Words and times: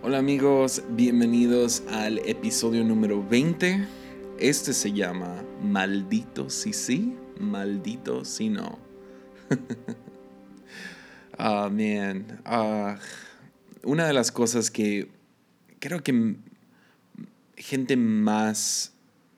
Hola 0.00 0.18
amigos, 0.18 0.84
bienvenidos 0.90 1.82
al 1.90 2.18
episodio 2.20 2.84
número 2.84 3.26
20. 3.28 3.84
Este 4.38 4.72
se 4.72 4.92
llama 4.92 5.42
Maldito 5.60 6.50
si 6.50 6.72
sí, 6.72 7.16
maldito 7.40 8.24
si 8.24 8.48
no. 8.48 8.78
Ah. 11.40 11.70
Ah, 12.44 12.98
una 13.84 14.06
de 14.08 14.12
las 14.12 14.32
cosas 14.32 14.72
que 14.72 15.08
creo 15.78 16.02
que 16.02 16.34
gente 17.56 17.96
más, 17.96 18.92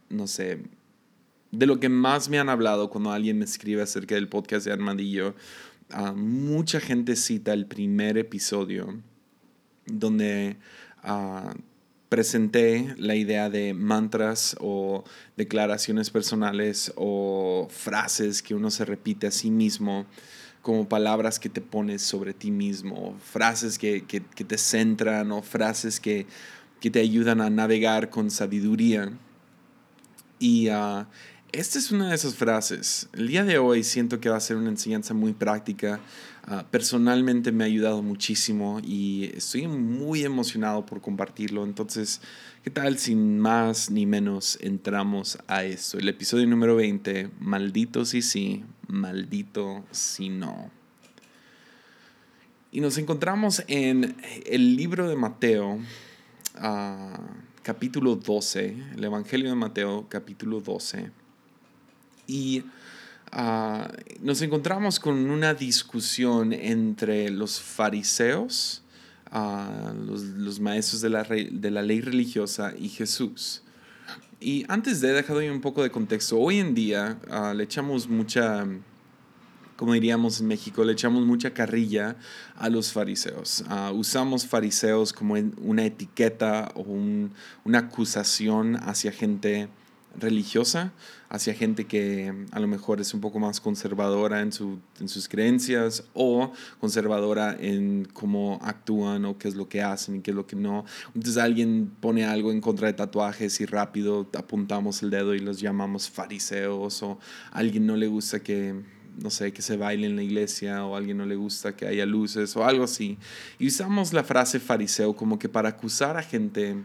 no 0.08 0.26
sé, 0.26 0.62
de 1.50 1.66
lo 1.66 1.78
que 1.78 1.90
más 1.90 2.30
me 2.30 2.38
han 2.38 2.48
hablado 2.48 2.88
cuando 2.88 3.12
alguien 3.12 3.38
me 3.38 3.44
escribe 3.44 3.82
acerca 3.82 4.14
del 4.14 4.28
podcast 4.28 4.64
de 4.64 4.72
Armadillo, 4.72 5.34
ah, 5.90 6.12
mucha 6.12 6.80
gente 6.80 7.16
cita 7.16 7.52
el 7.52 7.66
primer 7.66 8.16
episodio 8.16 9.02
donde 9.92 10.56
ah, 11.02 11.54
presenté 12.08 12.94
la 12.98 13.14
idea 13.14 13.48
de 13.48 13.72
mantras 13.72 14.56
o 14.60 15.04
declaraciones 15.36 16.10
personales 16.10 16.92
o 16.96 17.68
frases 17.70 18.42
que 18.42 18.54
uno 18.54 18.70
se 18.70 18.84
repite 18.84 19.28
a 19.28 19.30
sí 19.30 19.50
mismo 19.50 20.06
como 20.62 20.88
palabras 20.88 21.38
que 21.38 21.48
te 21.48 21.60
pones 21.60 22.02
sobre 22.02 22.34
ti 22.34 22.50
mismo, 22.50 23.16
frases 23.22 23.78
que, 23.78 24.02
te 24.02 24.58
centran 24.58 25.32
o 25.32 25.42
frases 25.42 26.00
que, 26.00 26.26
te 26.80 27.00
ayudan 27.00 27.40
a 27.40 27.48
navegar 27.48 28.10
con 28.10 28.30
sabiduría. 28.30 29.12
Y 30.38 30.68
uh, 30.70 31.06
esta 31.52 31.78
es 31.78 31.90
una 31.90 32.08
de 32.08 32.14
esas 32.14 32.34
frases. 32.34 33.08
El 33.12 33.28
día 33.28 33.44
de 33.44 33.58
hoy 33.58 33.84
siento 33.84 34.20
que 34.20 34.28
va 34.28 34.36
a 34.36 34.40
ser 34.40 34.56
una 34.56 34.70
enseñanza 34.70 35.14
muy 35.14 35.32
práctica. 35.32 36.00
Ah, 36.44 36.66
personalmente 36.70 37.52
me 37.52 37.64
ha 37.64 37.66
ayudado 37.66 38.02
muchísimo 38.02 38.80
y 38.82 39.30
estoy 39.36 39.68
muy 39.68 40.24
emocionado 40.24 40.86
por 40.86 41.00
compartirlo. 41.00 41.64
Entonces, 41.64 42.20
¿qué 42.64 42.70
tal 42.70 42.98
sin 42.98 43.38
más 43.38 43.90
ni 43.90 44.06
menos 44.06 44.58
entramos 44.62 45.38
a 45.46 45.64
esto? 45.64 45.98
El 45.98 46.08
episodio 46.08 46.46
número 46.46 46.76
20, 46.76 47.30
maldito 47.40 48.04
si 48.04 48.22
sí, 48.22 48.64
maldito 48.88 49.84
si 49.90 50.30
no. 50.30 50.70
Y 52.72 52.80
nos 52.80 52.96
encontramos 52.98 53.62
en 53.68 54.16
el 54.46 54.76
libro 54.76 55.08
de 55.08 55.16
Mateo, 55.16 55.78
ah, 56.56 57.20
capítulo 57.62 58.16
12, 58.16 58.76
el 58.96 59.04
Evangelio 59.04 59.50
de 59.50 59.56
Mateo, 59.56 60.06
capítulo 60.08 60.60
12 60.60 61.10
y 62.30 62.62
ah, 63.32 63.90
nos 64.20 64.42
encontramos 64.42 65.00
con 65.00 65.30
una 65.30 65.54
discusión 65.54 66.52
entre 66.52 67.30
los 67.30 67.60
fariseos, 67.60 68.82
ah, 69.30 69.92
los, 70.06 70.60
maestros 70.60 71.00
de 71.00 71.10
la, 71.10 71.22
de 71.22 71.70
la, 71.70 71.82
ley 71.82 72.00
religiosa 72.00 72.74
y 72.78 72.88
Jesús. 72.88 73.62
Y 74.40 74.64
antes 74.68 75.00
de 75.00 75.12
dejar 75.12 75.36
un 75.36 75.60
poco 75.60 75.82
de 75.82 75.90
contexto, 75.90 76.38
hoy 76.38 76.58
en 76.58 76.74
día 76.74 77.18
ah, 77.30 77.52
le 77.54 77.64
echamos 77.64 78.08
mucha, 78.08 78.66
como 79.76 79.92
diríamos 79.92 80.40
en 80.40 80.46
México, 80.46 80.84
le 80.84 80.92
echamos 80.92 81.24
mucha 81.26 81.52
carrilla 81.52 82.16
a 82.56 82.68
los 82.68 82.92
fariseos. 82.92 83.64
usamos 83.94 84.46
fariseos 84.46 85.12
como 85.12 85.34
una 85.62 85.84
etiqueta 85.84 86.72
o 86.74 86.82
una 87.64 87.78
acusación 87.78 88.76
hacia 88.76 89.12
gente 89.12 89.68
religiosa 90.16 90.92
hacia 91.28 91.54
gente 91.54 91.86
que 91.86 92.34
a 92.50 92.58
lo 92.58 92.66
mejor 92.66 93.00
es 93.00 93.14
un 93.14 93.20
poco 93.20 93.38
más 93.38 93.60
conservadora 93.60 94.40
en, 94.40 94.52
su, 94.52 94.80
en 94.98 95.08
sus 95.08 95.28
creencias 95.28 96.04
o 96.12 96.52
conservadora 96.80 97.56
en 97.58 98.08
cómo 98.12 98.58
actúan 98.62 99.24
o 99.24 99.38
qué 99.38 99.48
es 99.48 99.54
lo 99.54 99.68
que 99.68 99.82
hacen 99.82 100.16
y 100.16 100.20
qué 100.20 100.32
es 100.32 100.36
lo 100.36 100.46
que 100.46 100.56
no. 100.56 100.84
Entonces 101.14 101.40
alguien 101.40 101.92
pone 102.00 102.24
algo 102.24 102.50
en 102.50 102.60
contra 102.60 102.88
de 102.88 102.94
tatuajes 102.94 103.60
y 103.60 103.66
rápido 103.66 104.28
apuntamos 104.36 105.02
el 105.02 105.10
dedo 105.10 105.34
y 105.34 105.38
los 105.38 105.60
llamamos 105.60 106.10
fariseos 106.10 107.02
o 107.02 107.18
alguien 107.52 107.86
no 107.86 107.96
le 107.96 108.08
gusta 108.08 108.40
que 108.40 108.74
no 109.18 109.30
sé, 109.30 109.52
que 109.52 109.60
se 109.60 109.76
baile 109.76 110.06
en 110.06 110.16
la 110.16 110.22
iglesia 110.22 110.84
o 110.84 110.96
alguien 110.96 111.18
no 111.18 111.26
le 111.26 111.36
gusta 111.36 111.76
que 111.76 111.86
haya 111.86 112.06
luces 112.06 112.56
o 112.56 112.64
algo 112.64 112.84
así. 112.84 113.18
Y 113.58 113.66
usamos 113.66 114.12
la 114.12 114.24
frase 114.24 114.58
fariseo 114.60 115.14
como 115.14 115.38
que 115.38 115.48
para 115.48 115.68
acusar 115.68 116.16
a 116.16 116.22
gente 116.22 116.76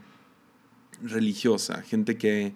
religiosa, 1.01 1.81
gente 1.81 2.17
que 2.17 2.53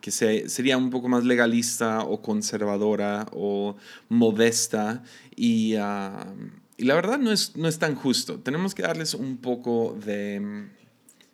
que 0.00 0.10
sería 0.10 0.76
un 0.76 0.90
poco 0.90 1.08
más 1.08 1.24
legalista 1.24 2.02
o 2.02 2.22
conservadora 2.22 3.26
o 3.32 3.76
modesta 4.08 5.02
y, 5.36 5.74
y 5.74 6.84
la 6.84 6.94
verdad 6.94 7.18
no 7.18 7.32
es, 7.32 7.56
no 7.56 7.68
es 7.68 7.78
tan 7.78 7.94
justo. 7.94 8.40
Tenemos 8.40 8.74
que 8.74 8.82
darles 8.82 9.14
un 9.14 9.36
poco 9.36 9.98
de, 10.04 10.68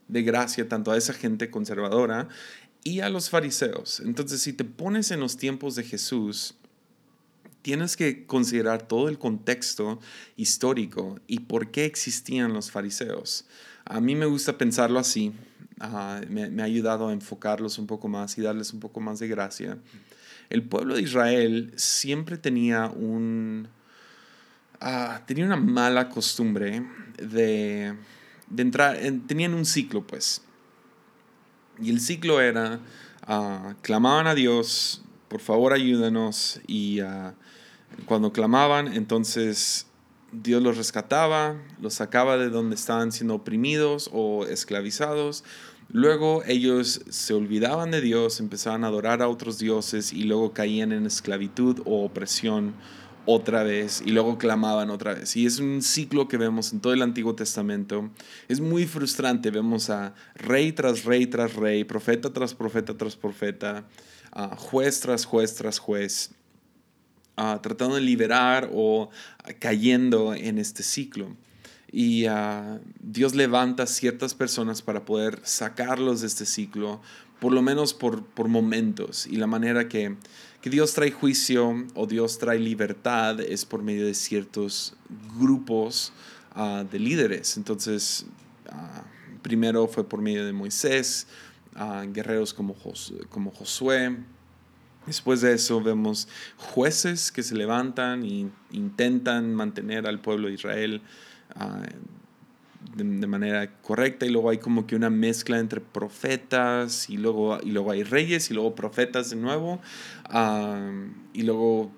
de 0.08 0.22
gracia 0.22 0.68
tanto 0.68 0.90
a 0.90 0.96
esa 0.96 1.12
gente 1.12 1.50
conservadora 1.50 2.28
y 2.82 3.00
a 3.00 3.08
los 3.08 3.30
fariseos. 3.30 4.00
Entonces, 4.00 4.42
si 4.42 4.52
te 4.52 4.64
pones 4.64 5.10
en 5.10 5.20
los 5.20 5.36
tiempos 5.36 5.74
de 5.74 5.84
Jesús, 5.84 6.54
tienes 7.62 7.96
que 7.96 8.26
considerar 8.26 8.86
todo 8.86 9.08
el 9.08 9.18
contexto 9.18 9.98
histórico 10.36 11.18
y 11.26 11.40
por 11.40 11.70
qué 11.70 11.86
existían 11.86 12.52
los 12.52 12.70
fariseos. 12.70 13.46
A 13.86 14.00
mí 14.00 14.14
me 14.14 14.26
gusta 14.26 14.58
pensarlo 14.58 14.98
así 14.98 15.32
me, 16.28 16.62
ha 16.62 16.64
ayudado 16.64 17.08
a 17.08 17.12
enfocarlos 17.12 17.78
un 17.78 17.86
poco 17.86 18.08
más 18.08 18.36
y 18.38 18.42
darles 18.42 18.72
un 18.72 18.80
poco 18.80 19.00
más 19.00 19.18
de 19.18 19.28
gracia. 19.28 19.78
El 20.50 20.62
pueblo 20.62 20.94
de 20.94 21.02
Israel 21.02 21.72
siempre 21.76 22.36
tenía 22.38 22.86
un... 22.86 23.68
Ah, 24.80 25.22
tenía 25.26 25.46
una 25.46 25.56
mala 25.56 26.10
costumbre 26.10 26.86
de, 27.16 27.94
de 28.48 28.62
entrar, 28.62 28.98
tenían 29.26 29.54
un 29.54 29.64
ciclo 29.64 30.06
pues. 30.06 30.42
Y 31.80 31.90
el 31.90 32.00
ciclo 32.00 32.40
era, 32.40 32.80
uh, 33.26 33.74
clamaban 33.82 34.26
a 34.26 34.34
Dios, 34.34 35.02
por 35.28 35.40
favor 35.40 35.72
ayúdanos, 35.72 36.60
y 36.66 37.00
ah, 37.00 37.34
cuando 38.06 38.32
clamaban, 38.32 38.92
entonces 38.92 39.86
Dios 40.42 40.62
los 40.62 40.76
rescataba, 40.76 41.56
los 41.80 41.94
sacaba 41.94 42.36
de 42.36 42.50
donde 42.50 42.74
estaban 42.74 43.12
siendo 43.12 43.34
oprimidos 43.34 44.10
o 44.12 44.46
esclavizados. 44.46 45.44
Luego 45.90 46.42
ellos 46.46 47.02
se 47.08 47.34
olvidaban 47.34 47.90
de 47.90 48.00
Dios, 48.00 48.40
empezaban 48.40 48.84
a 48.84 48.88
adorar 48.88 49.22
a 49.22 49.28
otros 49.28 49.58
dioses 49.58 50.12
y 50.12 50.24
luego 50.24 50.52
caían 50.52 50.92
en 50.92 51.06
esclavitud 51.06 51.80
o 51.84 52.04
opresión 52.04 52.74
otra 53.26 53.62
vez 53.62 54.02
y 54.04 54.10
luego 54.10 54.38
clamaban 54.38 54.90
otra 54.90 55.14
vez. 55.14 55.36
Y 55.36 55.46
es 55.46 55.58
un 55.58 55.82
ciclo 55.82 56.28
que 56.28 56.36
vemos 56.36 56.72
en 56.72 56.80
todo 56.80 56.92
el 56.92 57.02
Antiguo 57.02 57.34
Testamento. 57.34 58.10
Es 58.48 58.60
muy 58.60 58.86
frustrante. 58.86 59.50
Vemos 59.50 59.88
a 59.90 60.14
rey 60.34 60.72
tras 60.72 61.04
rey 61.04 61.26
tras 61.26 61.54
rey, 61.54 61.84
profeta 61.84 62.32
tras 62.32 62.54
profeta 62.54 62.96
tras 62.96 63.16
profeta, 63.16 63.84
juez 64.56 65.00
tras 65.00 65.24
juez 65.24 65.54
tras 65.54 65.78
juez 65.78 66.33
tratando 67.36 67.96
de 67.96 68.00
liberar 68.00 68.70
o 68.72 69.10
cayendo 69.58 70.34
en 70.34 70.58
este 70.58 70.82
ciclo. 70.82 71.36
Y 71.96 72.26
ah, 72.26 72.80
Dios 72.98 73.36
levanta 73.36 73.86
ciertas 73.86 74.34
personas 74.34 74.82
para 74.82 75.04
poder 75.04 75.38
sacarlos 75.44 76.22
de 76.22 76.26
este 76.26 76.44
ciclo, 76.44 77.00
por 77.38 77.52
lo 77.52 77.62
menos 77.62 77.94
por, 77.94 78.24
por 78.24 78.48
momentos. 78.48 79.28
Y 79.28 79.36
la 79.36 79.46
manera 79.46 79.88
que, 79.88 80.16
que 80.60 80.70
Dios 80.70 80.92
trae 80.94 81.12
juicio 81.12 81.86
o 81.94 82.08
Dios 82.08 82.38
trae 82.38 82.58
libertad 82.58 83.40
es 83.40 83.64
por 83.64 83.84
medio 83.84 84.06
de 84.06 84.14
ciertos 84.14 84.96
grupos 85.38 86.12
ah, 86.56 86.84
de 86.90 86.98
líderes. 86.98 87.56
Entonces, 87.56 88.26
ah, 88.70 89.04
primero 89.42 89.86
fue 89.86 90.02
por 90.02 90.20
medio 90.20 90.44
de 90.44 90.52
Moisés, 90.52 91.28
guerreros 92.12 92.54
como, 92.54 92.74
como 93.28 93.52
Josué, 93.52 94.16
Después 95.06 95.42
de 95.42 95.52
eso 95.52 95.82
vemos 95.82 96.28
jueces 96.56 97.30
que 97.30 97.42
se 97.42 97.54
levantan 97.54 98.24
e 98.24 98.48
intentan 98.72 99.54
mantener 99.54 100.06
al 100.06 100.20
pueblo 100.20 100.48
de 100.48 100.54
Israel 100.54 101.02
ah, 101.56 101.82
de, 102.96 103.26
manera 103.26 103.70
correcta 103.82 104.24
y 104.24 104.30
luego 104.30 104.50
hay 104.50 104.58
como 104.58 104.86
que 104.86 104.96
una 104.96 105.10
mezcla 105.10 105.58
entre 105.58 105.80
profetas 105.80 107.10
y 107.10 107.16
luego, 107.16 107.58
y 107.62 107.70
luego 107.70 107.90
hay 107.90 108.02
reyes 108.02 108.50
y 108.50 108.54
luego 108.54 108.74
profetas 108.74 109.30
de 109.30 109.36
nuevo 109.36 109.80
ah, 110.24 110.90
y 111.32 111.42
luego 111.42 111.92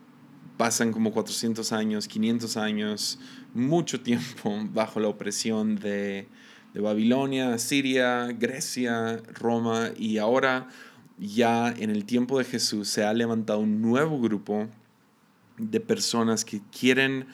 pasan 0.57 0.93
como 0.93 1.13
400 1.13 1.71
años, 1.73 2.09
500 2.09 2.57
años, 2.57 3.19
mucho 3.55 4.01
tiempo 4.01 4.59
bajo 4.73 5.01
la 5.01 5.09
opresión 5.09 5.77
de, 5.77 6.27
de 6.75 6.81
Babilonia, 6.81 7.59
Siria, 7.59 8.29
Grecia, 8.33 9.23
Roma 9.35 9.91
y 9.97 10.19
ahora 10.19 10.69
ya 11.19 11.69
en 11.69 11.91
el 11.91 12.05
tiempo 12.05 12.39
de 12.39 12.45
Jesús 12.45 12.89
se 12.89 13.05
ha 13.05 13.13
levantado 13.15 13.61
un 13.61 13.81
nuevo 13.81 14.21
grupo 14.21 14.69
de 15.59 15.81
personas 15.81 16.45
que 16.45 16.61
quieren, 16.79 17.27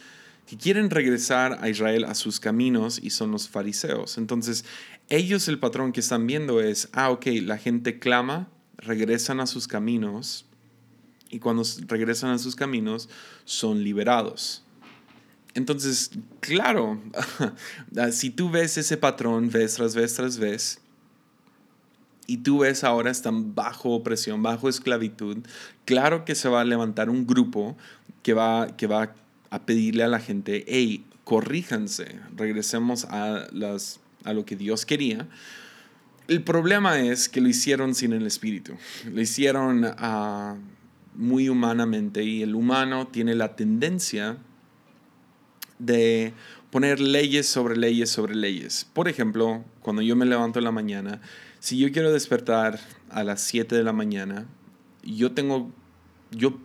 que 0.46 0.56
quieren 0.56 0.90
regresar 0.90 1.58
a 1.60 1.68
Israel 1.68 2.04
a 2.04 2.14
sus 2.14 2.38
caminos 2.38 3.00
y 3.02 3.10
son 3.10 3.32
los 3.32 3.48
fariseos. 3.48 4.18
Entonces, 4.18 4.64
ellos 5.08 5.48
el 5.48 5.58
patrón 5.58 5.92
que 5.92 6.00
están 6.00 6.26
viendo 6.26 6.60
es, 6.60 6.88
ah, 6.92 7.10
ok, 7.10 7.26
la 7.42 7.58
gente 7.58 7.98
clama, 7.98 8.48
regresan 8.76 9.40
a 9.40 9.46
sus 9.46 9.66
caminos 9.66 10.46
y 11.30 11.38
cuando 11.38 11.64
regresan 11.86 12.30
a 12.30 12.38
sus 12.38 12.54
caminos 12.54 13.08
son 13.44 13.82
liberados. 13.82 14.64
entonces, 15.54 16.10
claro, 16.40 17.00
si 18.12 18.30
tú 18.30 18.50
ves 18.50 18.78
ese 18.78 18.96
patrón 18.96 19.50
vez 19.50 19.74
tras 19.74 19.94
vez 19.94 20.14
tras 20.14 20.38
vez, 20.38 20.81
y 22.26 22.38
tú 22.38 22.58
ves 22.60 22.84
ahora 22.84 23.10
están 23.10 23.54
bajo 23.54 23.90
opresión, 23.90 24.42
bajo 24.42 24.68
esclavitud, 24.68 25.38
claro 25.84 26.24
que 26.24 26.34
se 26.34 26.48
va 26.48 26.60
a 26.60 26.64
levantar 26.64 27.10
un 27.10 27.26
grupo 27.26 27.76
que 28.22 28.34
va, 28.34 28.76
que 28.76 28.86
va 28.86 29.14
a 29.50 29.62
pedirle 29.62 30.04
a 30.04 30.08
la 30.08 30.20
gente, 30.20 30.64
hey, 30.68 31.04
corríjanse, 31.24 32.18
regresemos 32.36 33.04
a, 33.06 33.46
las, 33.52 34.00
a 34.24 34.32
lo 34.32 34.44
que 34.44 34.56
Dios 34.56 34.86
quería. 34.86 35.28
El 36.28 36.42
problema 36.42 37.00
es 37.00 37.28
que 37.28 37.40
lo 37.40 37.48
hicieron 37.48 37.94
sin 37.94 38.12
el 38.12 38.26
Espíritu, 38.26 38.74
lo 39.12 39.20
hicieron 39.20 39.84
uh, 39.84 40.56
muy 41.14 41.48
humanamente 41.48 42.22
y 42.22 42.42
el 42.42 42.54
humano 42.54 43.08
tiene 43.08 43.34
la 43.34 43.56
tendencia 43.56 44.38
de 45.78 46.32
poner 46.70 47.00
leyes 47.00 47.46
sobre 47.46 47.76
leyes 47.76 48.08
sobre 48.08 48.34
leyes. 48.34 48.86
Por 48.92 49.08
ejemplo, 49.08 49.64
cuando 49.82 50.00
yo 50.00 50.16
me 50.16 50.24
levanto 50.24 50.58
en 50.58 50.64
la 50.64 50.70
mañana, 50.70 51.20
si 51.62 51.78
yo 51.78 51.92
quiero 51.92 52.12
despertar 52.12 52.80
a 53.08 53.22
las 53.22 53.40
7 53.42 53.76
de 53.76 53.84
la 53.84 53.92
mañana, 53.92 54.48
yo 55.04 55.30
tengo, 55.30 55.70
yo 56.32 56.58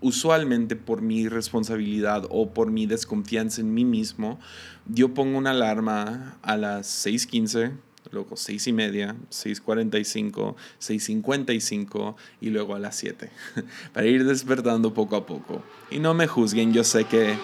usualmente 0.00 0.74
por 0.74 1.00
mi 1.00 1.28
responsabilidad 1.28 2.24
o 2.28 2.50
por 2.50 2.72
mi 2.72 2.86
desconfianza 2.86 3.60
en 3.60 3.72
mí 3.72 3.84
mismo, 3.84 4.40
yo 4.86 5.14
pongo 5.14 5.38
una 5.38 5.52
alarma 5.52 6.38
a 6.42 6.56
las 6.56 7.06
6.15, 7.06 7.70
luego 8.10 8.36
6 8.36 8.66
y 8.66 8.72
media, 8.72 9.14
6.45, 9.30 10.56
6.55 10.80 12.16
y 12.40 12.50
luego 12.50 12.74
a 12.74 12.80
las 12.80 12.96
7, 12.96 13.30
para 13.92 14.06
ir 14.08 14.26
despertando 14.26 14.92
poco 14.92 15.14
a 15.14 15.24
poco. 15.24 15.62
Y 15.88 16.00
no 16.00 16.14
me 16.14 16.26
juzguen, 16.26 16.72
yo 16.72 16.82
sé 16.82 17.04
que 17.04 17.36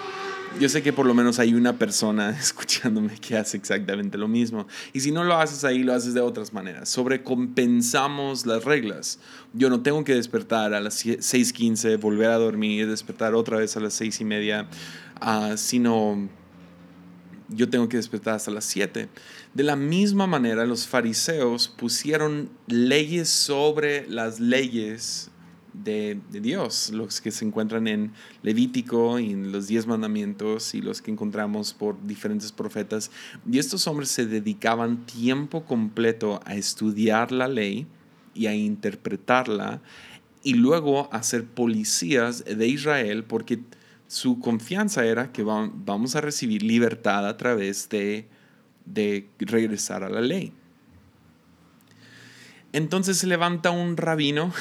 yo 0.61 0.69
sé 0.69 0.83
que 0.83 0.93
por 0.93 1.07
lo 1.07 1.15
menos 1.15 1.39
hay 1.39 1.55
una 1.55 1.79
persona 1.79 2.31
escuchándome 2.41 3.15
que 3.21 3.37
hace 3.37 3.57
exactamente 3.57 4.19
lo 4.19 4.29
mismo. 4.29 4.67
Y 4.93 5.01
si 5.01 5.13
no 5.13 5.25
lo 5.25 5.37
haces 5.37 5.65
ahí, 5.65 5.83
lo 5.83 5.95
haces 5.95 6.15
de 6.15 6.21
otras 6.21 6.53
maneras. 6.53 6.89
Sobrecompensamos 6.89 8.47
las 8.47 8.65
reglas. 8.65 9.19
Yo 9.53 9.71
no 9.71 9.83
tengo 9.83 10.05
que 10.05 10.15
despertar 10.15 10.75
a 10.75 10.81
las 10.81 11.05
6.15, 11.05 12.01
volver 12.01 12.31
a 12.31 12.39
dormir, 12.39 12.89
despertar 12.89 13.35
otra 13.35 13.59
vez 13.59 13.77
a 13.77 13.81
las 13.81 13.95
6 13.95 14.21
y 14.21 14.25
media, 14.25 14.69
uh, 15.21 15.57
sino 15.57 16.29
yo 17.49 17.69
tengo 17.69 17.89
que 17.89 17.97
despertar 17.97 18.35
hasta 18.35 18.51
las 18.51 18.65
7. 18.65 19.09
De 19.55 19.63
la 19.63 19.77
misma 19.77 20.27
manera, 20.27 20.67
los 20.67 20.87
fariseos 20.87 21.69
pusieron 21.69 22.51
leyes 22.67 23.29
sobre 23.29 24.09
las 24.09 24.41
leyes 24.41 25.31
de, 25.73 26.21
Dios, 26.31 26.91
los 26.93 27.21
que 27.21 27.31
se 27.31 27.45
encuentran 27.45 27.87
en 27.87 28.13
Levítico 28.43 29.19
y 29.19 29.33
en 29.33 29.53
los 29.53 29.67
diez 29.69 29.87
mandamientos 29.87 30.75
y 30.75 30.81
los 30.81 31.03
que 31.03 31.11
encontramos 31.11 31.75
por 31.75 32.05
diferentes 32.07 32.53
profetas. 32.53 33.11
Y 33.51 33.59
estos 33.59 33.87
hombres 33.87 34.11
se 34.11 34.27
dedicaban 34.27 35.07
tiempo 35.07 35.65
completo 35.65 36.41
a 36.45 36.55
estudiar 36.55 37.33
la 37.33 37.49
ley 37.49 37.87
y 38.35 38.47
a 38.47 38.55
interpretarla 38.55 39.81
y 40.43 40.55
luego 40.55 41.13
a 41.13 41.23
ser 41.23 41.45
policías 41.45 42.45
de 42.45 42.67
Israel 42.67 43.25
porque 43.25 43.61
su 44.07 44.39
confianza 44.39 45.05
era 45.05 45.33
que 45.33 45.43
vamos 45.43 46.17
a 46.17 46.21
recibir 46.21 46.63
libertad 46.63 47.27
a 47.29 47.37
través 47.37 47.89
de, 47.89 48.27
de 48.87 49.29
regresar 49.39 50.03
a 50.03 50.09
la 50.09 50.21
ley. 50.21 50.53
Entonces 52.73 53.19
se 53.19 53.27
levanta 53.27 53.71
un 53.71 53.97
rabino 53.97 54.53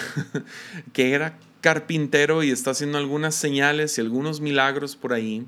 que 0.93 1.13
era 1.13 1.39
carpintero 1.61 2.43
y 2.43 2.51
está 2.51 2.71
haciendo 2.71 2.97
algunas 2.97 3.35
señales 3.35 3.97
y 3.97 4.01
algunos 4.01 4.39
milagros 4.39 4.95
por 4.95 5.13
ahí 5.13 5.45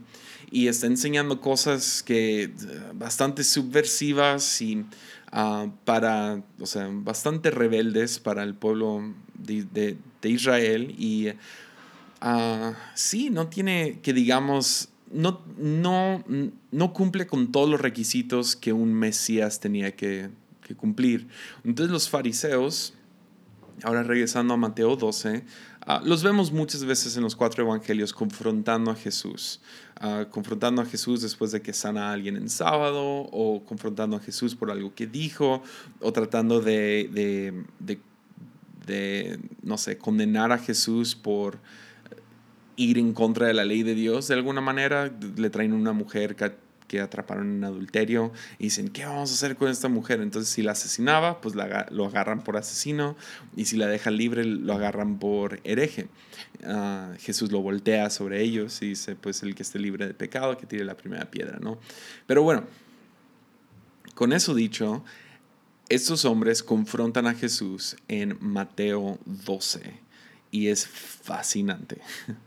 y 0.52 0.68
está 0.68 0.88
enseñando 0.88 1.42
cosas 1.42 2.04
que 2.04 2.52
bastante 2.94 3.44
subversivas 3.44 4.62
y 4.62 4.86
ah, 5.32 5.68
para, 5.86 6.42
o 6.60 6.66
sea, 6.66 6.90
bastante 6.92 7.52
rebeldes 7.52 8.20
para 8.20 8.44
el 8.44 8.56
pueblo 8.56 9.14
de, 9.36 9.98
Israel. 10.24 10.96
Y 10.98 11.30
uh, 11.30 12.74
sí, 12.96 13.30
no 13.30 13.48
tiene 13.48 14.00
que 14.02 14.14
digamos, 14.14 14.90
no, 15.12 15.42
no, 15.58 16.24
no 16.72 16.94
cumple 16.94 17.28
con 17.28 17.52
todos 17.52 17.70
los 17.70 17.80
requisitos 17.80 18.56
que 18.56 18.74
un 18.74 18.94
Mesías 18.94 19.60
tenía 19.60 19.96
que 19.96 20.30
cumplir. 20.76 21.28
Entonces 21.64 21.92
los 21.92 22.10
fariseos, 22.10 22.94
ahora 23.84 24.04
regresando 24.04 24.54
a 24.54 24.58
Mateo 24.58 24.96
12, 24.96 25.44
ah, 25.82 26.02
los 26.04 26.24
vemos 26.24 26.52
muchas 26.52 26.86
veces 26.86 27.16
en 27.18 27.24
los 27.24 27.36
cuatro 27.36 27.64
evangelios 27.64 28.14
confrontando 28.14 28.92
a 28.92 28.96
Jesús. 28.96 29.62
Ah, 30.00 30.26
confrontando 30.30 30.82
a 30.82 30.86
Jesús 30.86 31.22
después 31.22 31.52
de 31.52 31.62
que 31.62 31.74
sana 31.74 32.10
a 32.10 32.14
alguien 32.14 32.38
en 32.38 32.50
sábado, 32.50 33.02
o 33.04 33.64
confrontando 33.66 34.18
a 34.18 34.20
Jesús 34.20 34.56
por 34.56 34.72
algo 34.72 34.94
que 34.94 35.08
dijo, 35.08 35.62
o 36.00 36.14
tratando 36.14 36.62
de, 36.62 37.10
de, 37.12 37.66
de, 37.80 38.00
de 38.86 39.40
no 39.62 39.78
sé, 39.78 39.98
condenar 39.98 40.52
a 40.52 40.58
Jesús 40.58 41.16
por 41.16 41.60
ir 42.80 42.98
en 42.98 43.12
contra 43.12 43.48
de 43.48 43.54
la 43.54 43.66
ley 43.66 43.84
de 43.84 43.94
Dios 43.94 44.30
de 44.30 44.36
alguna 44.36 44.62
manera. 44.62 45.12
Le 45.36 45.50
traen 45.50 45.74
una 45.74 45.92
mujer 45.92 46.36
que 46.90 47.00
atraparon 47.00 47.56
en 47.56 47.64
adulterio 47.64 48.34
y 48.58 48.66
dicen, 48.66 48.90
¿qué 48.90 49.06
vamos 49.06 49.32
a 49.32 49.36
hacer 49.36 49.56
con 49.56 49.70
esta 49.70 49.88
mujer? 49.88 50.20
Entonces 50.20 50.52
si 50.52 50.62
la 50.62 50.74
asesinaba, 50.74 51.40
pues 51.40 51.56
lo 51.56 52.06
agarran 52.06 52.44
por 52.44 52.58
asesino 52.58 53.16
y 53.56 53.66
si 53.66 53.78
la 53.78 53.88
dejan 53.88 54.18
libre, 54.18 54.44
lo 54.44 54.74
agarran 54.74 55.20
por 55.20 55.62
hereje. 55.64 56.08
Ah, 56.66 57.14
Jesús 57.20 57.54
lo 57.54 57.62
voltea 57.62 58.10
sobre 58.10 58.42
ellos 58.42 58.82
y 58.82 58.90
dice, 58.90 59.16
pues 59.16 59.42
el 59.44 59.56
que 59.56 59.64
esté 59.64 59.80
libre 59.80 60.08
de 60.08 60.14
pecado, 60.14 60.58
que 60.58 60.66
tire 60.66 60.84
la 60.84 60.98
primera 60.98 61.32
piedra, 61.32 61.60
¿no? 61.62 61.78
Pero 62.28 62.44
bueno, 62.44 62.66
con 64.16 64.34
eso 64.34 64.54
dicho, 64.54 65.06
estos 65.88 66.26
hombres 66.26 66.64
confrontan 66.64 67.28
a 67.28 67.36
Jesús 67.36 67.96
en 68.08 68.36
Mateo 68.42 69.20
12 69.26 70.09
y 70.52 70.68
es 70.68 70.88
fascinante. 70.88 72.02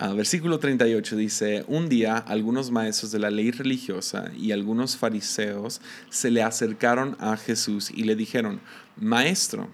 Ah, 0.00 0.12
versículo 0.12 0.60
38 0.60 1.16
dice, 1.16 1.64
un 1.66 1.88
día 1.88 2.18
algunos 2.18 2.70
maestros 2.70 3.10
de 3.10 3.18
la 3.18 3.30
ley 3.30 3.50
religiosa 3.50 4.30
y 4.36 4.52
algunos 4.52 4.96
fariseos 4.96 5.80
se 6.08 6.30
le 6.30 6.42
acercaron 6.42 7.16
a 7.18 7.36
Jesús 7.36 7.90
y 7.90 8.04
le 8.04 8.14
dijeron, 8.14 8.60
Maestro, 8.96 9.68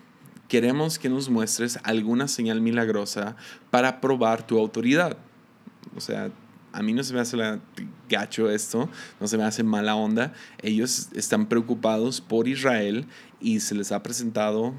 queremos 0.49 0.99
que 0.99 1.11
nos 1.11 1.29
muestres 1.29 1.79
alguna 1.83 2.27
señal 2.27 2.63
milagrosa 2.63 3.37
para 3.71 4.01
probar 4.01 4.47
tu 4.47 4.59
autoridad. 4.59 5.19
O 5.95 6.01
sea, 6.01 6.31
a 6.73 6.83
mí 6.83 6.95
no 6.95 7.05
se 7.05 7.13
me 7.13 7.21
hace 7.21 7.37
gacho 8.09 8.51
esto, 8.51 8.89
no 9.21 9.29
se 9.29 9.37
me 9.37 9.45
hace 9.45 9.63
mala 9.63 9.95
onda. 9.95 10.33
Ellos 10.63 11.09
están 11.15 11.47
preocupados 11.47 12.23
por 12.23 12.49
Israel 12.49 13.07
y 13.41 13.61
se 13.61 13.75
les 13.75 13.93
ha 13.93 14.03
presentado 14.03 14.75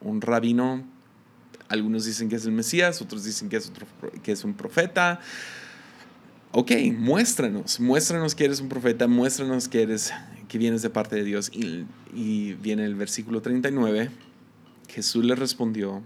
un 0.00 0.20
rabino 0.20 0.84
algunos 1.68 2.04
dicen 2.04 2.28
que 2.28 2.36
es 2.36 2.44
el 2.44 2.52
Mesías, 2.52 3.02
otros 3.02 3.24
dicen 3.24 3.48
que 3.48 3.56
es, 3.56 3.68
otro, 3.68 3.86
que 4.22 4.32
es 4.32 4.44
un 4.44 4.54
profeta. 4.54 5.20
Ok, 6.52 6.72
muéstranos, 6.96 7.78
muéstranos 7.78 8.34
que 8.34 8.46
eres 8.46 8.60
un 8.60 8.68
profeta, 8.68 9.06
muéstranos 9.06 9.68
que, 9.68 9.82
eres, 9.82 10.12
que 10.48 10.58
vienes 10.58 10.82
de 10.82 10.90
parte 10.90 11.16
de 11.16 11.24
Dios. 11.24 11.50
Y, 11.52 11.84
y 12.14 12.54
viene 12.54 12.84
el 12.84 12.94
versículo 12.94 13.42
39. 13.42 14.10
Jesús 14.88 15.24
le 15.24 15.34
respondió, 15.34 16.02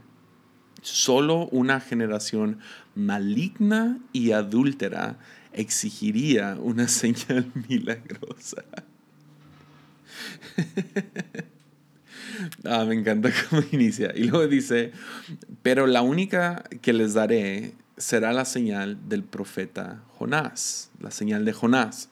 solo 0.82 1.46
una 1.48 1.80
generación 1.80 2.58
maligna 2.94 3.98
y 4.12 4.32
adúltera 4.32 5.18
exigiría 5.52 6.56
una 6.60 6.88
señal 6.88 7.50
milagrosa. 7.68 8.64
Ah, 12.64 12.84
me 12.84 12.94
encanta 12.94 13.30
cómo 13.50 13.62
inicia. 13.72 14.12
Y 14.14 14.24
luego 14.24 14.46
dice, 14.46 14.92
pero 15.62 15.86
la 15.86 16.02
única 16.02 16.64
que 16.80 16.92
les 16.92 17.14
daré 17.14 17.74
será 17.96 18.32
la 18.32 18.44
señal 18.44 19.08
del 19.08 19.22
profeta 19.22 20.02
Jonás, 20.18 20.90
la 21.00 21.10
señal 21.10 21.44
de 21.44 21.52
Jonás. 21.52 22.08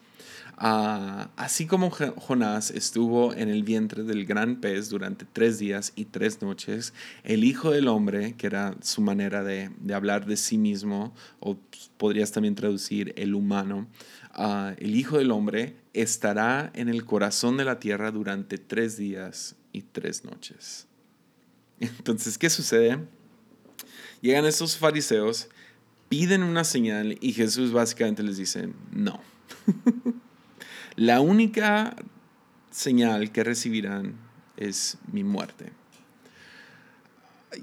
Ah, 0.63 1.31
así 1.37 1.67
como 1.67 1.91
Jonás 1.91 2.71
estuvo 2.71 3.33
en 3.33 3.49
el 3.49 3.63
vientre 3.63 4.03
del 4.03 4.27
gran 4.27 4.57
pez 4.57 4.91
durante 4.91 5.25
tres 5.25 5.59
días 5.59 5.95
y 5.97 6.05
tres 6.05 6.43
noches, 6.43 6.93
el 7.25 7.45
Hijo 7.45 7.71
del 7.71 7.89
Hombre, 7.89 8.35
que 8.37 8.47
era 8.47 8.75
su 8.83 9.01
manera 9.01 9.43
de, 9.43 9.71
hablar 9.95 10.27
de 10.27 10.37
sí 10.37 10.59
mismo, 10.59 11.15
o 11.39 11.57
podrías 11.97 12.33
también 12.33 12.57
traducir 12.57 13.15
el 13.17 13.35
humano, 13.35 13.89
ah, 14.33 14.75
el 14.77 14.97
Hijo 14.97 15.17
del 15.17 15.31
Hombre 15.31 15.77
estará 15.95 16.71
en 16.75 16.91
el 16.91 17.07
corazón 17.07 17.57
de 17.57 17.65
la 17.65 17.81
tierra 17.81 18.11
durante 18.11 18.59
tres 18.59 18.99
días 18.99 19.57
y 19.73 19.83
tres 19.83 20.25
noches. 20.25 20.87
Entonces, 21.81 22.39
¿qué 22.39 22.51
sucede? 22.51 22.99
Llegan 24.21 24.45
estos 24.45 24.77
fariseos, 24.77 25.49
piden 26.09 26.43
una 26.43 26.65
señal 26.65 27.17
y 27.21 27.33
Jesús 27.33 27.73
básicamente 27.73 28.23
les 28.23 28.37
dice, 28.37 28.69
no. 28.91 29.21
La 30.97 31.21
única 31.21 31.97
señal 32.71 33.33
que 33.33 33.45
recibirán 33.45 34.17
es 34.57 34.99
mi 35.11 35.25
muerte. 35.25 35.73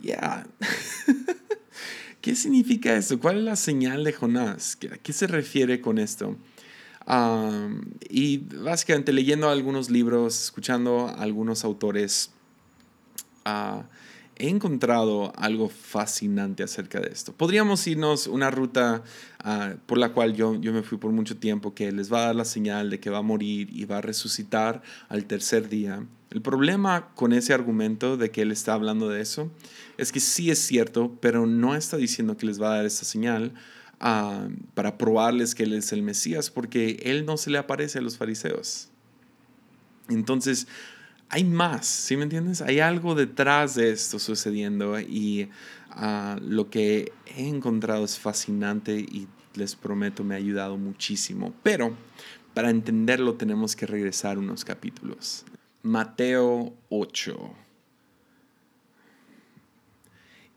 Ya. 0.02 0.48
¿Qué 2.22 2.36
significa 2.36 2.96
esto? 2.96 3.20
¿Cuál 3.20 3.38
es 3.38 3.44
la 3.44 3.56
señal 3.56 4.04
de 4.04 4.14
Jonás? 4.14 4.78
¿A 4.92 4.98
qué 4.98 5.14
se 5.14 5.28
refiere 5.28 5.80
con 5.80 5.98
esto? 5.98 6.38
Y 8.10 8.38
básicamente 8.38 9.14
leyendo 9.14 9.50
algunos 9.50 9.90
libros, 9.90 10.44
escuchando 10.44 11.08
a 11.08 11.22
algunos 11.22 11.64
autores, 11.64 12.32
uh, 13.46 13.84
he 14.40 14.50
encontrado 14.50 15.34
algo 15.36 15.70
fascinante 15.70 16.64
acerca 16.64 17.00
de 17.00 17.10
esto. 17.10 17.34
Podríamos 17.34 17.86
irnos 17.88 18.28
una 18.28 18.52
ruta 18.52 19.04
ah, 19.40 19.74
por 19.86 19.98
la 19.98 20.10
cual 20.10 20.36
yo, 20.36 20.56
yo 20.56 20.74
me 20.74 20.84
fui 20.84 20.98
por 20.98 21.12
mucho 21.12 21.38
tiempo, 21.38 21.74
que 21.74 21.92
les 21.92 22.12
va 22.12 22.20
a 22.20 22.26
dar 22.28 22.36
la 22.36 22.46
señal 22.46 22.90
de 22.90 23.00
que 23.00 23.10
va 23.10 23.20
a 23.20 23.24
morir 23.24 23.70
y 23.72 23.86
va 23.86 23.98
a 23.98 24.02
resucitar 24.02 24.84
al 25.10 25.26
tercer 25.26 25.70
día. 25.70 26.06
El 26.30 26.42
problema 26.42 27.10
con 27.16 27.34
ese 27.34 27.54
argumento 27.54 28.18
de 28.18 28.30
que 28.32 28.42
él 28.42 28.52
está 28.52 28.74
hablando 28.74 29.10
de 29.10 29.22
eso 29.22 29.50
es 29.98 30.12
que 30.12 30.20
sí 30.20 30.52
es 30.52 30.60
cierto, 30.60 31.18
pero 31.20 31.48
no 31.48 31.74
está 31.74 31.98
diciendo 31.98 32.38
que 32.38 32.46
les 32.46 32.62
va 32.62 32.74
a 32.74 32.76
dar 32.76 32.86
esa 32.86 33.06
señal 33.06 33.54
para 34.00 34.98
probarles 34.98 35.56
que 35.56 35.64
él 35.64 35.74
es 35.74 35.92
el 35.92 36.04
Mesías, 36.04 36.52
porque 36.52 37.00
él 37.04 37.26
no 37.26 37.38
se 37.38 37.50
le 37.50 37.58
aparece 37.58 38.00
a 38.00 38.02
los 38.02 38.18
fariseos. 38.18 38.90
Entonces, 40.10 40.68
hay 41.30 41.44
más, 41.44 41.86
¿sí 41.86 42.16
me 42.16 42.24
entiendes? 42.24 42.62
Hay 42.62 42.80
algo 42.80 43.16
detrás 43.16 43.76
de 43.76 43.92
esto 43.92 44.20
sucediendo 44.20 45.00
y 45.00 45.50
ah, 45.92 46.40
lo 46.42 46.70
que 46.70 47.12
he 47.26 47.48
encontrado 47.48 48.06
es 48.06 48.18
fascinante 48.18 49.00
y 49.00 49.28
les 49.56 49.76
prometo 49.76 50.24
me 50.24 50.36
ha 50.36 50.38
ayudado 50.38 50.78
muchísimo. 50.78 51.54
Pero 51.64 51.96
para 52.54 52.70
entenderlo 52.70 53.34
tenemos 53.34 53.76
que 53.76 53.86
regresar 53.86 54.38
unos 54.38 54.64
capítulos. 54.64 55.44
Mateo 55.84 56.74
8. 56.90 57.56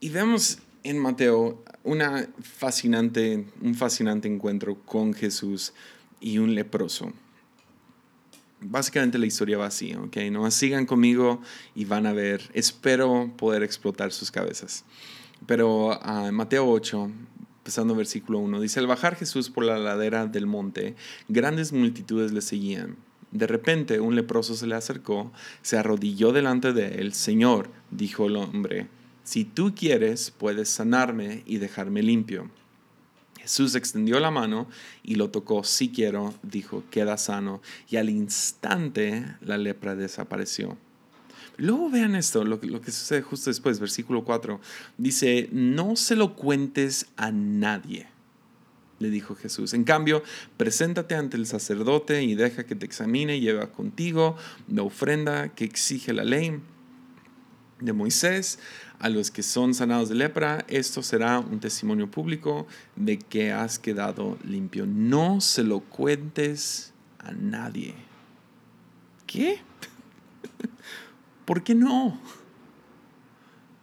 Y 0.01 0.09
vemos 0.09 0.59
en 0.83 0.99
Mateo 0.99 1.63
una 1.85 2.29
fascinante, 2.41 3.47
un 3.61 3.75
fascinante 3.75 4.29
encuentro 4.29 4.77
con 4.85 5.15
Jesús 5.15 5.73
y 6.21 6.39
un 6.39 6.55
leproso 6.55 7.13
básicamente 8.61 9.19
la 9.19 9.27
historia 9.27 9.59
va 9.59 9.67
así, 9.67 9.95
¿ok? 9.95 10.17
No 10.31 10.51
sigan 10.51 10.87
conmigo 10.87 11.41
y 11.75 11.85
van 11.85 12.07
a 12.07 12.13
ver, 12.13 12.43
espero 12.53 13.33
poder 13.37 13.63
explotar 13.63 14.13
sus 14.13 14.31
cabezas. 14.31 14.85
Pero 15.47 15.99
uh, 15.99 16.33
Mateo 16.33 16.69
8, 16.69 17.11
empezando 17.59 17.95
versículo 17.95 18.39
1, 18.39 18.61
dice, 18.61 18.81
al 18.81 18.87
bajar 18.87 19.17
Jesús 19.17 19.51
por 19.51 19.65
la 19.65 19.79
ladera 19.79 20.27
del 20.27 20.47
monte, 20.47 20.95
grandes 21.29 21.73
multitudes 21.73 22.33
le 22.33 22.43
seguían. 22.43 22.97
De 23.31 23.47
repente 23.47 24.01
un 24.01 24.17
leproso 24.17 24.55
se 24.55 24.67
le 24.67 24.75
acercó, 24.75 25.33
se 25.63 25.79
arrodilló 25.79 26.33
delante 26.33 26.73
de 26.73 27.01
él. 27.01 27.13
Señor, 27.15 27.71
dijo 27.91 28.27
el 28.27 28.37
hombre, 28.37 28.89
si 29.31 29.45
tú 29.45 29.77
quieres, 29.77 30.33
puedes 30.37 30.69
sanarme 30.69 31.45
y 31.47 31.59
dejarme 31.59 32.03
limpio. 32.03 32.51
Jesús 33.39 33.77
extendió 33.77 34.19
la 34.19 34.33
mano 34.33 34.69
y 35.05 35.15
lo 35.15 35.31
tocó. 35.31 35.63
Si 35.63 35.91
quiero, 35.91 36.35
dijo, 36.43 36.83
queda 36.91 37.17
sano. 37.17 37.63
Y 37.89 37.95
al 37.99 38.11
instante 38.11 39.25
la 39.41 39.57
lepra 39.57 39.95
desapareció. 39.95 40.77
Luego 41.59 41.91
vean 41.91 42.17
esto, 42.17 42.43
lo, 42.43 42.59
lo, 42.61 42.81
que 42.81 42.91
sucede 42.91 43.23
justo 43.23 43.51
después, 43.51 43.79
versículo 43.79 44.25
4. 44.25 44.61
Dice, 44.99 45.49
no 45.53 45.95
se 45.95 46.17
lo 46.17 46.35
cuentes 46.35 47.07
a 47.17 47.31
nadie, 47.31 48.09
le 48.99 49.11
dijo 49.11 49.37
Jesús. 49.37 49.75
En 49.75 49.85
cambio, 49.85 50.25
preséntate 50.57 51.15
ante 51.15 51.37
el 51.37 51.47
sacerdote 51.47 52.25
y 52.25 52.35
deja 52.35 52.67
que 52.67 52.75
te 52.75 52.85
examine 52.85 53.39
lleva 53.39 53.71
contigo 53.71 54.37
la 54.67 54.83
ofrenda 54.83 55.51
que 55.51 55.67
exige 55.67 56.13
la 56.13 56.25
ley 56.25 56.61
de 57.81 57.93
Moisés 57.93 58.59
a 58.99 59.09
los 59.09 59.31
que 59.31 59.43
son 59.43 59.75
sanados 59.75 60.09
de 60.09 60.15
lepra, 60.15 60.65
esto 60.69 61.03
será 61.03 61.39
un 61.39 61.61
testimonio 61.61 62.11
público 62.11 62.67
de 62.97 63.19
que 63.19 63.51
has 63.51 63.79
quedado 63.79 64.39
limpio. 64.45 64.87
No 64.87 65.41
se 65.41 65.65
lo 65.65 65.81
cuentes 65.81 66.93
a 67.19 67.33
nadie. 67.33 67.95
¿Qué? 69.27 69.59
¿Por 71.47 71.63
qué 71.63 71.75
no? 71.75 72.21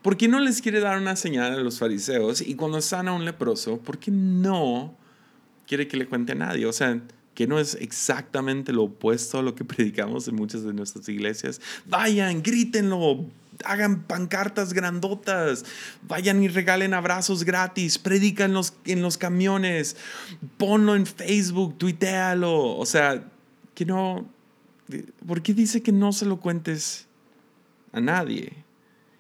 ¿Por 0.02 0.18
qué 0.18 0.28
no 0.28 0.40
les 0.40 0.62
quiere 0.62 0.80
dar 0.80 1.00
una 1.00 1.16
señal 1.16 1.54
a 1.54 1.58
los 1.58 1.80
fariseos? 1.80 2.42
Y 2.42 2.56
cuando 2.56 2.80
sana 2.82 3.12
a 3.12 3.14
un 3.14 3.26
leproso, 3.26 3.80
¿por 3.80 3.98
qué 3.98 4.12
no 4.12 4.96
quiere 5.68 5.88
que 5.88 5.98
le 5.98 6.08
cuente 6.08 6.34
a 6.34 6.36
nadie? 6.36 6.66
O 6.66 6.74
sea, 6.74 7.02
que 7.38 7.46
no 7.46 7.60
es 7.60 7.76
exactamente 7.76 8.74
lo 8.74 8.86
opuesto 8.86 9.38
a 9.38 9.44
lo 9.44 9.54
que 9.54 9.64
predicamos 9.76 10.28
en 10.28 10.34
muchas 10.34 10.64
de 10.64 10.74
nuestras 10.74 11.08
iglesias. 11.08 11.62
Vayan, 11.86 12.42
grítenlo, 12.42 13.28
hagan 13.64 14.02
pancartas 14.06 14.74
grandotas, 14.74 15.64
vayan 16.08 16.42
y 16.42 16.48
regalen 16.48 16.96
abrazos 16.96 17.44
gratis, 17.44 18.00
predican 18.00 18.54
los, 18.54 18.74
en 18.86 19.04
los 19.04 19.20
camiones, 19.20 19.98
ponlo 20.58 20.96
en 20.96 21.06
Facebook, 21.06 21.78
tuitealo. 21.78 22.76
O 22.76 22.88
sea, 22.88 23.30
que 23.76 23.86
no, 23.86 24.28
¿por 25.28 25.44
qué 25.44 25.54
dice 25.54 25.84
que 25.84 25.92
no 25.92 26.14
se 26.14 26.26
lo 26.26 26.40
cuentes 26.40 27.06
a 27.92 28.02
nadie? 28.02 28.52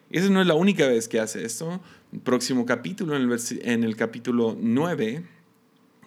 Esa 0.09 0.31
no 0.31 0.41
es 0.41 0.47
la 0.47 0.55
única 0.55 0.87
vez 0.87 1.07
que 1.07 1.19
hace 1.19 1.45
esto. 1.45 1.81
Próximo 2.23 2.65
capítulo, 2.65 3.15
en 3.15 3.29
el, 3.29 3.39
en 3.61 3.83
el 3.83 3.95
capítulo 3.95 4.57
9, 4.59 5.36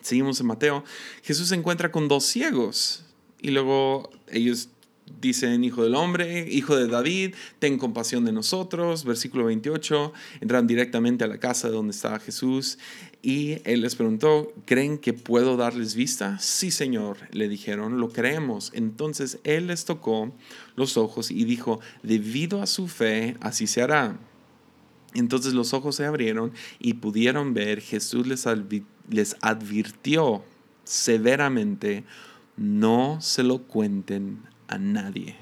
seguimos 0.00 0.40
en 0.40 0.46
Mateo, 0.46 0.84
Jesús 1.22 1.48
se 1.48 1.54
encuentra 1.54 1.90
con 1.90 2.08
dos 2.08 2.24
ciegos 2.24 3.04
y 3.40 3.50
luego 3.50 4.10
ellos 4.30 4.68
dicen, 5.20 5.64
hijo 5.64 5.82
del 5.82 5.94
hombre, 5.94 6.48
hijo 6.50 6.76
de 6.76 6.86
David, 6.86 7.34
ten 7.58 7.78
compasión 7.78 8.24
de 8.24 8.32
nosotros. 8.32 9.04
Versículo 9.04 9.46
28, 9.46 10.12
entran 10.40 10.66
directamente 10.66 11.24
a 11.24 11.26
la 11.26 11.38
casa 11.38 11.68
donde 11.68 11.92
estaba 11.92 12.18
Jesús 12.20 12.78
y 13.22 13.58
él 13.64 13.82
les 13.82 13.96
preguntó, 13.96 14.52
¿creen 14.64 14.98
que 14.98 15.12
puedo 15.12 15.56
darles 15.56 15.94
vista? 15.94 16.38
Sí, 16.38 16.70
Señor, 16.70 17.18
le 17.32 17.48
dijeron, 17.48 18.00
lo 18.00 18.10
creemos. 18.10 18.70
Entonces 18.74 19.38
él 19.44 19.66
les 19.66 19.84
tocó 19.84 20.32
los 20.76 20.96
ojos 20.96 21.30
y 21.30 21.44
dijo, 21.44 21.80
debido 22.02 22.62
a 22.62 22.66
su 22.66 22.88
fe, 22.88 23.36
así 23.40 23.66
se 23.66 23.82
hará. 23.82 24.18
Entonces 25.14 25.54
los 25.54 25.74
ojos 25.74 25.96
se 25.96 26.06
abrieron 26.06 26.52
y 26.78 26.94
pudieron 26.94 27.52
ver, 27.52 27.80
Jesús 27.80 28.26
les, 28.26 28.46
les 29.10 29.36
advirtió 29.40 30.42
severamente, 30.84 32.04
no 32.56 33.20
se 33.20 33.42
lo 33.42 33.62
cuenten 33.62 34.42
a 34.68 34.78
nadie. 34.78 35.36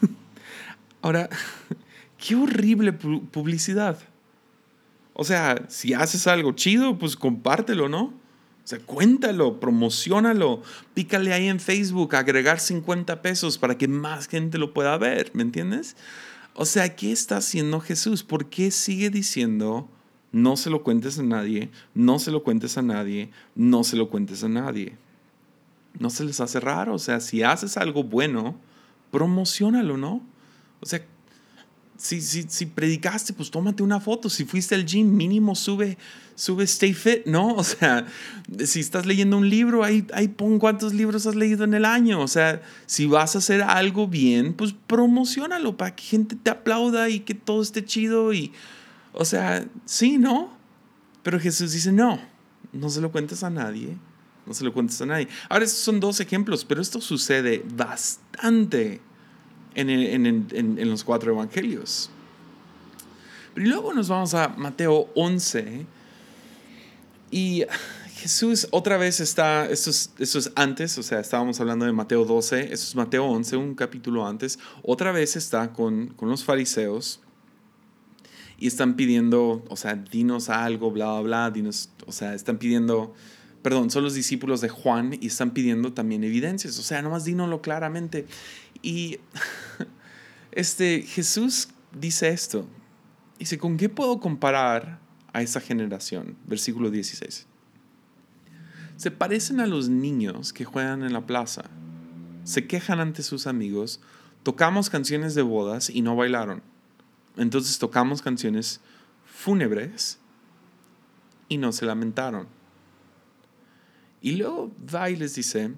Ahora, 1.02 1.28
qué 2.18 2.34
horrible 2.34 2.92
publicidad. 2.92 3.98
O 5.12 5.24
sea, 5.24 5.64
si 5.68 5.94
haces 5.94 6.26
algo 6.26 6.52
chido, 6.52 6.98
pues 6.98 7.16
compártelo, 7.16 7.88
¿no? 7.88 8.04
O 8.66 8.68
sea, 8.68 8.80
cuéntalo, 8.80 9.60
promocionalo, 9.60 10.60
pícale 10.92 11.32
ahí 11.32 11.46
en 11.46 11.60
Facebook, 11.60 12.16
agregar 12.16 12.58
50 12.58 13.22
pesos 13.22 13.58
para 13.58 13.78
que 13.78 13.86
más 13.86 14.26
gente 14.26 14.58
lo 14.58 14.74
pueda 14.74 14.98
ver, 14.98 15.30
¿me 15.34 15.42
entiendes? 15.42 15.96
O 16.52 16.64
sea, 16.64 16.96
¿qué 16.96 17.12
está 17.12 17.36
haciendo 17.36 17.80
Jesús? 17.80 18.24
¿Por 18.24 18.50
qué 18.50 18.72
sigue 18.72 19.08
diciendo, 19.08 19.88
no 20.36 20.56
se 20.56 20.70
lo 20.70 20.82
cuentes 20.82 21.18
a 21.18 21.22
nadie, 21.22 21.70
no 21.94 22.18
se 22.18 22.30
lo 22.30 22.42
cuentes 22.42 22.76
a 22.78 22.82
nadie, 22.82 23.30
no 23.54 23.84
se 23.84 23.96
lo 23.96 24.08
cuentes 24.08 24.44
a 24.44 24.48
nadie? 24.48 24.96
no 25.98 26.10
se 26.10 26.24
les 26.24 26.40
hace 26.40 26.60
raro. 26.60 26.94
O 26.94 26.98
sea, 26.98 27.20
si 27.20 27.42
haces 27.42 27.76
algo 27.76 28.04
bueno, 28.04 28.56
promocionalo, 29.10 29.96
¿no? 29.96 30.22
O 30.80 30.86
sea, 30.86 31.04
si, 31.96 32.20
si, 32.20 32.44
si, 32.48 32.66
predicaste, 32.66 33.32
pues 33.32 33.50
tómate 33.50 33.82
una 33.82 34.00
foto. 34.00 34.28
Si 34.28 34.44
fuiste 34.44 34.74
al 34.74 34.84
gym, 34.84 35.16
mínimo 35.16 35.54
sube, 35.54 35.96
sube 36.34 36.64
Stay 36.64 36.92
Fit, 36.92 37.24
¿no? 37.24 37.54
O 37.54 37.64
sea, 37.64 38.06
si 38.64 38.80
estás 38.80 39.06
leyendo 39.06 39.38
un 39.38 39.48
libro, 39.48 39.82
ahí, 39.82 40.06
ahí 40.12 40.28
pon 40.28 40.58
cuántos 40.58 40.92
libros 40.92 41.26
has 41.26 41.34
leído 41.34 41.64
en 41.64 41.74
el 41.74 41.84
año. 41.84 42.20
O 42.20 42.28
sea, 42.28 42.62
si 42.84 43.06
vas 43.06 43.34
a 43.34 43.38
hacer 43.38 43.62
algo 43.62 44.06
bien, 44.06 44.52
pues 44.52 44.74
promocionalo 44.86 45.76
para 45.76 45.96
que 45.96 46.04
gente 46.04 46.36
te 46.36 46.50
aplauda 46.50 47.08
y 47.08 47.20
que 47.20 47.34
todo 47.34 47.62
esté 47.62 47.84
chido. 47.84 48.34
Y, 48.34 48.52
o 49.16 49.24
sea, 49.24 49.66
sí, 49.84 50.18
¿no? 50.18 50.56
Pero 51.22 51.40
Jesús 51.40 51.72
dice, 51.72 51.90
no, 51.90 52.20
no 52.72 52.88
se 52.88 53.00
lo 53.00 53.10
cuentes 53.10 53.42
a 53.42 53.50
nadie 53.50 53.96
no 54.46 54.54
se 54.54 54.64
lo 54.64 54.72
cuentes 54.72 55.00
a 55.02 55.06
nadie. 55.06 55.28
Ahora, 55.48 55.64
estos 55.64 55.80
son 55.80 56.00
dos 56.00 56.20
ejemplos, 56.20 56.64
pero 56.64 56.80
esto 56.80 57.00
sucede 57.00 57.64
bastante 57.74 59.00
en, 59.74 60.88
los 60.88 61.04
cuatro 61.04 61.32
evangelios. 61.32 62.10
Pero 63.54 63.66
luego 63.66 63.92
nos 63.92 64.08
vamos 64.08 64.34
a 64.34 64.48
Mateo 64.48 65.10
11 65.14 65.86
y 67.30 67.64
Jesús 68.14 68.68
otra 68.70 68.96
vez 68.96 69.20
está, 69.20 69.68
esto 69.68 69.90
es, 69.90 70.52
antes, 70.54 70.96
o 70.96 71.02
sea, 71.02 71.20
estábamos 71.20 71.60
hablando 71.60 71.84
de 71.84 71.92
Mateo 71.92 72.24
12, 72.24 72.72
esto 72.72 72.74
es 72.74 72.94
Mateo 72.94 73.24
11, 73.24 73.56
un 73.56 73.74
capítulo 73.74 74.26
antes, 74.26 74.58
otra 74.82 75.12
vez 75.12 75.36
está 75.36 75.72
con, 75.72 76.08
con 76.08 76.28
los 76.28 76.44
fariseos 76.44 77.20
y 78.58 78.66
están 78.66 78.94
pidiendo, 78.96 79.64
o 79.68 79.76
sea, 79.76 79.94
dinos 79.94 80.48
algo, 80.48 80.90
bla, 80.90 81.12
bla, 81.12 81.20
bla, 81.22 81.50
dinos, 81.50 81.90
o 82.06 82.12
sea, 82.12 82.34
están 82.34 82.58
pidiendo 82.58 83.14
perdón, 83.66 83.90
son 83.90 84.04
los 84.04 84.14
discípulos 84.14 84.60
de 84.60 84.68
Juan 84.68 85.18
y 85.20 85.26
están 85.26 85.50
pidiendo 85.50 85.92
también 85.92 86.22
evidencias. 86.22 86.78
O 86.78 86.84
sea, 86.84 87.02
nomás 87.02 87.24
dínoslo 87.24 87.62
claramente. 87.62 88.24
Y 88.80 89.18
este, 90.52 91.02
Jesús 91.02 91.70
dice 91.92 92.28
esto. 92.28 92.64
Dice, 93.40 93.58
¿con 93.58 93.76
qué 93.76 93.88
puedo 93.88 94.20
comparar 94.20 95.00
a 95.32 95.42
esa 95.42 95.60
generación? 95.60 96.36
Versículo 96.46 96.92
16. 96.92 97.48
se 98.96 99.10
parecen 99.10 99.58
a 99.58 99.66
los 99.66 99.88
niños 99.88 100.52
que 100.52 100.64
juegan 100.64 101.02
en 101.02 101.12
la 101.12 101.26
plaza. 101.26 101.64
Se 102.44 102.68
quejan 102.68 103.00
ante 103.00 103.24
sus 103.24 103.48
amigos, 103.48 104.00
tocamos 104.44 104.90
canciones 104.90 105.34
de 105.34 105.42
bodas 105.42 105.90
y 105.90 106.02
no 106.02 106.14
bailaron. 106.14 106.62
Entonces 107.36 107.78
tocamos 107.78 108.22
canciones 108.22 108.80
fúnebres 109.24 110.18
y 111.48 111.58
no 111.58 111.72
se 111.72 111.86
lamentaron. 111.86 112.48
Y 114.20 114.36
luego 114.36 114.72
va 114.92 115.10
y 115.10 115.16
les 115.16 115.34
dice, 115.34 115.72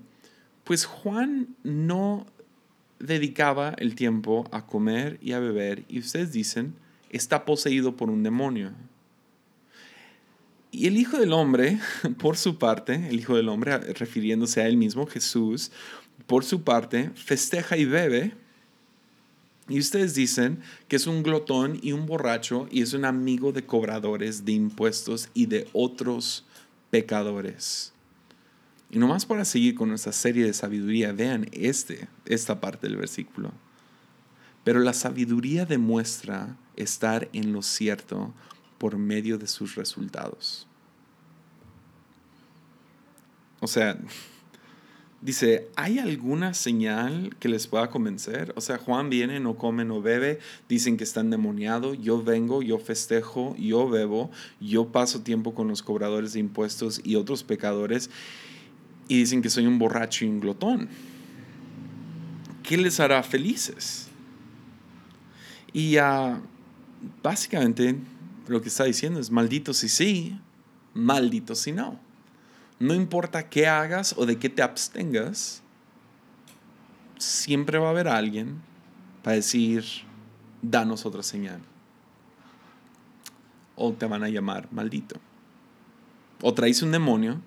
pues 0.65 0.85
Juan 0.85 1.57
no 1.65 2.27
dedicaba 2.99 3.75
el 3.79 3.95
tiempo 3.95 4.49
a 4.53 4.67
comer 4.67 5.19
y 5.21 5.33
a 5.33 5.39
beber 5.39 5.85
y 5.89 5.99
ustedes 5.99 6.33
dicen, 6.33 6.75
está 7.11 7.45
poseído 7.45 7.97
por 7.97 8.11
un 8.11 8.23
demonio. 8.23 8.73
Y 10.71 10.87
el 10.87 10.97
Hijo 10.97 11.19
del 11.19 11.33
Hombre, 11.33 11.79
por 12.19 12.37
su 12.37 12.59
parte, 12.59 13.09
el 13.09 13.19
Hijo 13.19 13.37
del 13.37 13.49
Hombre, 13.49 13.79
refiriéndose 13.79 14.61
a 14.61 14.67
él 14.67 14.77
mismo, 14.77 15.07
Jesús, 15.07 15.73
por 16.27 16.45
su 16.45 16.63
parte, 16.63 17.11
festeja 17.15 17.77
y 17.77 17.85
bebe. 17.85 18.35
Y 19.69 19.79
ustedes 19.79 20.15
dicen 20.15 20.61
que 20.89 20.97
es 20.97 21.07
un 21.07 21.23
glotón 21.23 21.79
y 21.83 21.93
un 21.93 22.07
borracho 22.07 22.69
y 22.71 22.83
es 22.83 22.95
un 22.95 23.05
amigo 23.05 23.53
de 23.53 23.67
cobradores 23.67 24.45
de 24.45 24.53
impuestos 24.53 25.29
y 25.35 25.47
de 25.47 25.69
otros 25.73 26.47
pecadores. 26.91 27.93
Y 28.91 28.99
nomás 28.99 29.27
para 29.27 29.45
seguir 29.45 29.75
con 29.75 29.91
nuestra 29.91 30.13
serie 30.13 30.47
de 30.47 30.55
sabiduría, 30.55 31.13
vean 31.13 31.49
este, 31.53 32.09
esta 32.25 32.61
parte 32.61 32.89
del 32.89 32.97
versículo. 32.97 33.53
Pero 34.65 34.81
la 34.81 34.95
sabiduría 34.95 35.67
demuestra 35.67 36.57
estar 36.77 37.29
en 37.35 37.53
lo 37.53 37.63
cierto 37.63 38.33
por 38.79 38.97
medio 38.97 39.37
de 39.37 39.47
sus 39.47 39.75
resultados. 39.75 40.67
O 43.61 43.67
sea, 43.67 43.99
dice, 45.21 45.69
¿hay 45.77 45.99
alguna 45.99 46.55
señal 46.55 47.35
que 47.41 47.49
les 47.49 47.67
pueda 47.67 47.91
convencer? 47.91 48.53
O 48.57 48.61
sea, 48.61 48.79
Juan 48.79 49.11
viene, 49.11 49.41
no 49.41 49.57
come, 49.57 49.85
no 49.85 50.01
bebe, 50.01 50.39
dicen 50.69 50.97
que 50.97 51.05
está 51.05 51.21
endemoniado, 51.21 51.95
yo 51.95 52.23
vengo, 52.23 52.63
yo 52.63 52.79
festejo, 52.79 53.57
yo 53.57 53.89
bebo, 53.89 54.31
yo 54.61 54.89
paso 54.89 55.23
tiempo 55.23 55.55
con 55.55 55.69
los 55.69 55.83
cobradores 55.83 56.33
de 56.35 56.41
impuestos 56.41 57.01
y 57.05 57.17
otros 57.17 57.43
pecadores 57.43 58.11
y 59.09 59.19
dicen 59.19 59.43
que 59.43 59.51
soy 59.51 59.67
un 59.67 59.79
borracho 59.79 60.25
y 60.25 60.29
un 60.29 60.41
glotón. 60.41 60.89
¿Qué 62.63 62.77
les 62.77 63.01
hará 63.01 63.23
felices? 63.23 64.09
Y 65.73 65.99
uh, 65.99 66.41
básicamente 67.23 67.97
lo 68.47 68.61
que 68.63 68.69
está 68.69 68.85
diciendo 68.85 69.21
es 69.21 69.31
maldito 69.31 69.73
si 69.73 69.89
sí, 69.89 70.39
maldito 70.95 71.55
si 71.55 71.73
no. 71.73 72.08
No 72.79 72.95
importa 72.95 73.49
qué 73.49 73.67
hagas 73.67 74.15
o 74.17 74.27
de 74.27 74.39
qué 74.39 74.49
te 74.49 74.63
abstengas, 74.63 75.63
siempre 77.19 77.79
va 77.79 77.89
a 77.89 77.91
haber 77.91 78.09
alguien 78.09 78.61
para 79.23 79.37
decir, 79.37 79.85
danos 80.63 81.05
otra 81.05 81.23
señal. 81.23 81.61
O 83.77 83.93
te 83.93 84.07
van 84.07 84.23
a 84.23 84.29
llamar 84.29 84.69
maldito. 84.73 85.17
O 86.41 86.55
traes 86.55 86.83
un 86.83 86.93
demonio 86.93 87.41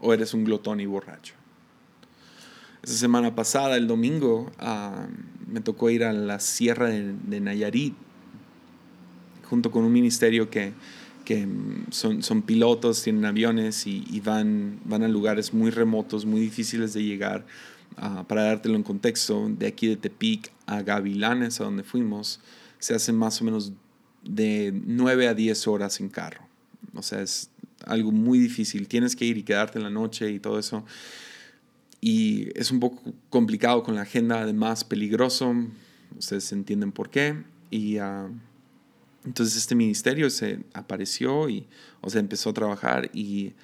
o 0.00 0.12
eres 0.12 0.34
un 0.34 0.44
glotón 0.44 0.80
y 0.80 0.86
borracho. 0.86 1.34
Esa 2.82 2.96
semana 2.96 3.34
pasada, 3.34 3.76
el 3.76 3.86
domingo, 3.86 4.50
me 5.46 5.60
tocó 5.60 5.90
ir 5.90 6.02
a 6.04 6.12
la 6.12 6.40
sierra 6.40 6.88
de, 6.88 7.40
Nayarit 7.40 7.94
junto 9.48 9.70
con 9.70 9.84
un 9.84 9.92
ministerio 9.92 10.50
que, 10.50 10.72
que 11.22 11.46
son, 11.90 12.22
son, 12.22 12.42
pilotos, 12.42 13.02
tienen 13.02 13.24
aviones 13.24 13.86
y, 13.86 14.20
van, 14.20 14.80
van 14.84 15.02
a 15.02 15.08
lugares 15.08 15.54
muy 15.54 15.70
remotos, 15.70 16.26
muy 16.26 16.40
difíciles 16.40 16.92
de 16.92 17.02
llegar. 17.02 17.46
Ah, 17.96 18.24
para 18.26 18.44
dártelo 18.44 18.76
en 18.76 18.82
contexto, 18.82 19.48
de 19.48 19.66
aquí 19.66 19.86
de 19.86 19.96
Tepic 19.96 20.50
a 20.66 20.82
Gavilanes, 20.82 21.60
a 21.60 21.64
donde 21.64 21.82
fuimos, 21.82 22.40
se 22.78 22.94
hacen 22.94 23.16
más 23.16 23.40
o 23.40 23.44
menos 23.44 23.72
de 24.24 24.72
9 24.86 25.28
a 25.28 25.34
10 25.34 25.66
horas 25.68 26.00
en 26.00 26.08
carro. 26.08 26.42
O 26.94 27.02
sea, 27.02 27.20
es 27.20 27.50
algo 27.84 28.12
muy 28.12 28.38
difícil. 28.38 28.88
Tienes 28.88 29.16
que 29.16 29.24
ir 29.24 29.36
y 29.36 29.42
quedarte 29.42 29.78
en 29.78 29.84
la 29.84 29.90
noche 29.90 30.30
y 30.30 30.38
todo 30.38 30.58
eso. 30.58 30.84
Y 32.00 32.48
es 32.58 32.70
un 32.70 32.80
poco 32.80 33.00
complicado 33.30 33.82
con 33.82 33.94
la 33.94 34.02
agenda, 34.02 34.40
además 34.40 34.84
peligroso. 34.84 35.54
Ustedes 36.18 36.50
entienden 36.52 36.92
por 36.92 37.10
qué. 37.10 37.42
Y 37.70 37.98
uh, 37.98 38.30
entonces 39.24 39.56
este 39.56 39.74
ministerio 39.74 40.30
se 40.30 40.60
apareció 40.74 41.48
y, 41.48 41.66
o 42.00 42.10
sea, 42.10 42.20
empezó 42.20 42.50
a 42.50 42.54
trabajar 42.54 43.10
y 43.12 43.54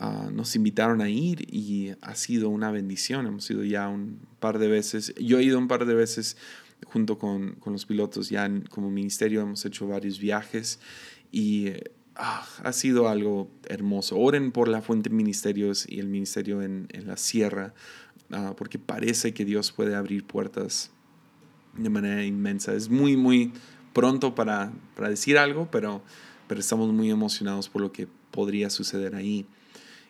uh, 0.00 0.30
nos 0.30 0.54
invitaron 0.56 1.00
a 1.00 1.08
ir 1.08 1.46
y 1.52 1.92
ha 2.00 2.14
sido 2.14 2.48
una 2.48 2.70
bendición. 2.70 3.26
Hemos 3.26 3.50
ido 3.50 3.64
ya 3.64 3.88
un 3.88 4.20
par 4.38 4.58
de 4.58 4.68
veces. 4.68 5.14
Yo 5.16 5.38
he 5.38 5.42
ido 5.42 5.58
un 5.58 5.68
par 5.68 5.86
de 5.86 5.94
veces 5.94 6.36
junto 6.84 7.18
con, 7.18 7.56
con 7.56 7.72
los 7.72 7.86
pilotos 7.86 8.30
ya 8.30 8.50
como 8.70 8.90
ministerio. 8.90 9.42
Hemos 9.42 9.64
hecho 9.64 9.86
varios 9.88 10.18
viajes 10.18 10.78
y 11.32 11.72
Ah, 12.22 12.46
ha 12.64 12.72
sido 12.74 13.08
algo 13.08 13.50
hermoso. 13.66 14.18
Oren 14.18 14.52
por 14.52 14.68
la 14.68 14.82
fuente 14.82 15.08
ministerios 15.08 15.86
y 15.88 16.00
el 16.00 16.08
ministerio 16.08 16.60
en, 16.60 16.86
en 16.90 17.06
la 17.06 17.16
sierra, 17.16 17.72
ah, 18.30 18.52
porque 18.58 18.78
parece 18.78 19.32
que 19.32 19.46
Dios 19.46 19.72
puede 19.72 19.94
abrir 19.94 20.26
puertas 20.26 20.90
de 21.78 21.88
manera 21.88 22.22
inmensa. 22.22 22.74
Es 22.74 22.90
muy, 22.90 23.16
muy 23.16 23.52
pronto 23.92 24.34
para, 24.34 24.72
para 24.94 25.08
decir 25.08 25.38
algo, 25.38 25.68
pero, 25.70 26.02
pero 26.46 26.60
estamos 26.60 26.92
muy 26.92 27.10
emocionados 27.10 27.68
por 27.68 27.82
lo 27.82 27.92
que 27.92 28.08
podría 28.30 28.70
suceder 28.70 29.14
ahí. 29.14 29.46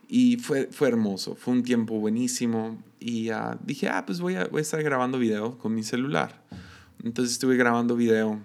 Y 0.08 0.38
fue, 0.38 0.68
fue 0.72 0.88
hermoso, 0.88 1.36
fue 1.36 1.54
un 1.54 1.62
tiempo 1.62 1.98
buenísimo. 2.00 2.82
Y 2.98 3.30
uh, 3.30 3.56
dije, 3.64 3.88
ah, 3.88 4.04
pues 4.04 4.20
voy 4.20 4.34
a, 4.34 4.46
voy 4.46 4.58
a 4.58 4.62
estar 4.62 4.82
grabando 4.82 5.18
video 5.18 5.56
con 5.58 5.74
mi 5.74 5.84
celular. 5.84 6.42
Entonces 7.04 7.34
estuve 7.34 7.56
grabando 7.56 7.94
video. 7.94 8.40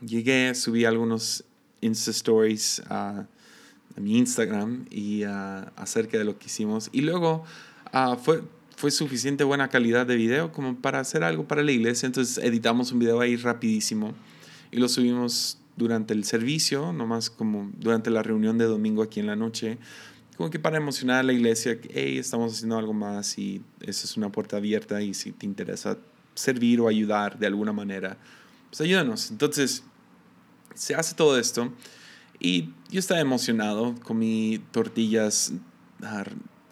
Llegué, 0.00 0.54
subí 0.54 0.84
algunos 0.84 1.44
Insta 1.80 2.10
Stories 2.10 2.82
a, 2.88 3.26
mi 3.96 4.16
Instagram 4.16 4.86
y 4.90 5.24
acerca 5.24 6.16
de 6.16 6.24
lo 6.24 6.38
que 6.38 6.46
hicimos. 6.46 6.88
Y 6.92 7.02
luego 7.02 7.44
fue, 8.22 8.42
fue 8.74 8.90
suficiente 8.90 9.44
buena 9.44 9.68
calidad 9.68 10.06
de 10.06 10.16
video 10.16 10.50
como 10.50 10.76
para 10.76 10.98
hacer 10.98 11.22
algo 11.22 11.46
para 11.46 11.62
la 11.62 11.72
iglesia. 11.72 12.06
Entonces 12.06 12.42
editamos 12.42 12.90
un 12.92 13.00
video 13.00 13.20
ahí 13.20 13.36
rapidísimo 13.36 14.14
y 14.72 14.78
lo 14.78 14.88
subimos 14.88 15.58
durante 15.76 16.14
el 16.14 16.24
servicio, 16.24 16.92
nomás 16.92 17.30
como 17.30 17.70
durante 17.78 18.10
la 18.10 18.22
reunión 18.22 18.58
de 18.58 18.64
domingo 18.64 19.02
aquí 19.02 19.20
en 19.20 19.26
la 19.26 19.36
noche, 19.36 19.78
como 20.36 20.50
que 20.50 20.58
para 20.58 20.78
emocionar 20.78 21.20
a 21.20 21.22
la 21.22 21.32
iglesia, 21.32 21.80
que 21.80 21.90
hey, 21.92 22.18
estamos 22.18 22.54
haciendo 22.54 22.78
algo 22.78 22.94
más 22.94 23.38
y 23.38 23.62
esa 23.80 24.06
es 24.06 24.16
una 24.16 24.32
puerta 24.32 24.56
abierta 24.56 25.00
y 25.02 25.14
si 25.14 25.30
te 25.32 25.46
interesa 25.46 25.98
servir 26.34 26.80
o 26.80 26.88
ayudar 26.88 27.38
de 27.38 27.46
alguna 27.46 27.72
manera, 27.72 28.16
pues 28.70 28.80
ayúdanos. 28.80 29.30
Entonces, 29.30 29.84
se 30.74 30.94
hace 30.94 31.14
todo 31.14 31.38
esto 31.38 31.72
y 32.40 32.70
yo 32.90 32.98
estaba 32.98 33.20
emocionado, 33.20 33.94
comí 34.02 34.58
tortillas 34.72 35.52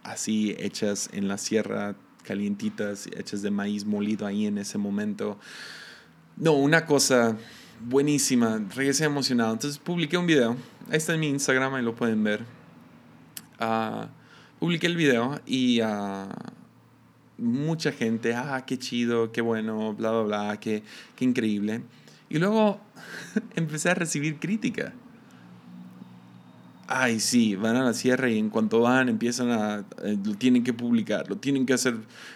así 0.02 0.56
hechas 0.58 1.10
en 1.12 1.28
la 1.28 1.36
sierra, 1.36 1.96
calientitas, 2.22 3.06
hechas 3.16 3.42
de 3.42 3.50
maíz 3.50 3.84
molido 3.84 4.26
ahí 4.26 4.46
en 4.46 4.58
ese 4.58 4.78
momento. 4.78 5.38
No, 6.36 6.54
una 6.54 6.86
cosa 6.86 7.36
buenísima, 7.80 8.60
regresé 8.74 9.04
emocionado. 9.04 9.52
Entonces 9.52 9.78
publiqué 9.78 10.16
un 10.16 10.26
video, 10.26 10.56
ahí 10.90 10.96
está 10.96 11.14
en 11.14 11.20
mi 11.20 11.28
Instagram, 11.28 11.74
ahí 11.74 11.84
lo 11.84 11.94
pueden 11.94 12.22
ver. 12.22 12.44
Uh, 13.60 14.06
publiqué 14.58 14.86
el 14.86 14.96
video 14.96 15.40
y 15.46 15.80
uh, 15.82 16.28
mucha 17.38 17.92
gente, 17.92 18.34
ah, 18.34 18.64
qué 18.66 18.78
chido, 18.78 19.32
qué 19.32 19.40
bueno, 19.40 19.94
bla, 19.94 20.10
bla, 20.10 20.22
bla, 20.22 20.60
qué, 20.60 20.82
qué 21.16 21.24
increíble. 21.24 21.82
Y 22.28 22.38
luego 22.38 22.80
empecé 23.56 23.90
a 23.90 23.94
recibir 23.94 24.38
crítica. 24.38 24.92
Ay, 26.86 27.20
sí, 27.20 27.54
van 27.54 27.76
a 27.76 27.84
la 27.84 27.94
sierra 27.94 28.28
y 28.28 28.38
en 28.38 28.50
cuanto 28.50 28.80
van 28.80 29.08
empiezan 29.08 29.50
a, 29.50 29.84
eh, 30.02 30.18
lo 30.24 30.34
tienen 30.34 30.64
que 30.64 30.72
publicar, 30.72 31.28
lo 31.28 31.36
tienen 31.36 31.64
que 31.64 31.72
hacer 31.72 31.94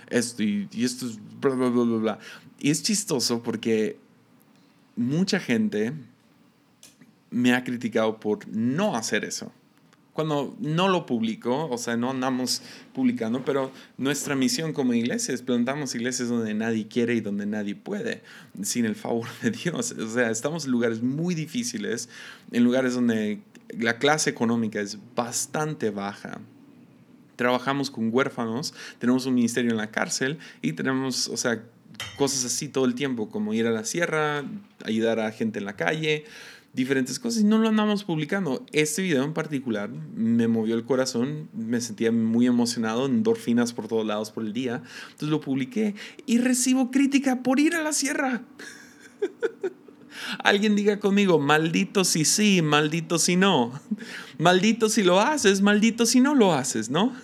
esto 0.08 0.44
y, 0.44 0.68
y 0.70 0.84
esto 0.84 1.06
es 1.06 1.18
bla, 1.40 1.50
bla, 1.54 1.68
bla, 1.70 1.82
bla, 1.82 1.98
bla. 1.98 2.18
Y 2.60 2.70
es 2.70 2.82
chistoso 2.84 3.42
porque 3.42 3.98
mucha 4.96 5.40
gente 5.40 5.92
me 7.30 7.54
ha 7.54 7.64
criticado 7.64 8.20
por 8.20 8.46
no 8.48 8.96
hacer 8.96 9.24
eso 9.24 9.52
cuando 10.14 10.56
no 10.60 10.88
lo 10.88 11.06
publico, 11.06 11.68
o 11.68 11.76
sea, 11.76 11.96
no 11.96 12.10
andamos 12.10 12.62
publicando, 12.94 13.44
pero 13.44 13.72
nuestra 13.98 14.36
misión 14.36 14.72
como 14.72 14.94
iglesia 14.94 15.34
es 15.34 15.42
plantamos 15.42 15.94
iglesias 15.96 16.28
donde 16.28 16.54
nadie 16.54 16.86
quiere 16.86 17.16
y 17.16 17.20
donde 17.20 17.46
nadie 17.46 17.74
puede, 17.74 18.22
sin 18.62 18.84
el 18.84 18.94
favor 18.94 19.26
de 19.42 19.50
Dios. 19.50 19.90
O 19.90 20.08
sea, 20.08 20.30
estamos 20.30 20.66
en 20.66 20.70
lugares 20.70 21.02
muy 21.02 21.34
difíciles, 21.34 22.08
en 22.52 22.62
lugares 22.62 22.94
donde 22.94 23.42
la 23.76 23.98
clase 23.98 24.30
económica 24.30 24.80
es 24.80 24.98
bastante 25.16 25.90
baja. 25.90 26.40
Trabajamos 27.34 27.90
con 27.90 28.10
huérfanos, 28.14 28.72
tenemos 29.00 29.26
un 29.26 29.34
ministerio 29.34 29.72
en 29.72 29.76
la 29.76 29.90
cárcel 29.90 30.38
y 30.62 30.74
tenemos, 30.74 31.26
o 31.26 31.36
sea, 31.36 31.64
cosas 32.16 32.44
así 32.44 32.68
todo 32.68 32.84
el 32.84 32.94
tiempo, 32.94 33.28
como 33.28 33.54
ir 33.54 33.66
a 33.66 33.70
la 33.70 33.84
sierra, 33.84 34.44
ayudar 34.84 35.20
a 35.20 35.30
gente 35.32 35.58
en 35.58 35.64
la 35.64 35.76
calle, 35.76 36.24
diferentes 36.74 37.20
cosas 37.20 37.42
y 37.42 37.44
no 37.44 37.58
lo 37.58 37.68
andamos 37.68 38.04
publicando. 38.04 38.66
Este 38.72 39.00
video 39.00 39.24
en 39.24 39.32
particular 39.32 39.88
me 39.90 40.48
movió 40.48 40.74
el 40.74 40.84
corazón, 40.84 41.48
me 41.54 41.80
sentía 41.80 42.10
muy 42.10 42.46
emocionado, 42.46 43.06
endorfinas 43.06 43.72
por 43.72 43.88
todos 43.88 44.04
lados 44.04 44.32
por 44.32 44.44
el 44.44 44.52
día. 44.52 44.82
Entonces 45.06 45.28
lo 45.28 45.40
publiqué 45.40 45.94
y 46.26 46.38
recibo 46.38 46.90
crítica 46.90 47.42
por 47.42 47.60
ir 47.60 47.76
a 47.76 47.82
la 47.82 47.92
sierra. 47.92 48.42
Alguien 50.38 50.74
diga 50.74 51.00
conmigo, 51.00 51.38
maldito 51.38 52.04
si 52.04 52.24
sí, 52.24 52.60
maldito 52.62 53.18
si 53.18 53.36
no. 53.36 53.80
Maldito 54.38 54.88
si 54.88 55.04
lo 55.04 55.20
haces, 55.20 55.60
maldito 55.60 56.06
si 56.06 56.20
no 56.20 56.34
lo 56.34 56.54
haces, 56.54 56.90
¿no? 56.90 57.14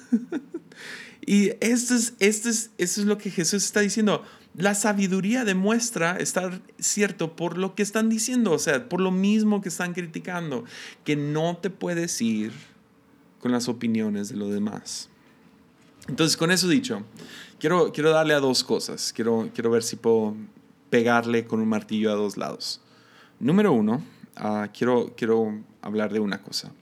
y 1.27 1.51
esto 1.61 1.95
es, 1.97 2.15
esto 2.21 2.49
es, 2.49 2.71
esto 2.79 3.01
es 3.01 3.07
lo 3.07 3.19
que 3.19 3.31
Jesús 3.31 3.65
está 3.65 3.81
diciendo. 3.81 4.23
La 4.57 4.75
sabiduría 4.75 5.45
demuestra 5.45 6.17
estar 6.17 6.61
cierto 6.79 7.37
por 7.37 7.57
lo 7.57 7.75
que 7.75 7.83
están 7.83 8.09
diciendo, 8.09 8.53
o 8.53 8.59
sea, 8.59 8.89
por 8.89 9.01
lo 9.01 9.11
mismo 9.11 9.61
que 9.61 9.69
están 9.69 9.95
criticando, 9.95 10.65
que 11.05 11.15
no 11.17 11.57
te 11.57 11.71
puedes 11.71 12.21
ir 12.21 12.53
con 13.41 13.53
las 13.53 13.69
opiniones 13.69 14.29
de 14.29 14.37
los 14.37 14.51
demás. 14.51 15.09
Entonces, 16.09 16.37
con 16.37 16.51
eso 16.51 16.69
dicho, 16.69 17.05
quiero, 17.59 17.93
quiero 17.93 18.11
darle 18.11 18.35
a 18.35 18.41
dos 18.41 18.65
cosas. 18.65 19.13
Quiero, 19.13 19.51
quiero 19.55 19.71
ver 19.71 19.83
si 19.83 19.97
puedo 19.97 20.35
pegarle 20.91 21.47
con 21.47 21.61
un 21.61 21.69
martillo 21.69 22.11
a 22.11 22.17
dos 22.17 22.37
lados. 22.37 22.81
Número 23.39 23.73
uno, 23.73 24.03
ah, 24.37 24.69
quiero, 24.77 25.15
quiero 25.17 25.61
hablar 25.81 26.13
de 26.13 26.21
una 26.21 26.43
cosa. 26.43 26.73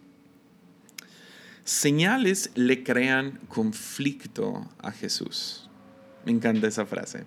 Señales 1.64 2.50
le 2.54 2.82
crean 2.82 3.38
conflicto 3.48 4.66
a 4.78 4.90
Jesús. 4.90 5.67
Me 6.24 6.32
encanta 6.32 6.66
esa 6.66 6.84
frase. 6.86 7.24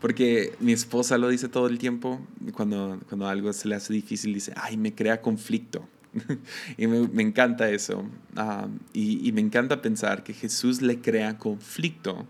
Porque 0.00 0.54
mi 0.60 0.72
esposa 0.72 1.18
lo 1.18 1.28
dice 1.28 1.48
todo 1.48 1.66
el 1.66 1.78
tiempo. 1.78 2.20
Cuando, 2.54 3.00
cuando 3.08 3.26
algo 3.26 3.52
se 3.52 3.68
le 3.68 3.74
hace 3.74 3.92
difícil, 3.92 4.34
dice, 4.34 4.52
ay, 4.56 4.76
me 4.76 4.94
crea 4.94 5.20
conflicto. 5.20 5.88
y 6.76 6.86
me, 6.86 7.22
encanta 7.22 7.70
eso. 7.70 8.04
Ah, 8.36 8.68
y, 8.92 9.30
me 9.32 9.40
encanta 9.40 9.82
pensar 9.82 10.22
que 10.22 10.32
Jesús 10.32 10.82
le 10.82 11.00
crea 11.00 11.38
conflicto 11.38 12.26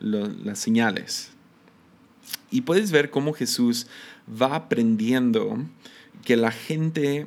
las 0.00 0.58
señales. 0.58 1.30
Y 2.50 2.62
puedes 2.62 2.90
ver 2.90 3.10
cómo 3.10 3.32
Jesús 3.32 3.86
va 4.40 4.54
aprendiendo 4.54 5.58
que 6.24 6.36
la 6.36 6.52
gente 6.52 7.26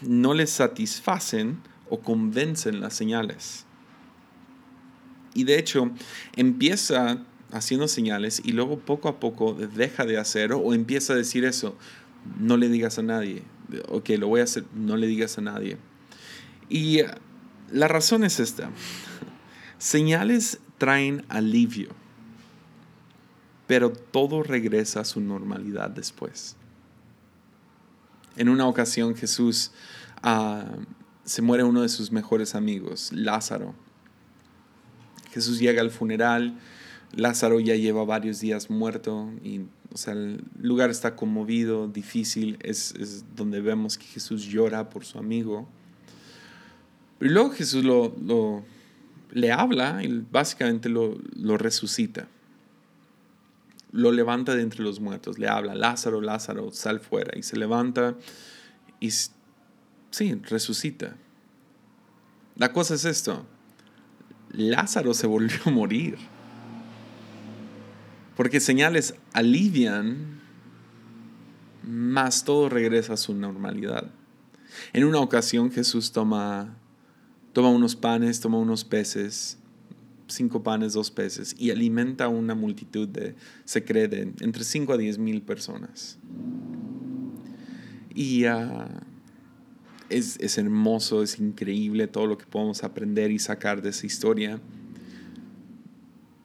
no 0.00 0.34
le 0.34 0.46
satisfacen 0.46 1.60
o 1.88 2.00
convencen 2.00 2.80
las 2.80 2.94
señales. 2.94 3.66
Y 5.34 5.44
de 5.44 5.58
hecho, 5.58 5.90
empieza 6.36 7.22
haciendo 7.52 7.86
señales 7.86 8.40
y 8.44 8.52
luego 8.52 8.78
poco 8.78 9.08
a 9.08 9.20
poco 9.20 9.54
deja 9.54 10.04
de 10.04 10.18
hacer 10.18 10.52
o 10.52 10.74
empieza 10.74 11.12
a 11.12 11.16
decir 11.16 11.44
eso, 11.44 11.76
no 12.38 12.56
le 12.56 12.68
digas 12.68 12.98
a 12.98 13.02
nadie, 13.02 13.42
ok, 13.88 14.10
lo 14.18 14.28
voy 14.28 14.40
a 14.40 14.44
hacer, 14.44 14.64
no 14.74 14.96
le 14.96 15.06
digas 15.06 15.38
a 15.38 15.42
nadie. 15.42 15.76
Y 16.68 17.00
la 17.70 17.88
razón 17.88 18.24
es 18.24 18.40
esta, 18.40 18.70
señales 19.78 20.60
traen 20.78 21.24
alivio, 21.28 21.90
pero 23.66 23.92
todo 23.92 24.42
regresa 24.42 25.00
a 25.00 25.04
su 25.04 25.20
normalidad 25.20 25.90
después. 25.90 26.56
En 28.36 28.48
una 28.48 28.66
ocasión 28.66 29.14
Jesús 29.14 29.72
ah, 30.22 30.64
se 31.24 31.42
muere 31.42 31.64
uno 31.64 31.82
de 31.82 31.88
sus 31.88 32.10
mejores 32.12 32.54
amigos, 32.54 33.10
Lázaro. 33.12 33.74
Jesús 35.32 35.58
llega 35.58 35.80
al 35.80 35.90
funeral, 35.90 36.58
Lázaro 37.14 37.60
ya 37.60 37.74
lleva 37.74 38.04
varios 38.04 38.40
días 38.40 38.70
muerto 38.70 39.30
y 39.42 39.62
o 39.92 39.98
sea, 39.98 40.14
el 40.14 40.42
lugar 40.58 40.90
está 40.90 41.16
conmovido, 41.16 41.86
difícil, 41.86 42.56
es, 42.62 42.94
es, 42.98 43.24
donde 43.36 43.60
vemos 43.60 43.98
que 43.98 44.06
Jesús 44.06 44.44
llora 44.46 44.88
por 44.88 45.04
su 45.04 45.18
amigo. 45.18 45.68
Y 47.20 47.26
luego 47.26 47.50
Jesús 47.50 47.84
lo, 47.84 48.14
lo 48.24 48.64
le 49.32 49.52
habla 49.52 50.02
y 50.02 50.24
básicamente 50.30 50.88
lo, 50.88 51.18
lo, 51.36 51.58
resucita. 51.58 52.26
Lo 53.90 54.12
levanta 54.12 54.54
de 54.54 54.62
entre 54.62 54.82
los 54.82 55.00
muertos, 55.00 55.38
le 55.38 55.48
habla, 55.48 55.74
Lázaro, 55.74 56.22
Lázaro, 56.22 56.70
sal 56.72 57.00
fuera. 57.00 57.38
Y 57.38 57.42
se 57.42 57.56
levanta 57.56 58.16
y 58.98 59.10
sí, 59.10 60.34
resucita. 60.48 61.16
La 62.56 62.72
cosa 62.72 62.94
es 62.94 63.04
esto, 63.04 63.44
Lázaro 64.52 65.14
se 65.14 65.26
volvió 65.26 65.58
a 65.64 65.70
morir. 65.70 66.18
Porque 68.36 68.60
señales 68.60 69.14
alivian, 69.32 70.40
más 71.82 72.44
todo 72.44 72.68
regresa 72.68 73.14
a 73.14 73.16
su 73.16 73.34
normalidad. 73.34 74.10
En 74.92 75.04
una 75.04 75.20
ocasión 75.20 75.70
Jesús 75.70 76.12
toma, 76.12 76.76
toma 77.52 77.68
unos 77.68 77.94
panes, 77.94 78.40
toma 78.40 78.58
unos 78.58 78.84
peces, 78.84 79.58
cinco 80.28 80.62
panes, 80.62 80.94
dos 80.94 81.10
peces, 81.10 81.54
y 81.58 81.70
alimenta 81.70 82.24
a 82.24 82.28
una 82.28 82.54
multitud 82.54 83.06
de, 83.06 83.34
se 83.64 83.84
cree, 83.84 84.32
entre 84.40 84.64
5 84.64 84.92
a 84.92 84.96
10 84.96 85.18
mil 85.18 85.42
personas. 85.42 86.18
Y 88.14 88.46
uh, 88.46 88.88
es, 90.12 90.38
es 90.40 90.58
hermoso, 90.58 91.22
es 91.22 91.38
increíble 91.38 92.06
todo 92.06 92.26
lo 92.26 92.38
que 92.38 92.46
podemos 92.46 92.84
aprender 92.84 93.30
y 93.30 93.38
sacar 93.38 93.82
de 93.82 93.90
esa 93.90 94.06
historia. 94.06 94.60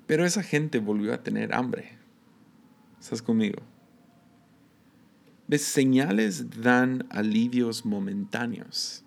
Pero 0.05 0.25
esa 0.25 0.43
gente 0.43 0.79
volvió 0.79 1.13
a 1.13 1.23
tener 1.23 1.53
hambre. 1.53 1.97
¿Estás 2.99 3.21
conmigo? 3.21 3.61
¿Ves? 5.47 5.63
Señales 5.63 6.61
dan 6.61 7.05
alivios 7.09 7.85
momentáneos, 7.85 9.03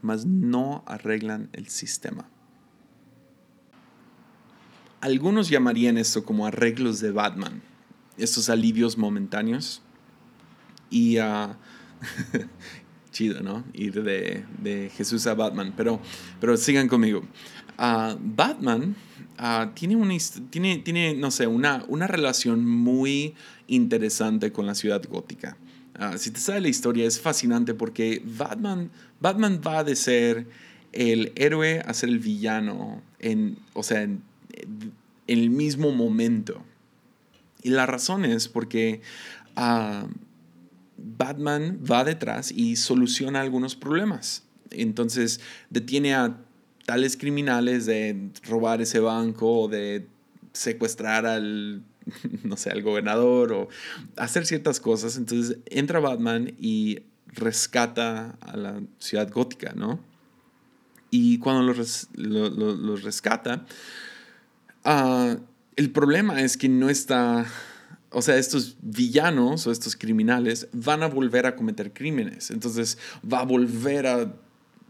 mas 0.00 0.26
no 0.26 0.82
arreglan 0.86 1.50
el 1.52 1.68
sistema. 1.68 2.28
Algunos 5.00 5.48
llamarían 5.48 5.98
esto 5.98 6.24
como 6.24 6.46
arreglos 6.46 7.00
de 7.00 7.10
Batman, 7.10 7.62
estos 8.16 8.48
alivios 8.48 8.96
momentáneos. 8.96 9.82
Y 10.90 11.18
uh, 11.18 11.54
chido, 13.12 13.40
¿no? 13.42 13.64
Ir 13.72 14.02
de, 14.02 14.44
de, 14.58 14.90
Jesús 14.96 15.26
a 15.28 15.34
Batman, 15.34 15.72
pero, 15.76 16.00
pero 16.40 16.56
sigan 16.56 16.88
conmigo. 16.88 17.20
Uh, 17.78 18.16
Batman 18.20 18.96
Ah, 19.44 19.72
tiene, 19.74 19.96
una, 19.96 20.14
tiene, 20.50 20.78
tiene, 20.78 21.14
no 21.14 21.32
sé, 21.32 21.48
una, 21.48 21.84
una 21.88 22.06
relación 22.06 22.64
muy 22.64 23.34
interesante 23.66 24.52
con 24.52 24.66
la 24.66 24.76
ciudad 24.76 25.02
gótica. 25.08 25.56
Ah, 25.94 26.16
si 26.16 26.30
te 26.30 26.38
sabes 26.38 26.62
la 26.62 26.68
historia, 26.68 27.06
es 27.06 27.20
fascinante 27.20 27.74
porque 27.74 28.22
Batman, 28.24 28.90
Batman 29.18 29.60
va 29.66 29.82
de 29.82 29.96
ser 29.96 30.46
el 30.92 31.32
héroe 31.34 31.82
a 31.84 31.92
ser 31.92 32.10
el 32.10 32.18
villano, 32.18 33.02
en, 33.18 33.58
o 33.72 33.82
sea, 33.82 34.02
en, 34.02 34.22
el 35.26 35.50
mismo 35.50 35.90
momento. 35.90 36.62
Y 37.64 37.70
la 37.70 37.86
razón 37.86 38.24
es 38.24 38.46
porque 38.46 39.00
Batman 41.02 41.80
va 41.88 42.04
detrás 42.04 42.52
y 42.52 42.76
soluciona 42.76 43.40
algunos 43.40 43.76
problemas. 43.76 44.44
Entonces 44.70 45.40
detiene 45.70 46.14
a 46.14 46.36
tales 46.86 47.16
criminales 47.16 47.86
de 47.86 48.30
robar 48.44 48.80
ese 48.80 49.00
banco 49.00 49.62
o 49.62 49.68
de 49.68 50.06
secuestrar 50.52 51.26
al, 51.26 51.82
no 52.44 52.56
sé, 52.56 52.70
al 52.70 52.82
gobernador 52.82 53.52
o 53.52 53.68
hacer 54.16 54.46
ciertas 54.46 54.80
cosas. 54.80 55.16
Entonces 55.16 55.58
entra 55.66 56.00
Batman 56.00 56.54
y 56.58 57.00
rescata 57.26 58.36
a 58.40 58.56
la 58.56 58.80
ciudad 58.98 59.30
gótica, 59.30 59.72
¿no? 59.74 60.00
Y 61.10 61.38
cuando 61.38 61.62
los 61.62 62.08
lo, 62.14 62.96
rescata, 62.96 63.66
uh, 64.84 65.36
el 65.76 65.90
problema 65.90 66.40
es 66.40 66.56
que 66.56 66.70
no 66.70 66.88
está, 66.88 67.46
o 68.12 68.22
sea, 68.22 68.36
estos 68.36 68.76
villanos 68.80 69.66
o 69.66 69.72
estos 69.72 69.96
criminales 69.96 70.68
van 70.72 71.02
a 71.02 71.06
volver 71.06 71.46
a 71.46 71.56
cometer 71.56 71.92
crímenes. 71.92 72.50
Entonces 72.50 72.98
va 73.30 73.40
a 73.40 73.44
volver 73.44 74.06
a 74.06 74.32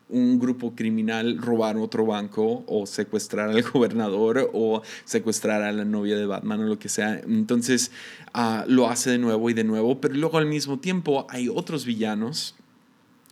un 0.08 0.38
grupo 0.38 0.74
criminal 0.74 1.38
robar 1.38 1.78
otro 1.78 2.04
banco 2.04 2.64
o 2.66 2.86
secuestrar 2.86 3.48
al 3.48 3.62
gobernador 3.72 4.50
o 4.52 4.82
secuestrar 5.04 5.62
a 5.62 5.72
la 5.72 5.84
novia 5.84 6.16
de 6.16 6.26
Batman 6.26 6.60
o 6.60 6.64
lo 6.64 6.78
que 6.78 6.88
sea. 6.88 7.20
Entonces 7.26 7.90
ah, 8.34 8.64
lo 8.68 8.88
hace 8.88 9.10
de 9.10 9.18
nuevo 9.18 9.48
y 9.48 9.54
de 9.54 9.64
nuevo, 9.64 10.00
pero 10.00 10.14
luego 10.14 10.38
al 10.38 10.46
mismo 10.46 10.78
tiempo 10.78 11.26
hay 11.30 11.48
otros 11.48 11.86
villanos 11.86 12.54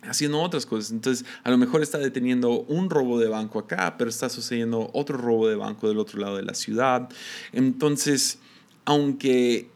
haciendo 0.01 0.41
otras 0.41 0.65
cosas. 0.65 0.91
Entonces, 0.91 1.25
a 1.43 1.51
lo 1.51 1.59
mejor 1.59 1.81
está 1.81 1.97
deteniendo 1.97 2.61
un 2.61 2.89
robo 2.89 3.19
de 3.19 3.27
banco 3.27 3.59
acá, 3.59 3.95
pero 3.97 4.09
está 4.09 4.29
sucediendo 4.29 4.89
otro 4.93 5.17
robo 5.17 5.47
de 5.47 5.55
banco 5.55 5.87
del 5.87 5.99
otro 5.99 6.19
lado 6.19 6.37
de 6.37 6.43
la 6.43 6.55
ciudad. 6.55 7.09
Entonces, 7.53 8.39
aunque 8.85 9.69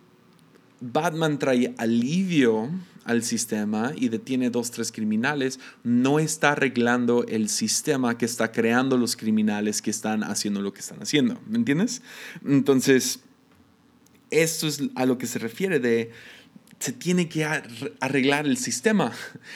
Batman 0.81 1.39
trae 1.39 1.73
alivio 1.77 2.69
al 3.05 3.23
sistema 3.23 3.93
y 3.95 4.09
detiene 4.09 4.49
dos, 4.49 4.71
tres 4.71 4.91
criminales, 4.91 5.59
no 5.83 6.19
está 6.19 6.53
arreglando 6.53 7.23
el 7.27 7.49
sistema 7.49 8.17
que 8.17 8.25
está 8.25 8.51
creando 8.51 8.97
los 8.97 9.15
criminales 9.15 9.81
que 9.81 9.91
están 9.91 10.23
haciendo 10.23 10.61
lo 10.61 10.73
que 10.73 10.79
están 10.79 11.01
haciendo. 11.01 11.39
¿Me 11.47 11.57
entiendes? 11.57 12.01
Entonces, 12.43 13.19
esto 14.31 14.67
es 14.67 14.81
a 14.95 15.05
lo 15.05 15.17
que 15.17 15.27
se 15.27 15.39
refiere 15.39 15.79
de 15.79 16.11
se 16.79 16.91
tiene 16.91 17.29
que 17.29 17.45
arreglar 17.99 18.45
el 18.45 18.57
sistema. 18.57 19.11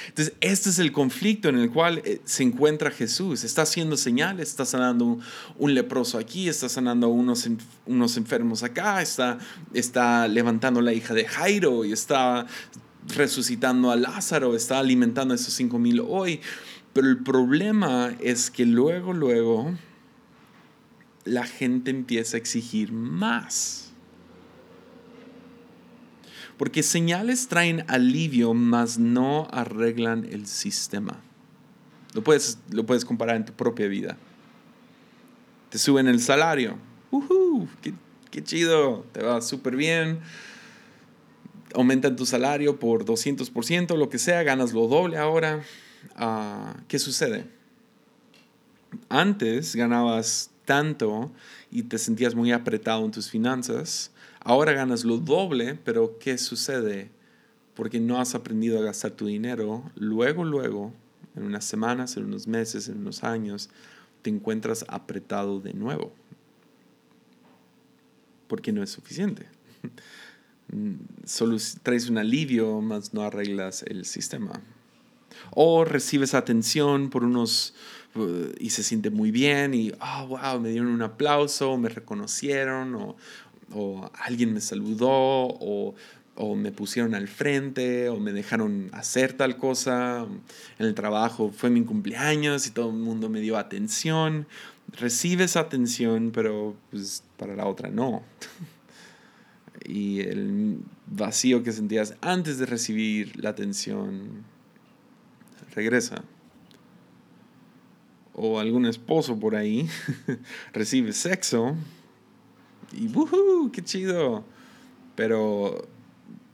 Entonces, 0.08 0.34
este 0.42 0.70
es 0.70 0.80
el 0.80 0.92
conflicto 0.92 1.50
en 1.50 1.58
el 1.58 1.70
cual 1.70 2.02
eh, 2.06 2.22
se 2.24 2.44
encuentra 2.44 2.92
Jesús. 2.92 3.44
Está 3.44 3.64
haciendo 3.64 3.98
señales, 3.98 4.50
está 4.50 4.66
sanando 4.66 5.20
un, 5.58 5.74
leproso 5.74 6.18
aquí, 6.18 6.50
está 6.50 6.70
sanando 6.70 7.10
unos, 7.10 7.48
unos 7.86 8.18
enfermos 8.18 8.64
acá, 8.64 9.02
está, 9.02 9.38
está 9.74 10.28
levantando 10.28 10.80
a 10.80 10.84
la 10.84 10.94
hija 10.94 11.14
de 11.14 11.26
Jairo 11.26 11.86
y 11.86 11.92
está 11.92 12.48
resucitando 13.08 13.92
a 13.92 13.96
Lázaro, 13.96 14.56
está 14.56 14.80
alimentando 14.80 15.34
a 15.34 15.36
esos 15.36 15.54
cinco 15.54 15.78
mil 15.78 16.00
hoy. 16.00 16.42
Pero 16.94 17.08
el 17.08 17.20
problema 17.20 18.16
es 18.20 18.50
que 18.50 18.66
luego, 18.66 19.14
luego, 19.14 19.76
la 21.26 21.46
gente 21.46 21.92
empieza 21.92 22.38
a 22.38 22.40
exigir 22.40 22.92
más. 22.92 23.89
Porque 26.60 26.84
señales 26.84 27.48
traen 27.48 27.86
alivio, 27.88 28.54
mas 28.54 29.00
no 29.00 29.48
arreglan 29.50 30.26
el 30.26 30.46
sistema. 30.46 31.22
Lo 32.14 32.22
puedes, 32.22 32.58
lo 32.70 32.86
puedes 32.86 33.06
comparar 33.06 33.38
en 33.38 33.46
tu 33.46 33.54
propia 33.54 33.88
vida. 33.88 34.18
Te 35.70 35.78
suben 35.78 36.10
el 36.10 36.20
salario. 36.20 36.78
¡Uh! 37.12 37.66
qué, 38.30 38.44
chido! 38.44 39.06
Te 39.14 39.24
va 39.24 39.40
súper 39.40 39.78
bien. 39.78 40.20
Aumentan 41.74 42.18
tu 42.18 42.26
salario 42.26 42.78
por 42.78 43.06
200%, 43.06 43.96
lo 43.96 44.10
que 44.10 44.20
sea, 44.20 44.44
ganas 44.44 44.74
lo 44.74 44.90
doble 44.90 45.18
ahora. 45.18 45.64
Ah, 46.18 46.76
¿Qué 46.90 47.00
sucede? 47.00 47.46
Antes 49.08 49.78
ganabas 49.78 50.52
tanto 50.66 51.32
y 51.72 51.84
te 51.84 51.98
sentías 51.98 52.36
muy 52.36 52.52
apretado 52.52 53.06
en 53.06 53.12
tus 53.12 53.30
finanzas 53.30 54.12
Ahora 54.42 54.72
ganas 54.74 55.04
lo 55.04 55.18
doble, 55.18 55.76
pero 55.84 56.18
¿qué 56.20 56.38
sucede? 56.38 57.12
Porque 57.76 58.00
no 58.00 58.20
has 58.20 58.36
aprendido 58.36 58.80
a 58.80 58.84
gastar 58.84 59.12
tu 59.12 59.28
dinero. 59.28 59.84
Luego, 59.96 60.44
luego, 60.46 60.94
en 61.36 61.44
unas 61.44 61.66
semanas, 61.66 62.16
en 62.18 62.26
unos 62.26 62.48
meses, 62.48 62.88
en 62.88 63.00
unos 63.00 63.24
años, 63.24 63.70
te 64.22 64.30
encuentras 64.30 64.86
apretado 64.88 65.60
de 65.60 65.74
nuevo. 65.74 66.14
Porque 68.48 68.72
no 68.72 68.82
es 68.82 68.90
suficiente. 68.90 69.46
Solo 71.26 71.58
traes 71.84 72.10
un 72.10 72.18
alivio, 72.18 72.82
más 72.82 73.14
no 73.14 73.24
arreglas 73.24 73.84
el 73.84 74.06
sistema. 74.06 74.52
O 75.52 75.86
recibes 75.86 76.34
atención 76.34 77.10
por 77.10 77.24
unos 77.24 77.74
uh, 78.16 78.52
y 78.60 78.72
se 78.72 78.84
siente 78.84 79.10
muy 79.10 79.32
bien 79.32 79.74
y, 79.74 79.92
oh, 80.00 80.28
wow, 80.28 80.60
me 80.60 80.70
dieron 80.70 80.90
un 80.90 81.02
aplauso, 81.02 81.78
me 81.78 81.90
reconocieron, 81.90 82.96
o, 82.96 83.16
o 83.74 84.10
alguien 84.14 84.54
me 84.54 84.62
saludó, 84.62 85.10
o, 85.12 85.96
me 86.56 86.72
pusieron 86.72 87.16
al 87.16 87.28
frente, 87.28 88.08
o 88.08 88.18
me 88.18 88.32
dejaron 88.32 88.90
hacer 88.94 89.34
tal 89.34 89.58
cosa. 89.58 90.26
En 90.78 90.86
el 90.86 90.96
trabajo 90.96 91.52
fue 91.52 91.70
mi 91.70 91.84
cumpleaños 91.84 92.66
y 92.66 92.72
todo 92.72 92.90
el 92.90 92.96
mundo 92.96 93.30
me 93.30 93.42
dio 93.42 93.58
atención. 93.58 94.48
Recibes 94.94 95.58
atención, 95.58 96.32
pero 96.34 96.76
pues 96.92 97.24
para 97.38 97.56
la 97.56 97.66
otra 97.66 97.90
no. 97.90 98.24
y 99.86 100.22
el 100.22 100.80
vacío 101.08 101.62
que 101.62 101.74
sentías 101.74 102.16
antes 102.22 102.58
de 102.58 102.66
recibir 102.66 103.42
la 103.44 103.50
atención 103.50 104.46
regresa. 105.76 106.24
O 108.34 108.60
algún 108.60 108.86
esposo 108.86 109.38
por 109.38 109.58
ahí 109.58 109.90
recibe 110.74 111.12
sexo 111.12 111.76
y 112.94 113.08
¡wuhu! 113.08 113.72
¡Qué 113.72 113.84
chido! 113.84 114.44
Pero 115.16 115.88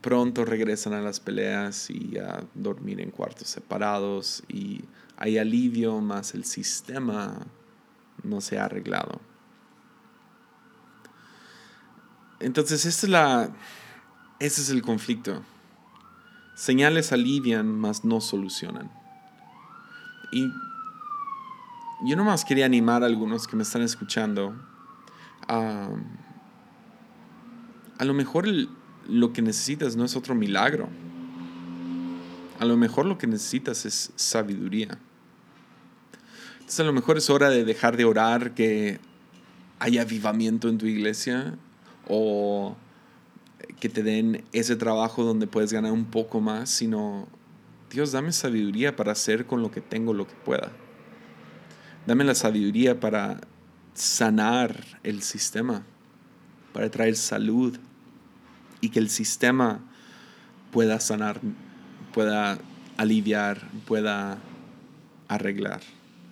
pronto 0.00 0.44
regresan 0.44 0.92
a 0.92 1.00
las 1.00 1.20
peleas 1.20 1.90
y 1.90 2.18
a 2.18 2.44
dormir 2.54 3.00
en 3.00 3.10
cuartos 3.10 3.48
separados 3.48 4.42
y 4.48 4.84
hay 5.16 5.38
alivio, 5.38 6.00
más 6.00 6.34
el 6.34 6.44
sistema 6.44 7.38
no 8.22 8.40
se 8.40 8.58
ha 8.58 8.66
arreglado. 8.66 9.20
Entonces, 12.38 12.84
esta 12.84 13.06
es 13.06 13.10
la, 13.10 13.50
ese 14.38 14.60
es 14.60 14.70
el 14.70 14.82
conflicto. 14.82 15.42
Señales 16.54 17.12
alivian, 17.12 17.66
mas 17.66 18.04
no 18.04 18.20
solucionan. 18.20 18.90
Y 20.32 20.48
yo 22.04 22.16
nomás 22.16 22.44
quería 22.44 22.66
animar 22.66 23.02
a 23.02 23.06
algunos 23.06 23.46
que 23.46 23.56
me 23.56 23.62
están 23.62 23.82
escuchando 23.82 24.54
a 25.48 25.88
a 27.98 28.04
lo 28.04 28.14
mejor 28.14 28.46
lo 29.08 29.32
que 29.32 29.42
necesitas 29.42 29.96
no 29.96 30.04
es 30.04 30.16
otro 30.16 30.34
milagro. 30.34 30.88
A 32.58 32.64
lo 32.64 32.76
mejor 32.76 33.06
lo 33.06 33.18
que 33.18 33.26
necesitas 33.26 33.84
es 33.84 34.12
sabiduría. 34.16 34.98
Entonces 36.54 36.80
a 36.80 36.84
lo 36.84 36.92
mejor 36.92 37.16
es 37.16 37.30
hora 37.30 37.50
de 37.50 37.64
dejar 37.64 37.96
de 37.96 38.04
orar 38.04 38.54
que 38.54 38.98
haya 39.78 40.02
avivamiento 40.02 40.68
en 40.68 40.78
tu 40.78 40.86
iglesia 40.86 41.54
o 42.08 42.76
que 43.78 43.88
te 43.88 44.02
den 44.02 44.44
ese 44.52 44.76
trabajo 44.76 45.22
donde 45.22 45.46
puedes 45.46 45.72
ganar 45.72 45.92
un 45.92 46.06
poco 46.06 46.40
más, 46.40 46.70
sino 46.70 47.28
Dios, 47.90 48.12
dame 48.12 48.32
sabiduría 48.32 48.96
para 48.96 49.12
hacer 49.12 49.46
con 49.46 49.62
lo 49.62 49.70
que 49.70 49.80
tengo 49.80 50.12
lo 50.12 50.26
que 50.26 50.34
pueda. 50.34 50.72
Dame 52.06 52.24
la 52.24 52.34
sabiduría 52.34 53.00
para 53.00 53.40
sanar 53.94 54.84
el 55.02 55.22
sistema, 55.22 55.84
para 56.76 56.90
traer 56.90 57.16
salud, 57.16 57.74
y 58.82 58.90
que 58.90 58.98
el 58.98 59.08
sistema 59.08 59.80
pueda 60.72 61.00
sanar, 61.00 61.40
pueda 62.12 62.58
aliviar, 62.98 63.66
pueda 63.86 64.36
arreglar. 65.26 65.80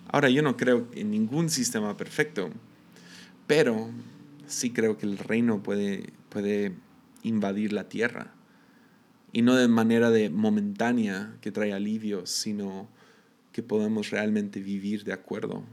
Ahora, 0.07 0.29
yo 0.29 0.43
no 0.43 0.55
creo 0.55 0.87
en 0.93 1.09
ningún 1.09 1.49
sistema 1.49 1.97
perfecto, 1.97 2.51
pero 3.47 3.89
sí 4.45 4.69
creo 4.69 4.99
que 4.99 5.07
el 5.07 5.17
reino 5.17 5.63
puede, 5.63 6.13
puede 6.29 6.75
invadir 7.23 7.73
la 7.73 7.89
tierra. 7.89 8.31
Y 9.33 9.41
no 9.41 9.55
de 9.55 9.67
manera 9.67 10.11
de 10.11 10.29
momentánea 10.29 11.37
que 11.41 11.51
trae 11.51 11.73
alivio, 11.73 12.27
sino 12.27 12.87
que 13.51 13.63
podemos 13.63 14.11
realmente 14.11 14.59
vivir 14.59 15.05
de 15.05 15.13
acuerdo 15.13 15.63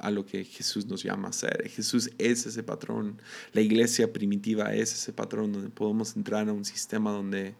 a 0.00 0.10
lo 0.10 0.24
que 0.24 0.44
Jesús 0.44 0.86
nos 0.86 1.02
llama 1.02 1.28
a 1.28 1.30
hacer. 1.30 1.68
Jesús 1.68 2.10
es 2.18 2.46
ese 2.46 2.62
patrón. 2.62 3.20
La 3.52 3.60
iglesia 3.60 4.12
primitiva 4.12 4.74
es 4.74 4.94
ese 4.94 5.12
patrón 5.12 5.52
donde 5.52 5.68
podemos 5.68 6.16
entrar 6.16 6.48
a 6.48 6.52
un 6.52 6.64
sistema 6.64 7.12
donde, 7.12 7.54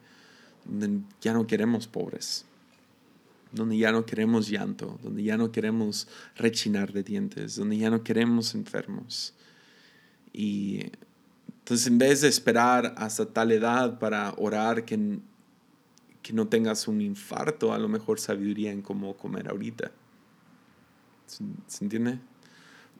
ya 1.20 1.32
no 1.34 1.46
queremos 1.46 1.86
pobres, 1.86 2.46
donde 3.52 3.76
ya 3.76 3.92
no 3.92 4.06
queremos 4.06 4.48
llanto, 4.48 4.98
donde 5.02 5.22
ya 5.22 5.36
no 5.36 5.52
queremos 5.52 6.08
rechinar 6.36 6.92
de 6.92 7.02
dientes, 7.02 7.56
donde 7.56 7.76
ya 7.76 7.90
no 7.90 8.02
queremos 8.02 8.54
enfermos. 8.54 9.34
Y 10.32 10.86
entonces 11.58 11.86
en 11.86 11.98
vez 11.98 12.22
de 12.22 12.28
esperar 12.28 12.94
hasta 12.96 13.26
tal 13.26 13.52
edad 13.52 13.98
para 13.98 14.32
orar 14.38 14.86
que, 14.86 15.18
que 16.22 16.32
no 16.32 16.48
tengas 16.48 16.88
un 16.88 17.02
infarto, 17.02 17.74
a 17.74 17.78
lo 17.78 17.88
mejor 17.88 18.18
sabiduría 18.18 18.72
en 18.72 18.80
cómo 18.80 19.14
comer 19.16 19.48
ahorita. 19.48 19.92
¿Se 21.66 21.84
entiende? 21.84 22.18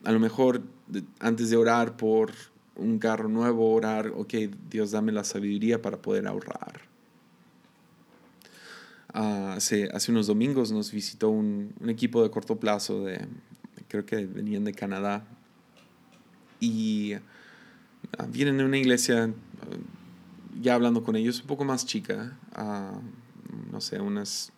a 0.03 0.11
lo 0.11 0.19
mejor 0.19 0.63
antes 1.19 1.49
de 1.49 1.57
orar 1.57 1.95
por 1.97 2.31
un 2.75 2.99
carro 2.99 3.29
nuevo, 3.29 3.73
orar, 3.73 4.07
ok, 4.15 4.33
Dios 4.69 4.91
dame 4.91 5.11
la 5.11 5.23
sabiduría 5.23 5.81
para 5.81 6.01
poder 6.01 6.27
ahorrar. 6.27 6.81
Ah, 9.13 9.53
hace, 9.57 9.89
hace, 9.93 10.11
unos 10.11 10.27
domingos 10.27 10.71
nos 10.71 10.91
visitó 10.91 11.29
un, 11.29 11.73
un, 11.79 11.89
equipo 11.89 12.23
de 12.23 12.31
corto 12.31 12.59
plazo, 12.59 13.03
de, 13.03 13.27
creo 13.89 14.05
que 14.05 14.25
venían 14.25 14.63
de 14.63 14.73
Canadá, 14.73 15.25
y 16.59 17.13
ah, 18.17 18.25
vienen 18.29 18.57
de 18.57 18.63
una 18.63 18.77
iglesia, 18.77 19.25
ah, 19.25 19.77
ya 20.61 20.75
hablando 20.75 21.03
con 21.03 21.15
ellos, 21.15 21.41
un 21.41 21.47
poco 21.47 21.65
más 21.65 21.85
chica, 21.85 22.37
no 23.71 23.81
sé, 23.81 23.99
unas, 23.99 24.51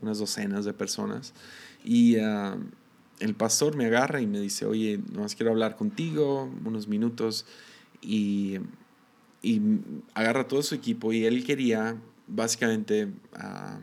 unas 0.00 0.18
docenas 0.18 0.64
de 0.64 0.72
personas, 0.72 1.34
y 1.84 2.16
el 3.20 3.34
pastor 3.34 3.76
me 3.76 3.86
agarra 3.86 4.20
y 4.20 4.26
me 4.26 4.40
dice, 4.40 4.66
oye, 4.66 5.00
nomás 5.12 5.34
quiero 5.34 5.52
hablar 5.52 5.76
contigo 5.76 6.50
unos 6.64 6.88
minutos. 6.88 7.46
Y, 8.02 8.58
y 9.42 9.60
agarra 10.14 10.48
todo 10.48 10.62
su 10.62 10.74
equipo 10.74 11.12
y 11.12 11.24
él 11.24 11.44
quería 11.44 11.96
básicamente... 12.26 13.08
Ah, 13.34 13.80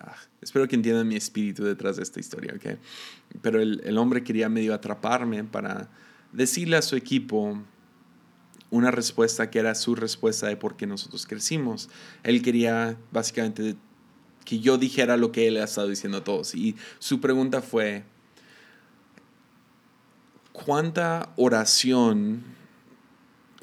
ah, 0.00 0.16
espero 0.40 0.66
que 0.68 0.76
entiendan 0.76 1.08
mi 1.08 1.16
espíritu 1.16 1.64
detrás 1.64 1.96
de 1.96 2.02
esta 2.02 2.20
historia, 2.20 2.54
¿ok? 2.54 2.78
Pero 3.42 3.60
el, 3.60 3.82
el 3.84 3.98
hombre 3.98 4.24
quería 4.24 4.48
medio 4.48 4.74
atraparme 4.74 5.44
para 5.44 5.90
decirle 6.32 6.76
a 6.76 6.82
su 6.82 6.96
equipo 6.96 7.62
una 8.70 8.90
respuesta 8.90 9.50
que 9.50 9.58
era 9.58 9.74
su 9.74 9.94
respuesta 9.94 10.48
de 10.48 10.56
por 10.56 10.76
qué 10.76 10.86
nosotros 10.86 11.26
crecimos. 11.26 11.88
Él 12.22 12.42
quería 12.42 12.98
básicamente 13.12 13.76
que 14.46 14.60
yo 14.60 14.78
dijera 14.78 15.18
lo 15.18 15.32
que 15.32 15.48
él 15.48 15.58
ha 15.58 15.64
estado 15.64 15.88
diciendo 15.88 16.18
a 16.18 16.24
todos. 16.24 16.54
Y 16.54 16.76
su 16.98 17.20
pregunta 17.20 17.60
fue, 17.60 18.04
¿cuánta 20.52 21.28
oración, 21.36 22.42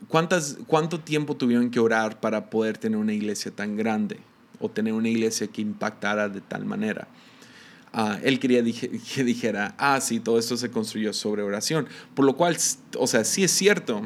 ¿cuántas, 0.09 0.57
¿cuánto 0.67 0.99
tiempo 0.99 1.35
tuvieron 1.35 1.71
que 1.71 1.79
orar 1.79 2.19
para 2.19 2.51
poder 2.51 2.77
tener 2.77 2.99
una 2.99 3.13
iglesia 3.13 3.49
tan 3.49 3.77
grande 3.77 4.19
o 4.59 4.69
tener 4.69 4.93
una 4.93 5.09
iglesia 5.09 5.47
que 5.47 5.61
impactara 5.61 6.29
de 6.29 6.41
tal 6.41 6.65
manera? 6.65 7.07
Ah, 7.93 8.19
él 8.21 8.39
quería 8.39 8.61
que 9.15 9.23
dijera, 9.23 9.75
ah, 9.77 10.01
sí, 10.01 10.19
todo 10.19 10.37
esto 10.37 10.57
se 10.57 10.69
construyó 10.69 11.13
sobre 11.13 11.43
oración. 11.43 11.87
Por 12.13 12.25
lo 12.25 12.35
cual, 12.35 12.57
o 12.97 13.07
sea, 13.07 13.23
sí 13.23 13.45
es 13.45 13.51
cierto, 13.51 14.01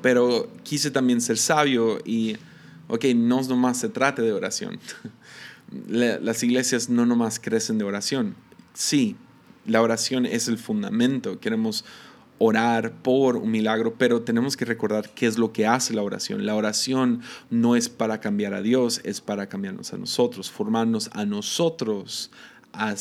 pero 0.00 0.48
quise 0.62 0.92
también 0.92 1.20
ser 1.20 1.38
sabio 1.38 1.98
y, 2.04 2.36
ok, 2.86 3.06
no 3.16 3.42
nomás 3.42 3.78
se 3.80 3.88
trate 3.88 4.22
de 4.22 4.32
oración. 4.32 4.78
Las 5.88 6.42
iglesias 6.42 6.88
no 6.88 7.06
nomás 7.06 7.40
crecen 7.40 7.78
de 7.78 7.84
oración. 7.84 8.36
Sí, 8.74 9.16
la 9.66 9.82
oración 9.82 10.26
es 10.26 10.48
el 10.48 10.58
fundamento. 10.58 11.40
Queremos 11.40 11.84
orar 12.38 12.92
por 13.02 13.36
un 13.36 13.50
milagro, 13.50 13.94
pero 13.96 14.22
tenemos 14.22 14.56
que 14.56 14.64
recordar 14.64 15.10
qué 15.14 15.26
es 15.26 15.38
lo 15.38 15.52
que 15.52 15.66
hace 15.66 15.94
la 15.94 16.02
oración. 16.02 16.44
La 16.44 16.54
oración 16.54 17.22
no 17.50 17.76
es 17.76 17.88
para 17.88 18.20
cambiar 18.20 18.54
a 18.54 18.62
Dios, 18.62 19.00
es 19.04 19.20
para 19.20 19.48
cambiarnos 19.48 19.92
a 19.92 19.98
nosotros, 19.98 20.50
formarnos 20.50 21.10
a 21.12 21.24
nosotros 21.24 22.30
a, 22.72 22.96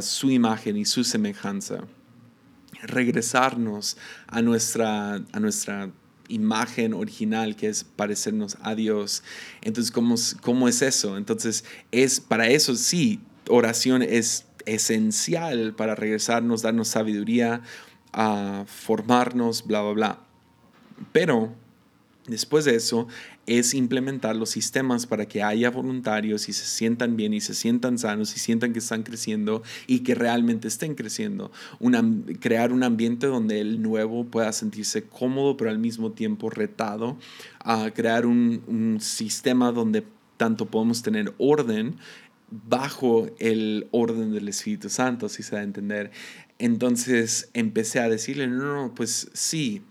su 0.00 0.30
imagen 0.30 0.76
y 0.76 0.86
su 0.86 1.04
semejanza, 1.04 1.84
regresarnos 2.82 3.98
a 4.26 4.40
nuestra, 4.40 5.14
a 5.14 5.40
nuestra 5.40 5.90
imagen 6.28 6.94
original 6.94 7.56
que 7.56 7.68
es 7.68 7.84
parecernos 7.84 8.56
a 8.62 8.74
Dios. 8.74 9.22
Entonces, 9.62 9.90
¿cómo, 9.90 10.14
¿cómo 10.40 10.68
es 10.68 10.82
eso? 10.82 11.16
Entonces, 11.16 11.64
es 11.92 12.20
para 12.20 12.48
eso 12.48 12.74
sí, 12.76 13.20
oración 13.48 14.02
es 14.02 14.46
esencial 14.66 15.74
para 15.74 15.94
regresarnos, 15.94 16.62
darnos 16.62 16.88
sabiduría, 16.88 17.62
a 18.12 18.64
formarnos, 18.66 19.66
bla, 19.66 19.82
bla, 19.82 19.92
bla. 19.92 20.18
Pero 21.12 21.52
después 22.26 22.64
de 22.64 22.74
eso 22.74 23.06
es 23.46 23.74
implementar 23.74 24.36
los 24.36 24.50
sistemas 24.50 25.06
para 25.06 25.26
que 25.26 25.42
haya 25.42 25.70
voluntarios 25.70 26.48
y 26.48 26.52
se 26.52 26.64
sientan 26.64 27.16
bien 27.16 27.32
y 27.32 27.40
se 27.40 27.54
sientan 27.54 27.98
sanos 27.98 28.34
y 28.36 28.40
sientan 28.40 28.72
que 28.72 28.80
están 28.80 29.02
creciendo 29.02 29.62
y 29.86 30.00
que 30.00 30.14
realmente 30.14 30.68
estén 30.68 30.94
creciendo. 30.94 31.52
crear 32.40 32.72
un 32.72 32.82
ambiente 32.82 33.26
donde 33.26 33.60
el 33.60 33.82
nuevo 33.82 34.24
pueda 34.24 34.52
sentirse 34.52 35.04
cómodo 35.04 35.56
pero 35.56 35.70
al 35.70 35.78
mismo 35.78 36.12
tiempo 36.12 36.50
retado. 36.50 37.18
a 37.60 37.90
crear 37.90 38.26
un, 38.26 38.62
un 38.68 39.00
sistema 39.00 39.72
donde 39.72 40.04
tanto 40.36 40.66
podemos 40.66 41.02
tener 41.02 41.34
orden 41.38 41.96
bajo 42.50 43.28
el 43.38 43.88
orden 43.90 44.32
del 44.32 44.48
Espíritu 44.48 44.88
Santo, 44.88 45.28
si 45.28 45.42
se 45.42 45.56
da 45.56 45.62
a 45.62 45.64
entender. 45.64 46.10
Entonces 46.58 47.50
empecé 47.54 48.00
a 48.00 48.08
decirle, 48.08 48.46
no, 48.46 48.74
no, 48.74 48.94
pues 48.94 49.28
sí, 49.32 49.82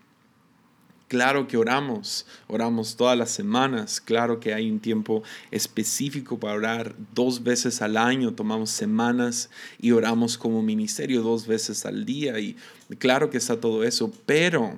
claro 1.07 1.47
que 1.47 1.57
oramos, 1.57 2.25
oramos 2.47 2.95
todas 2.95 3.17
las 3.17 3.31
semanas, 3.31 4.01
claro 4.01 4.39
que 4.39 4.53
hay 4.53 4.69
un 4.69 4.79
tiempo 4.79 5.23
específico 5.51 6.39
para 6.39 6.55
orar 6.55 6.95
dos 7.13 7.43
veces 7.43 7.81
al 7.81 7.97
año, 7.97 8.33
tomamos 8.33 8.69
semanas 8.69 9.49
y 9.79 9.91
oramos 9.91 10.37
como 10.37 10.61
ministerio 10.61 11.21
dos 11.21 11.47
veces 11.47 11.85
al 11.85 12.05
día 12.05 12.39
y 12.39 12.55
claro 12.97 13.29
que 13.29 13.37
está 13.37 13.59
todo 13.59 13.83
eso, 13.83 14.11
pero 14.25 14.75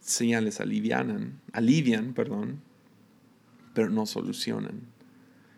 señales 0.00 0.60
alivianan, 0.60 1.40
alivian, 1.52 2.12
perdón, 2.12 2.60
pero 3.72 3.90
no 3.90 4.06
solucionan. 4.06 4.82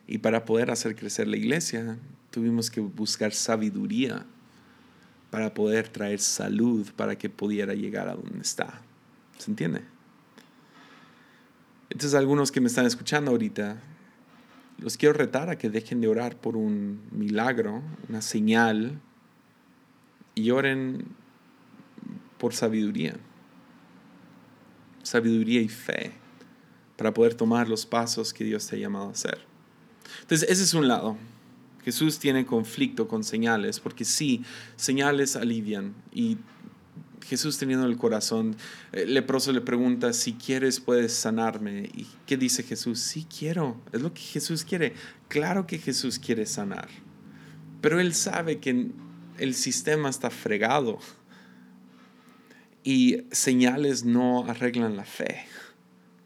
Y 0.07 0.19
para 0.19 0.45
poder 0.45 0.71
hacer 0.71 0.95
crecer 0.95 1.27
la 1.27 1.37
iglesia, 1.37 1.99
tuvimos 2.31 2.71
que 2.71 2.81
buscar 2.81 3.33
sabiduría 3.33 4.25
para 5.37 5.53
poder 5.53 5.91
traer 5.91 6.19
salud 6.19 6.91
para 6.97 7.19
que 7.19 7.29
pudiera 7.29 7.75
llegar 7.75 8.09
a 8.09 8.15
donde 8.15 8.41
está. 8.41 8.81
¿Se 9.37 9.51
entiende? 9.51 9.83
Entonces 11.91 12.15
algunos 12.15 12.51
que 12.51 12.63
me 12.63 12.69
están 12.69 12.87
escuchando 12.87 13.33
ahorita, 13.33 13.77
los 14.79 14.97
quiero 14.97 15.13
retar 15.13 15.51
a 15.51 15.59
que 15.59 15.69
dejen 15.69 16.01
de 16.01 16.09
orar 16.09 16.37
por 16.37 16.57
un 16.57 17.03
milagro, 17.11 17.83
una 18.09 18.23
señal, 18.23 18.99
y 20.35 20.53
oren 20.53 21.05
por 22.39 22.55
sabiduría. 22.55 23.17
Sabiduría 25.03 25.61
y 25.61 25.69
fe 25.69 26.13
para 26.97 27.13
poder 27.13 27.35
tomar 27.35 27.69
los 27.69 27.85
pasos 27.85 28.33
que 28.33 28.43
Dios 28.43 28.67
te 28.67 28.77
ha 28.77 28.79
llamado 28.79 29.09
a 29.09 29.13
hacer. 29.13 29.41
Entonces, 30.23 30.49
ese 30.49 30.63
es 30.63 30.73
un 30.73 30.89
lado. 30.89 31.19
Jesús 31.87 32.19
tiene 32.19 32.45
conflicto 32.45 33.07
con 33.07 33.23
señales, 33.23 33.79
porque 33.79 34.05
sí, 34.05 34.43
señales 34.75 35.37
alivian. 35.37 35.95
Y 36.13 36.37
Jesús 37.25 37.59
teniendo 37.59 37.87
el 37.87 37.97
corazón, 37.97 38.57
el 38.91 39.03
eh, 39.03 39.07
leproso 39.07 39.53
le 39.53 39.61
pregunta, 39.61 40.13
si 40.13 40.33
quieres 40.33 40.81
puedes 40.81 41.13
sanarme. 41.13 41.89
¿Y 41.95 42.09
qué 42.27 42.37
dice 42.37 42.65
Jesús? 42.65 42.99
Sí 42.99 43.25
quiero, 43.25 43.81
es 43.93 44.03
lo 44.03 44.13
que 44.13 44.21
Jesús 44.21 44.65
quiere. 44.65 44.95
Claro 45.29 45.69
que 45.69 45.79
Jesús 45.79 46.19
quiere 46.19 46.45
sanar, 46.47 46.89
pero 47.81 48.01
él 48.01 48.15
sabe 48.15 48.59
que 48.59 48.89
el 49.39 49.55
sistema 49.55 50.09
está 50.09 50.31
fregado 50.31 50.99
y 52.83 53.29
señales 53.31 54.05
no 54.05 54.45
arreglan 54.45 54.97
la 54.97 55.05
fe, 55.05 55.45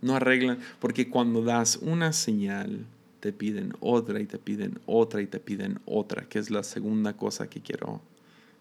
no 0.01 0.17
arreglan, 0.17 0.59
porque 0.79 1.11
cuando 1.11 1.43
das 1.43 1.77
una 1.83 2.15
señal, 2.15 2.87
te 3.21 3.33
piden 3.33 3.75
otra 3.81 4.21
y 4.21 4.27
te 4.27 4.39
piden 4.39 4.81
otra 4.87 5.21
y 5.21 5.27
te 5.27 5.39
piden 5.39 5.81
otra, 5.85 6.29
que 6.29 6.39
es 6.39 6.51
la 6.51 6.63
segunda 6.63 7.17
cosa 7.17 7.49
que 7.49 7.61
quiero 7.61 8.01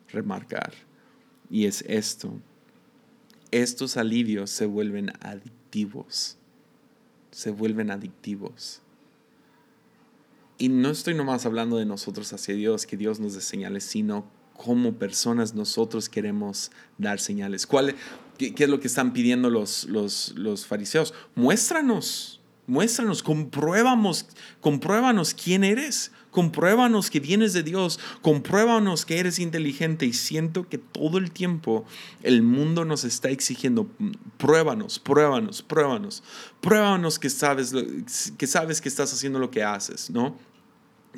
remarcar. 0.09 0.73
Y 1.49 1.65
es 1.65 1.83
esto. 1.87 2.31
Estos 3.51 3.97
alivios 3.97 4.49
se 4.49 4.65
vuelven 4.65 5.11
adictivos. 5.21 6.37
Se 7.31 7.51
vuelven 7.51 7.89
adictivos. 7.89 8.81
Y 10.57 10.69
no 10.69 10.89
estoy 10.89 11.13
nomás 11.13 11.45
hablando 11.45 11.77
de 11.77 11.85
nosotros 11.85 12.33
hacia 12.33 12.53
Dios, 12.53 12.85
que 12.85 12.97
Dios 12.97 13.19
nos 13.19 13.33
dé 13.33 13.41
señales, 13.41 13.85
sino 13.85 14.25
como 14.53 14.95
personas 14.95 15.55
nosotros 15.55 16.09
queremos 16.09 16.69
dar 16.97 17.21
señales. 17.21 17.65
¿Cuál, 17.65 17.95
qué, 18.37 18.53
es 18.57 18.69
lo 18.69 18.81
que 18.81 18.87
están 18.87 19.13
pidiendo 19.13 19.49
los, 19.49 19.85
los, 19.85 20.33
los 20.35 20.65
fariseos? 20.65 21.13
Muéstranos 21.33 22.38
Muéstranos, 22.69 23.23
compruébamos, 23.23 24.27
compruébanos 24.61 25.33
quién 25.33 25.63
eres, 25.63 26.11
compruébanos 26.29 27.09
que 27.09 27.19
vienes 27.19 27.53
de 27.53 27.63
Dios, 27.63 27.99
compruébanos 28.21 29.05
que 29.05 29.17
eres 29.17 29.39
inteligente. 29.39 30.05
Y 30.05 30.13
siento 30.13 30.69
que 30.69 30.77
todo 30.77 31.17
el 31.17 31.31
tiempo 31.31 31.83
el 32.21 32.43
mundo 32.43 32.85
nos 32.85 33.03
está 33.03 33.29
exigiendo, 33.29 33.87
pruébanos, 34.37 34.99
pruébanos, 34.99 35.63
pruébanos, 35.63 36.23
pruébanos 36.61 37.17
que 37.17 37.31
sabes, 37.31 37.73
que 38.37 38.47
sabes 38.47 38.81
que 38.81 38.89
estás 38.89 39.11
haciendo 39.13 39.39
lo 39.39 39.49
que 39.49 39.63
haces, 39.63 40.11
¿no? 40.11 40.35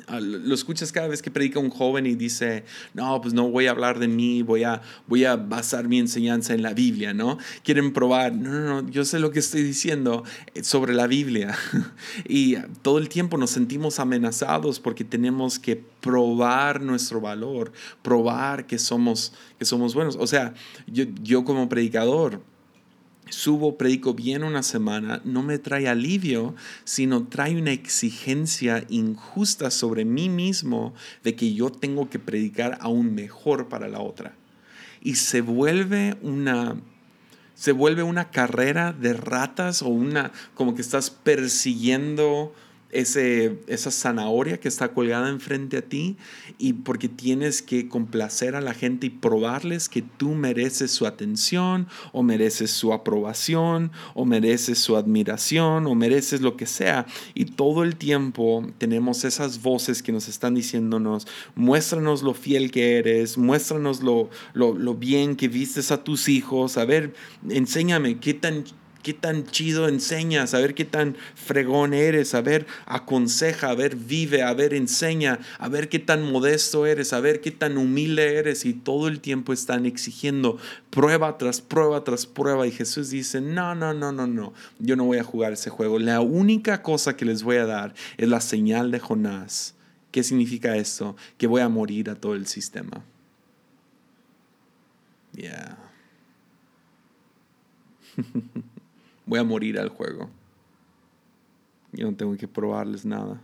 Lo 0.08 0.54
escuchas 0.54 0.90
cada 0.90 1.06
vez 1.06 1.22
que 1.22 1.30
predica 1.30 1.58
un 1.58 1.70
joven 1.70 2.06
y 2.06 2.14
dice, 2.14 2.64
no, 2.94 3.20
pues 3.20 3.34
no 3.34 3.48
voy 3.50 3.66
a 3.66 3.70
hablar 3.70 3.98
de 3.98 4.08
mí, 4.08 4.42
voy 4.42 4.64
a, 4.64 4.80
voy 5.06 5.24
a 5.24 5.36
basar 5.36 5.86
mi 5.86 5.98
enseñanza 5.98 6.54
en 6.54 6.62
la 6.62 6.72
Biblia, 6.72 7.12
¿no? 7.12 7.38
Quieren 7.62 7.92
probar, 7.92 8.32
no, 8.32 8.50
no, 8.50 8.82
no, 8.82 8.90
yo 8.90 9.04
sé 9.04 9.18
lo 9.18 9.30
que 9.30 9.38
estoy 9.38 9.62
diciendo 9.62 10.24
eh, 10.54 10.64
sobre 10.64 10.94
la 10.94 11.06
Biblia. 11.06 11.54
y 12.28 12.56
todo 12.80 12.98
el 12.98 13.08
tiempo 13.08 13.36
nos 13.36 13.50
sentimos 13.50 14.00
amenazados 14.00 14.80
porque 14.80 15.04
tenemos 15.04 15.58
que 15.58 15.76
probar 15.76 16.80
nuestro 16.80 17.20
valor, 17.20 17.72
probar 18.02 18.66
que 18.66 18.78
somos, 18.78 19.34
que 19.58 19.64
somos 19.66 19.94
buenos. 19.94 20.16
O 20.18 20.26
sea, 20.26 20.54
yo, 20.86 21.04
yo 21.22 21.44
como 21.44 21.68
predicador, 21.68 22.42
subo, 23.28 23.76
predico 23.78 24.14
bien 24.14 24.44
una 24.44 24.62
semana, 24.62 25.20
no 25.24 25.42
me 25.42 25.58
trae 25.58 25.88
alivio, 25.88 26.54
sino 26.84 27.26
trae 27.28 27.56
una 27.56 27.72
exigencia 27.72 28.84
injusta 28.88 29.70
sobre 29.70 30.04
mí 30.04 30.28
mismo 30.28 30.94
de 31.24 31.34
que 31.34 31.54
yo 31.54 31.70
tengo 31.70 32.10
que 32.10 32.18
predicar 32.18 32.78
aún 32.80 33.14
mejor 33.14 33.68
para 33.68 33.88
la 33.88 34.00
otra. 34.00 34.34
Y 35.02 35.16
se 35.16 35.40
vuelve 35.40 36.16
una 36.22 36.76
se 37.54 37.72
vuelve 37.72 38.02
una 38.02 38.30
carrera 38.30 38.92
de 38.92 39.12
ratas 39.12 39.82
o 39.82 39.88
una 39.88 40.32
como 40.54 40.74
que 40.74 40.82
estás 40.82 41.10
persiguiendo 41.10 42.52
ese, 42.92 43.58
esa 43.66 43.90
zanahoria 43.90 44.60
que 44.60 44.68
está 44.68 44.92
colgada 44.92 45.28
enfrente 45.30 45.78
a 45.78 45.82
ti 45.82 46.16
y 46.58 46.74
porque 46.74 47.08
tienes 47.08 47.62
que 47.62 47.88
complacer 47.88 48.54
a 48.54 48.60
la 48.60 48.74
gente 48.74 49.06
y 49.06 49.10
probarles 49.10 49.88
que 49.88 50.02
tú 50.02 50.30
mereces 50.34 50.90
su 50.90 51.06
atención 51.06 51.88
o 52.12 52.22
mereces 52.22 52.70
su 52.70 52.92
aprobación 52.92 53.90
o 54.14 54.24
mereces 54.24 54.78
su 54.78 54.96
admiración 54.96 55.86
o 55.86 55.94
mereces 55.94 56.42
lo 56.42 56.56
que 56.56 56.66
sea. 56.66 57.06
Y 57.34 57.46
todo 57.46 57.82
el 57.82 57.96
tiempo 57.96 58.66
tenemos 58.78 59.24
esas 59.24 59.62
voces 59.62 60.02
que 60.02 60.12
nos 60.12 60.28
están 60.28 60.54
diciéndonos, 60.54 61.26
muéstranos 61.54 62.22
lo 62.22 62.34
fiel 62.34 62.70
que 62.70 62.98
eres, 62.98 63.38
muéstranos 63.38 64.02
lo, 64.02 64.28
lo, 64.52 64.74
lo 64.74 64.94
bien 64.94 65.34
que 65.36 65.48
vistes 65.48 65.90
a 65.90 66.04
tus 66.04 66.28
hijos, 66.28 66.76
a 66.76 66.84
ver, 66.84 67.14
enséñame 67.48 68.18
qué 68.18 68.34
tan 68.34 68.64
qué 69.02 69.12
tan 69.12 69.46
chido 69.46 69.88
enseñas, 69.88 70.54
a 70.54 70.58
ver 70.60 70.74
qué 70.74 70.84
tan 70.84 71.16
fregón 71.34 71.94
eres, 71.94 72.34
a 72.34 72.40
ver 72.40 72.66
aconseja, 72.86 73.70
a 73.70 73.74
ver 73.74 73.96
vive, 73.96 74.42
a 74.42 74.54
ver 74.54 74.74
enseña, 74.74 75.40
a 75.58 75.68
ver 75.68 75.88
qué 75.88 75.98
tan 75.98 76.22
modesto 76.22 76.86
eres, 76.86 77.12
a 77.12 77.20
ver 77.20 77.40
qué 77.40 77.50
tan 77.50 77.76
humilde 77.76 78.36
eres 78.36 78.64
y 78.64 78.72
todo 78.72 79.08
el 79.08 79.20
tiempo 79.20 79.52
están 79.52 79.86
exigiendo 79.86 80.58
prueba 80.90 81.38
tras 81.38 81.60
prueba 81.60 82.04
tras 82.04 82.26
prueba 82.26 82.66
y 82.66 82.70
Jesús 82.70 83.10
dice, 83.10 83.40
no, 83.40 83.74
no, 83.74 83.94
no, 83.94 84.12
no, 84.12 84.26
no, 84.26 84.52
yo 84.78 84.96
no 84.96 85.04
voy 85.04 85.18
a 85.18 85.24
jugar 85.24 85.52
ese 85.52 85.70
juego, 85.70 85.98
la 85.98 86.20
única 86.20 86.82
cosa 86.82 87.16
que 87.16 87.24
les 87.24 87.42
voy 87.42 87.56
a 87.56 87.66
dar 87.66 87.94
es 88.16 88.28
la 88.28 88.40
señal 88.40 88.90
de 88.90 89.00
Jonás. 89.00 89.74
¿Qué 90.10 90.22
significa 90.22 90.76
esto? 90.76 91.16
Que 91.38 91.46
voy 91.46 91.62
a 91.62 91.70
morir 91.70 92.10
a 92.10 92.14
todo 92.14 92.34
el 92.34 92.46
sistema. 92.46 93.02
Yeah. 95.34 95.78
voy 99.32 99.38
a 99.38 99.44
morir 99.44 99.78
al 99.78 99.88
juego. 99.88 100.28
Yo 101.90 102.10
no 102.10 102.14
tengo 102.14 102.36
que 102.36 102.46
probarles 102.46 103.06
nada. 103.06 103.42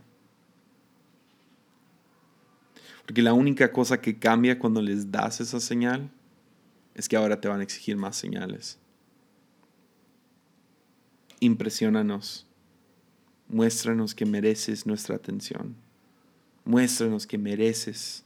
Porque 3.07 3.23
la 3.23 3.33
única 3.33 3.71
cosa 3.71 3.99
que 3.99 4.19
cambia 4.19 4.59
cuando 4.59 4.83
les 4.83 5.11
das 5.11 5.41
esa 5.41 5.59
señal 5.59 6.11
es 6.93 7.09
que 7.09 7.17
ahora 7.17 7.41
te 7.41 7.47
van 7.47 7.61
a 7.61 7.63
exigir 7.63 7.97
más 7.97 8.15
señales. 8.15 8.77
Impresionanos. 11.39 12.45
Muéstranos 13.47 14.13
que 14.13 14.27
mereces 14.27 14.85
nuestra 14.85 15.15
atención. 15.15 15.75
Muéstranos 16.65 17.25
que 17.25 17.39
mereces. 17.39 18.23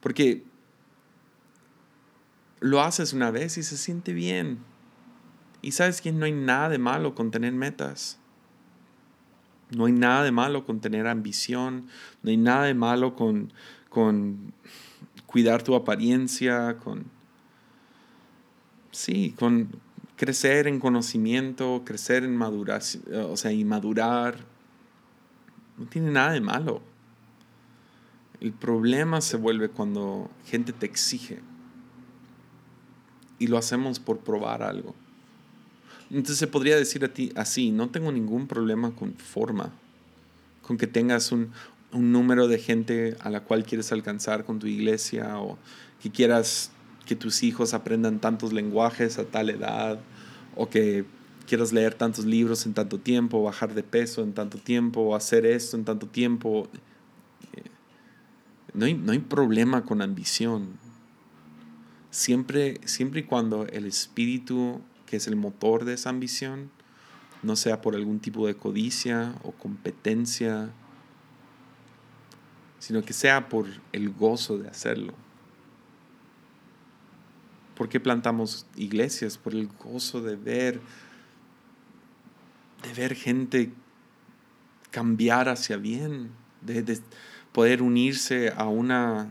Porque 0.00 0.44
lo 2.60 2.82
haces 2.82 3.14
una 3.14 3.30
vez 3.30 3.56
y 3.56 3.62
se 3.62 3.78
siente 3.78 4.12
bien. 4.12 4.58
Y 5.62 5.72
sabes 5.72 6.00
que 6.00 6.12
no 6.12 6.24
hay 6.24 6.32
nada 6.32 6.68
de 6.68 6.78
malo 6.78 7.14
con 7.14 7.30
tener 7.30 7.52
metas. 7.52 8.18
No 9.70 9.86
hay 9.86 9.92
nada 9.92 10.22
de 10.24 10.32
malo 10.32 10.64
con 10.64 10.80
tener 10.80 11.06
ambición. 11.06 11.88
No 12.22 12.30
hay 12.30 12.36
nada 12.36 12.64
de 12.64 12.74
malo 12.74 13.14
con, 13.14 13.52
con 13.88 14.52
cuidar 15.26 15.62
tu 15.62 15.74
apariencia, 15.74 16.78
con... 16.78 17.04
Sí, 18.90 19.34
con 19.38 19.68
crecer 20.16 20.66
en 20.66 20.80
conocimiento, 20.80 21.82
crecer 21.84 22.24
en 22.24 22.36
maduración, 22.36 23.04
o 23.30 23.36
sea, 23.36 23.52
y 23.52 23.64
madurar. 23.64 24.38
No 25.76 25.86
tiene 25.86 26.10
nada 26.10 26.32
de 26.32 26.40
malo. 26.40 26.82
El 28.40 28.52
problema 28.52 29.20
se 29.20 29.36
vuelve 29.36 29.68
cuando 29.68 30.30
gente 30.46 30.72
te 30.72 30.86
exige 30.86 31.40
y 33.38 33.46
lo 33.46 33.58
hacemos 33.58 34.00
por 34.00 34.18
probar 34.18 34.62
algo. 34.62 34.94
Entonces 36.10 36.38
se 36.38 36.46
podría 36.46 36.76
decir 36.76 37.04
a 37.04 37.08
ti 37.08 37.32
así, 37.36 37.70
no 37.70 37.90
tengo 37.90 38.10
ningún 38.12 38.46
problema 38.46 38.92
con 38.92 39.14
forma, 39.14 39.72
con 40.62 40.78
que 40.78 40.86
tengas 40.86 41.32
un, 41.32 41.52
un 41.92 42.12
número 42.12 42.48
de 42.48 42.58
gente 42.58 43.16
a 43.20 43.30
la 43.30 43.40
cual 43.40 43.64
quieres 43.64 43.92
alcanzar 43.92 44.44
con 44.44 44.58
tu 44.58 44.66
iglesia 44.66 45.38
o 45.38 45.58
que 46.02 46.10
quieras 46.10 46.70
que 47.06 47.16
tus 47.16 47.42
hijos 47.42 47.74
aprendan 47.74 48.20
tantos 48.20 48.52
lenguajes 48.52 49.18
a 49.18 49.24
tal 49.24 49.50
edad 49.50 49.98
o 50.54 50.68
que 50.68 51.04
quieras 51.46 51.72
leer 51.72 51.94
tantos 51.94 52.26
libros 52.26 52.66
en 52.66 52.74
tanto 52.74 52.98
tiempo, 52.98 53.42
bajar 53.42 53.74
de 53.74 53.82
peso 53.82 54.22
en 54.22 54.34
tanto 54.34 54.58
tiempo, 54.58 55.16
hacer 55.16 55.46
esto 55.46 55.76
en 55.76 55.84
tanto 55.84 56.06
tiempo. 56.06 56.68
No 58.74 58.84
hay, 58.84 58.94
no 58.94 59.12
hay 59.12 59.18
problema 59.18 59.84
con 59.84 60.02
ambición. 60.02 60.78
Siempre, 62.10 62.80
siempre 62.84 63.20
y 63.20 63.22
cuando 63.22 63.66
el 63.66 63.86
espíritu 63.86 64.82
que 65.08 65.16
es 65.16 65.26
el 65.26 65.36
motor 65.36 65.86
de 65.86 65.94
esa 65.94 66.10
ambición, 66.10 66.70
no 67.42 67.56
sea 67.56 67.80
por 67.80 67.94
algún 67.94 68.20
tipo 68.20 68.46
de 68.46 68.56
codicia 68.56 69.34
o 69.42 69.52
competencia, 69.52 70.70
sino 72.78 73.02
que 73.02 73.14
sea 73.14 73.48
por 73.48 73.66
el 73.92 74.10
gozo 74.10 74.58
de 74.58 74.68
hacerlo. 74.68 75.14
¿Por 77.74 77.88
qué 77.88 78.00
plantamos 78.00 78.66
iglesias? 78.76 79.38
Por 79.38 79.54
el 79.54 79.68
gozo 79.68 80.20
de 80.20 80.36
ver, 80.36 80.80
de 82.82 82.92
ver 82.92 83.14
gente 83.14 83.72
cambiar 84.90 85.48
hacia 85.48 85.76
bien, 85.76 86.30
de, 86.60 86.82
de 86.82 87.00
poder 87.52 87.80
unirse 87.80 88.52
a 88.54 88.68
una, 88.68 89.30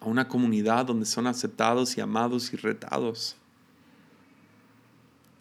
a 0.00 0.06
una 0.06 0.26
comunidad 0.26 0.86
donde 0.86 1.06
son 1.06 1.28
aceptados 1.28 1.96
y 1.96 2.00
amados 2.00 2.52
y 2.52 2.56
retados. 2.56 3.36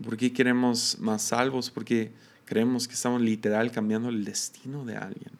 ¿Por 0.03 0.17
qué 0.17 0.31
queremos 0.31 0.97
más 0.99 1.23
salvos? 1.23 1.69
Porque 1.69 2.11
creemos 2.45 2.87
que 2.87 2.93
estamos 2.93 3.21
literal 3.21 3.71
cambiando 3.71 4.09
el 4.09 4.23
destino 4.23 4.85
de 4.85 4.95
alguien. 4.95 5.31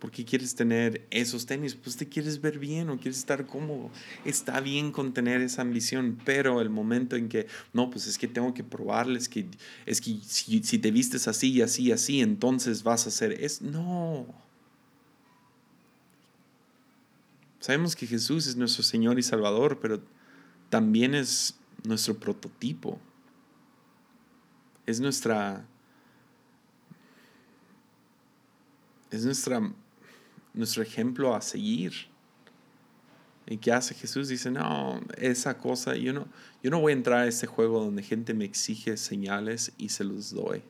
¿Por 0.00 0.10
qué 0.10 0.24
quieres 0.24 0.54
tener 0.54 1.06
esos 1.10 1.44
tenis? 1.44 1.74
Pues 1.74 1.98
te 1.98 2.08
quieres 2.08 2.40
ver 2.40 2.58
bien 2.58 2.88
o 2.88 2.96
quieres 2.96 3.18
estar 3.18 3.46
cómodo. 3.46 3.90
Está 4.24 4.60
bien 4.60 4.92
con 4.92 5.12
tener 5.12 5.42
esa 5.42 5.60
ambición, 5.60 6.18
pero 6.24 6.62
el 6.62 6.70
momento 6.70 7.16
en 7.16 7.28
que, 7.28 7.46
no, 7.74 7.90
pues 7.90 8.06
es 8.06 8.16
que 8.16 8.26
tengo 8.26 8.54
que 8.54 8.64
probarles 8.64 9.28
que 9.28 9.46
es 9.84 10.00
que 10.00 10.16
si, 10.26 10.62
si 10.62 10.78
te 10.78 10.90
vistes 10.90 11.28
así 11.28 11.52
y 11.52 11.60
así 11.60 11.84
y 11.84 11.92
así, 11.92 12.22
entonces 12.22 12.82
vas 12.82 13.04
a 13.04 13.10
hacer 13.10 13.32
es 13.32 13.60
no. 13.60 14.26
Sabemos 17.60 17.94
que 17.94 18.06
Jesús 18.06 18.46
es 18.46 18.56
nuestro 18.56 18.82
Señor 18.82 19.18
y 19.18 19.22
Salvador, 19.22 19.80
pero 19.82 20.00
también 20.70 21.14
es 21.14 21.58
nuestro 21.84 22.18
prototipo. 22.18 22.98
Es 24.86 25.00
nuestra. 25.00 25.66
Es 29.10 29.24
nuestra, 29.24 29.60
nuestro 30.54 30.82
ejemplo 30.82 31.34
a 31.34 31.40
seguir. 31.40 31.92
¿Y 33.46 33.56
qué 33.56 33.72
hace 33.72 33.94
Jesús? 33.94 34.28
Dice, 34.28 34.52
no, 34.52 35.00
esa 35.16 35.58
cosa, 35.58 35.96
yo 35.96 36.12
no, 36.12 36.28
yo 36.62 36.70
no 36.70 36.80
voy 36.80 36.92
a 36.92 36.96
entrar 36.96 37.22
a 37.22 37.26
este 37.26 37.48
juego 37.48 37.84
donde 37.84 38.04
gente 38.04 38.32
me 38.32 38.44
exige 38.44 38.96
señales 38.96 39.72
y 39.76 39.88
se 39.88 40.04
los 40.04 40.32
doy. 40.32 40.62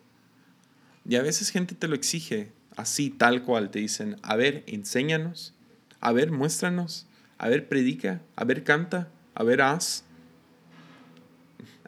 Y 1.04 1.16
a 1.16 1.22
veces 1.22 1.50
gente 1.50 1.74
te 1.74 1.88
lo 1.88 1.94
exige 1.94 2.52
así, 2.76 3.10
tal 3.10 3.42
cual. 3.42 3.70
Te 3.70 3.80
dicen, 3.80 4.16
a 4.22 4.36
ver, 4.36 4.64
enséñanos, 4.66 5.52
a 6.00 6.12
ver, 6.12 6.30
muéstranos, 6.30 7.06
a 7.36 7.48
ver, 7.48 7.68
predica, 7.68 8.22
a 8.36 8.44
ver, 8.44 8.64
canta, 8.64 9.10
a 9.34 9.42
ver, 9.44 9.62
haz. 9.62 10.04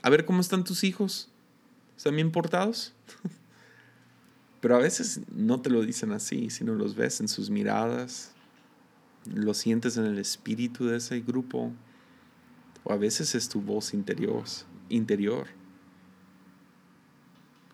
A 0.02 0.10
ver 0.10 0.24
cómo 0.24 0.40
están 0.40 0.64
tus 0.64 0.84
hijos. 0.84 1.28
¿Están 1.96 2.16
bien 2.16 2.32
portados? 2.32 2.94
Pero 4.60 4.76
a 4.76 4.78
veces 4.78 5.20
no 5.34 5.60
te 5.60 5.70
lo 5.70 5.82
dicen 5.82 6.12
así, 6.12 6.50
sino 6.50 6.74
los 6.74 6.94
ves 6.94 7.20
en 7.20 7.28
sus 7.28 7.50
miradas, 7.50 8.32
lo 9.26 9.54
sientes 9.54 9.96
en 9.96 10.04
el 10.06 10.18
espíritu 10.18 10.86
de 10.86 10.98
ese 10.98 11.20
grupo, 11.20 11.72
o 12.84 12.92
a 12.92 12.96
veces 12.96 13.34
es 13.34 13.48
tu 13.48 13.60
voz 13.60 13.92
interior, 13.92 14.44
interior 14.88 15.48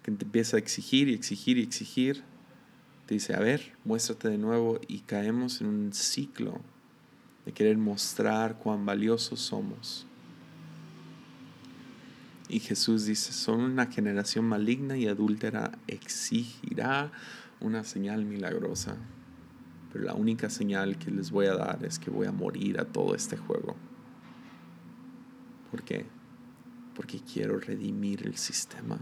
que 0.02 0.16
te 0.16 0.24
empieza 0.24 0.56
a 0.56 0.60
exigir 0.60 1.08
y 1.08 1.14
exigir 1.14 1.58
y 1.58 1.62
exigir. 1.62 2.22
Te 3.06 3.14
dice, 3.14 3.34
a 3.34 3.40
ver, 3.40 3.76
muéstrate 3.84 4.28
de 4.28 4.38
nuevo 4.38 4.80
y 4.86 5.00
caemos 5.00 5.60
en 5.60 5.66
un 5.66 5.92
ciclo 5.92 6.60
de 7.48 7.54
querer 7.54 7.78
mostrar 7.78 8.58
cuán 8.58 8.84
valiosos 8.84 9.40
somos. 9.40 10.06
Y 12.46 12.60
Jesús 12.60 13.06
dice, 13.06 13.32
son 13.32 13.62
una 13.62 13.86
generación 13.86 14.44
maligna 14.44 14.98
y 14.98 15.08
adúltera, 15.08 15.72
exigirá 15.86 17.10
una 17.60 17.84
señal 17.84 18.26
milagrosa. 18.26 18.98
Pero 19.90 20.04
la 20.04 20.12
única 20.12 20.50
señal 20.50 20.98
que 20.98 21.10
les 21.10 21.30
voy 21.30 21.46
a 21.46 21.54
dar 21.54 21.86
es 21.86 21.98
que 21.98 22.10
voy 22.10 22.26
a 22.26 22.32
morir 22.32 22.78
a 22.78 22.84
todo 22.84 23.14
este 23.14 23.38
juego. 23.38 23.76
¿Por 25.70 25.82
qué? 25.84 26.04
Porque 26.94 27.18
quiero 27.18 27.58
redimir 27.58 28.26
el 28.26 28.36
sistema. 28.36 28.98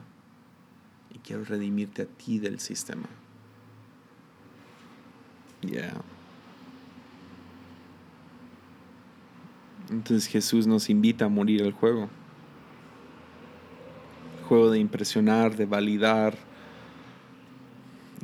Y 1.12 1.18
quiero 1.18 1.42
redimirte 1.42 2.02
a 2.02 2.06
ti 2.06 2.38
del 2.38 2.60
sistema. 2.60 3.08
Yeah. 5.62 6.00
Entonces 9.90 10.26
Jesús 10.26 10.66
nos 10.66 10.90
invita 10.90 11.26
a 11.26 11.28
morir 11.28 11.62
al 11.62 11.72
juego. 11.72 12.08
Juego 14.48 14.70
de 14.70 14.78
impresionar, 14.78 15.56
de 15.56 15.66
validar, 15.66 16.36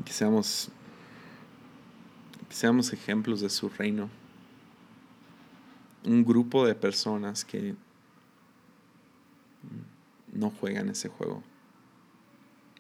que 0.05 0.13
seamos, 0.13 0.71
que 2.49 2.55
seamos 2.55 2.93
ejemplos 2.93 3.41
de 3.41 3.49
su 3.49 3.69
reino. 3.69 4.09
Un 6.05 6.25
grupo 6.25 6.67
de 6.67 6.75
personas 6.75 7.45
que 7.45 7.77
no 10.33 10.51
juegan 10.51 10.89
ese 10.89 11.09
juego. 11.09 11.45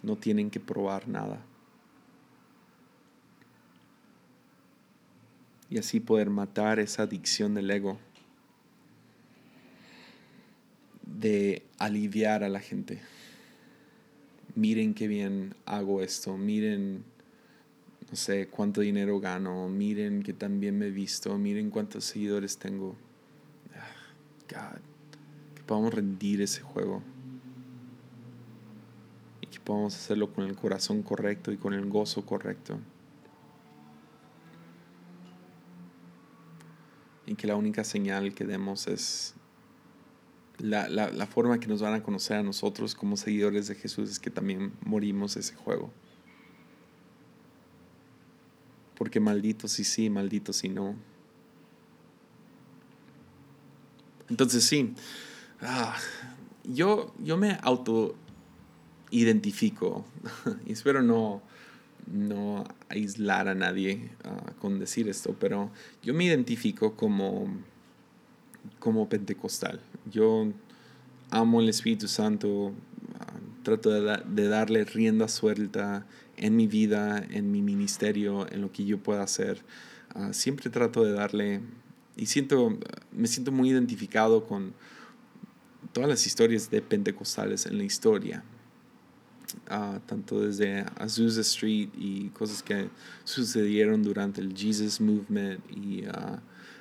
No 0.02 0.16
tienen 0.16 0.50
que 0.50 0.58
probar 0.58 1.06
nada. 1.06 1.40
Y 5.70 5.78
así 5.78 6.00
poder 6.00 6.30
matar 6.30 6.80
esa 6.80 7.04
adicción 7.04 7.54
del 7.54 7.70
ego 7.70 7.98
de 11.18 11.62
aliviar 11.78 12.44
a 12.44 12.48
la 12.48 12.60
gente. 12.60 13.00
Miren 14.54 14.94
qué 14.94 15.08
bien 15.08 15.54
hago 15.64 16.02
esto, 16.02 16.36
miren, 16.36 17.04
no 18.10 18.16
sé, 18.16 18.48
cuánto 18.48 18.80
dinero 18.82 19.18
gano, 19.20 19.68
miren 19.68 20.22
que 20.22 20.32
también 20.32 20.78
me 20.78 20.88
he 20.88 20.90
visto, 20.90 21.36
miren 21.38 21.70
cuántos 21.70 22.04
seguidores 22.04 22.58
tengo. 22.58 22.94
Ah, 23.74 24.74
God, 24.74 24.80
que 25.54 25.62
podamos 25.62 25.94
rendir 25.94 26.42
ese 26.42 26.60
juego. 26.60 27.02
Y 29.40 29.46
que 29.46 29.58
podamos 29.60 29.96
hacerlo 29.96 30.32
con 30.32 30.44
el 30.44 30.54
corazón 30.54 31.02
correcto 31.02 31.52
y 31.52 31.56
con 31.56 31.72
el 31.72 31.88
gozo 31.88 32.26
correcto. 32.26 32.78
Y 37.26 37.34
que 37.34 37.46
la 37.46 37.56
única 37.56 37.84
señal 37.84 38.34
que 38.34 38.44
demos 38.44 38.86
es 38.88 39.34
la, 40.62 40.88
la, 40.88 41.10
la, 41.10 41.26
forma 41.26 41.58
que 41.58 41.66
nos 41.66 41.82
van 41.82 41.92
a 41.92 42.04
conocer 42.04 42.36
a 42.36 42.42
nosotros 42.44 42.94
como 42.94 43.16
seguidores 43.16 43.66
de 43.66 43.74
Jesús 43.74 44.08
es 44.08 44.20
que 44.20 44.30
también 44.30 44.72
morimos 44.84 45.36
ese 45.36 45.56
juego. 45.56 45.90
Porque 48.96 49.18
maldito 49.18 49.66
si 49.66 49.82
sí, 49.82 50.08
maldito 50.08 50.52
si 50.52 50.68
no. 50.68 50.94
Entonces 54.30 54.62
sí, 54.62 54.94
ah, 55.62 55.96
yo, 56.62 57.12
yo 57.18 57.36
me 57.36 57.58
auto 57.62 58.14
identifico 59.10 60.04
y 60.64 60.72
espero 60.72 61.02
no, 61.02 61.42
no 62.06 62.64
aislar 62.88 63.48
a 63.48 63.56
nadie 63.56 64.10
uh, 64.24 64.52
con 64.60 64.78
decir 64.78 65.08
esto, 65.08 65.34
pero 65.40 65.72
yo 66.04 66.14
me 66.14 66.22
identifico 66.22 66.94
como, 66.94 67.48
como 68.78 69.08
pentecostal. 69.08 69.80
Yo 70.10 70.48
amo 71.30 71.60
el 71.60 71.68
Espíritu 71.68 72.08
Santo, 72.08 72.72
trato 73.62 73.90
de, 73.90 74.02
da 74.02 74.16
de, 74.18 74.48
darle 74.48 74.84
rienda 74.84 75.28
suelta 75.28 76.06
en 76.36 76.56
mi 76.56 76.66
vida, 76.66 77.24
en 77.30 77.50
mi 77.50 77.62
ministerio, 77.62 78.50
en 78.50 78.60
lo 78.60 78.72
que 78.72 78.84
yo 78.84 78.98
pueda 78.98 79.22
hacer. 79.22 79.62
Uh, 80.14 80.32
siempre 80.32 80.70
trato 80.70 81.04
de 81.04 81.12
darle 81.12 81.60
y 82.16 82.26
siento, 82.26 82.78
me 83.12 83.26
siento 83.28 83.52
muy 83.52 83.70
identificado 83.70 84.46
con 84.46 84.74
todas 85.92 86.08
las 86.08 86.26
historias 86.26 86.70
de 86.70 86.82
pentecostales 86.82 87.66
en 87.66 87.78
la 87.78 87.84
historia. 87.84 88.44
Uh, 89.70 90.00
tanto 90.06 90.40
desde 90.40 90.84
Azusa 90.98 91.42
Street 91.42 91.90
y 91.98 92.28
cosas 92.30 92.62
que 92.62 92.88
sucedieron 93.24 94.02
durante 94.02 94.40
el 94.40 94.56
Jesus 94.56 95.00
Movement. 95.00 95.60
Y, 95.70 96.06
uh, 96.06 96.38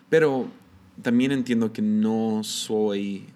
pero 0.09 0.49
también 1.01 1.31
entiendo 1.31 1.71
que 1.73 1.81
no 1.81 2.43
soy... 2.43 3.27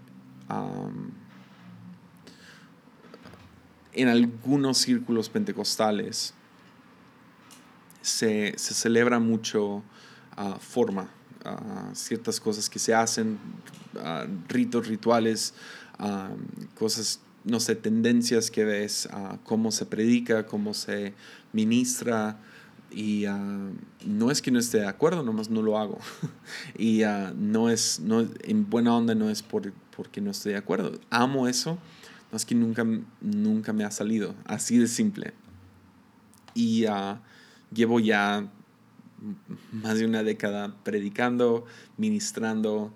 En 3.93 4.09
algunos 4.09 4.77
círculos 4.77 5.29
pentecostales 5.29 6.33
se, 8.01 8.53
se 8.57 8.73
celebra 8.73 9.19
mucho 9.19 9.77
uh, 10.37 10.59
forma, 10.59 11.09
ciertas 11.93 12.39
cosas 12.41 12.69
que 12.69 12.77
se 12.77 12.93
hacen, 12.93 13.39
ritos, 14.49 14.87
rituales, 14.87 15.53
cosas 16.77 17.21
no 17.45 17.59
sé, 17.59 17.75
tendencias 17.75 18.49
que 18.49 18.65
ves, 18.65 19.07
cómo 19.43 19.71
se 19.71 19.85
predica, 19.85 20.45
cómo 20.45 20.73
se 20.73 21.13
ministra. 21.53 22.39
Y 22.95 23.27
uh, 23.27 23.75
no 24.05 24.31
es 24.31 24.41
que 24.41 24.51
no 24.51 24.59
esté 24.59 24.77
de 24.79 24.87
acuerdo, 24.87 25.21
nomás 25.21 25.49
no 25.49 25.61
lo 25.61 25.77
hago. 25.77 25.99
y 26.77 27.03
uh, 27.03 27.33
no 27.35 27.69
es, 27.69 27.99
no, 27.99 28.25
en 28.41 28.69
buena 28.69 28.95
onda 28.95 29.13
no 29.15 29.29
es 29.29 29.43
por, 29.43 29.73
porque 29.95 30.21
no 30.21 30.31
estoy 30.31 30.53
de 30.53 30.59
acuerdo. 30.59 30.97
Amo 31.09 31.49
eso, 31.49 31.77
no 32.31 32.37
es 32.37 32.45
que 32.45 32.55
nunca, 32.55 32.85
nunca 33.19 33.73
me 33.73 33.83
ha 33.83 33.91
salido, 33.91 34.33
así 34.45 34.77
de 34.77 34.87
simple. 34.87 35.33
Y 36.53 36.85
llevo 37.73 37.99
ya 37.99 38.49
más 39.73 39.99
de 39.99 40.05
una 40.05 40.23
década 40.23 40.73
predicando, 40.85 41.65
ministrando 41.97 42.93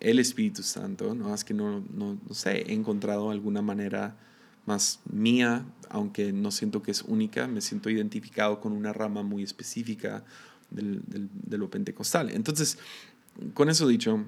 el 0.00 0.18
Espíritu 0.18 0.62
Santo, 0.62 1.14
no 1.14 1.34
es 1.34 1.44
que 1.44 1.54
no, 1.54 1.82
no, 1.94 2.18
no, 2.28 2.34
sé, 2.34 2.62
he 2.70 2.74
encontrado 2.74 3.30
alguna 3.30 3.62
manera 3.62 4.18
más 4.66 5.00
mía, 5.10 5.64
aunque 5.88 6.32
no 6.32 6.50
siento 6.50 6.82
que 6.82 6.90
es 6.90 7.02
única, 7.02 7.46
me 7.46 7.60
siento 7.60 7.90
identificado 7.90 8.60
con 8.60 8.72
una 8.72 8.92
rama 8.92 9.22
muy 9.22 9.42
específica 9.42 10.24
del, 10.70 11.02
del, 11.06 11.28
de 11.32 11.58
lo 11.58 11.70
pentecostal. 11.70 12.30
Entonces, 12.30 12.78
con 13.54 13.68
eso 13.68 13.86
dicho, 13.86 14.24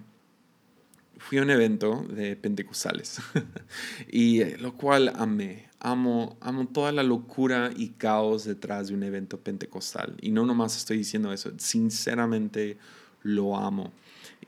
fui 1.22 1.38
a 1.38 1.42
un 1.42 1.50
evento 1.50 2.04
de 2.08 2.36
pentecostales 2.36 3.20
y 4.10 4.40
eh, 4.40 4.56
lo 4.58 4.76
cual 4.76 5.12
amé. 5.14 5.68
Amo, 5.78 6.36
amo 6.40 6.66
toda 6.68 6.92
la 6.92 7.02
locura 7.02 7.70
y 7.74 7.90
caos 7.90 8.44
detrás 8.44 8.88
de 8.88 8.94
un 8.94 9.02
evento 9.02 9.38
pentecostal. 9.38 10.16
Y 10.20 10.30
no 10.30 10.44
nomás 10.46 10.76
estoy 10.76 10.98
diciendo 10.98 11.32
eso, 11.32 11.50
sinceramente 11.58 12.78
lo 13.22 13.56
amo. 13.56 13.92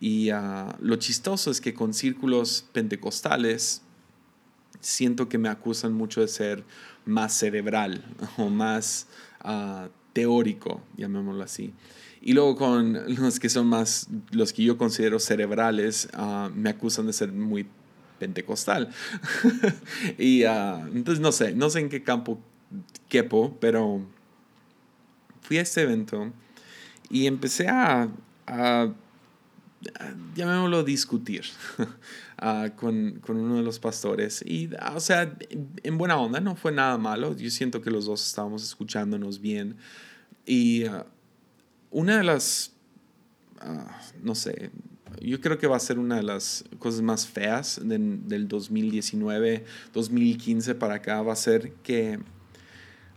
Y 0.01 0.31
uh, 0.33 0.73
lo 0.81 0.97
chistoso 0.97 1.51
es 1.51 1.61
que 1.61 1.75
con 1.75 1.95
círculos 1.95 2.67
pentecostales 2.73 3.83
siento 4.85 5.29
que 5.29 5.39
me 5.39 5.49
acusan 5.49 5.95
mucho 5.95 6.21
de 6.21 6.29
ser 6.29 6.65
más 7.05 7.33
cerebral 7.33 8.05
o 8.37 8.49
más 8.49 9.07
uh, 9.45 9.89
teórico, 10.13 10.83
llamémoslo 10.97 11.43
así. 11.43 11.73
Y 12.21 12.33
luego 12.33 12.57
con 12.57 13.17
los 13.17 13.41
que 13.41 13.49
son 13.49 13.67
más, 13.67 14.09
los 14.31 14.53
que 14.53 14.63
yo 14.63 14.77
considero 14.77 15.19
cerebrales, 15.19 16.09
uh, 16.17 16.51
me 16.55 16.71
acusan 16.71 17.07
de 17.07 17.13
ser 17.13 17.33
muy 17.33 17.67
pentecostal. 18.19 18.91
y 20.19 20.43
entonces 20.43 21.21
no 21.21 21.33
sé, 21.33 21.55
no 21.55 21.71
sé 21.71 21.81
en 21.81 21.89
qué 21.89 22.03
campo 22.03 22.39
quepo, 23.09 23.57
pero 23.61 24.03
fui 25.43 25.59
a 25.59 25.63
este 25.63 25.83
evento 25.83 26.33
y 27.11 27.27
empecé 27.27 27.69
a, 27.69 28.09
a 28.47 28.93
llamémoslo 30.35 30.83
discutir 30.85 31.45
uh, 31.79 32.71
con, 32.77 33.21
con, 33.21 33.37
uno 33.37 33.57
de 33.57 33.63
los 33.63 33.79
pastores. 33.79 34.43
Y, 34.47 34.71
o 34.95 35.01
sea, 35.01 35.37
en 35.83 35.99
buena 35.99 36.19
onda, 36.19 36.41
no 36.41 36.57
fue 36.57 36.73
nada 36.73 36.99
malo. 36.99 37.37
Yo 37.37 37.51
siento 37.51 37.81
que 37.81 37.91
los 37.91 38.07
dos 38.07 38.27
estábamos 38.27 38.63
escuchándonos 38.63 39.41
bien. 39.41 39.77
Y 40.47 40.85
uh, 40.85 41.05
una 41.91 42.19
de 42.19 42.25
las, 42.25 42.73
no 44.23 44.35
sé, 44.35 44.71
yo 45.21 45.41
creo 45.41 45.59
que 45.59 45.67
va 45.67 45.77
a 45.77 45.81
ser 45.81 45.99
una 45.99 46.17
de 46.17 46.23
las 46.23 46.65
cosas 46.79 47.03
más 47.03 47.27
feas 47.27 47.81
de, 47.83 47.99
del 47.99 48.49
2019, 48.49 49.65
2015 49.93 50.75
para 50.75 50.95
acá, 50.95 51.23
va 51.23 51.33
a 51.33 51.37
ser 51.37 51.73
que 51.83 52.19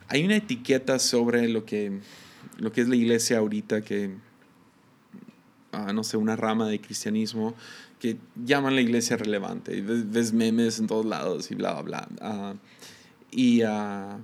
hay 0.07 0.23
una 0.23 0.35
etiqueta 0.35 0.99
sobre 0.99 1.49
lo 1.49 1.65
que, 1.65 1.99
lo 2.57 2.71
que 2.71 2.81
es 2.81 2.87
la 2.87 2.95
iglesia 2.95 3.39
ahorita 3.39 3.81
que 3.81 4.15
no 5.71 6.03
sé, 6.03 6.17
una 6.17 6.35
rama 6.35 6.67
de 6.67 6.79
cristianismo 6.79 7.53
que 7.99 8.17
llaman 8.35 8.75
la 8.75 8.81
iglesia 8.81 9.17
relevante. 9.17 9.81
Ves, 9.81 10.33
memes 10.33 10.79
en 10.79 10.87
todos 10.87 11.05
lados 11.05 11.51
y 11.51 11.55
bla, 11.55 11.81
bla, 11.81 12.07
bla. 12.09 12.53
Uh, 12.53 12.57
y 13.31 13.63
uh, 13.63 14.19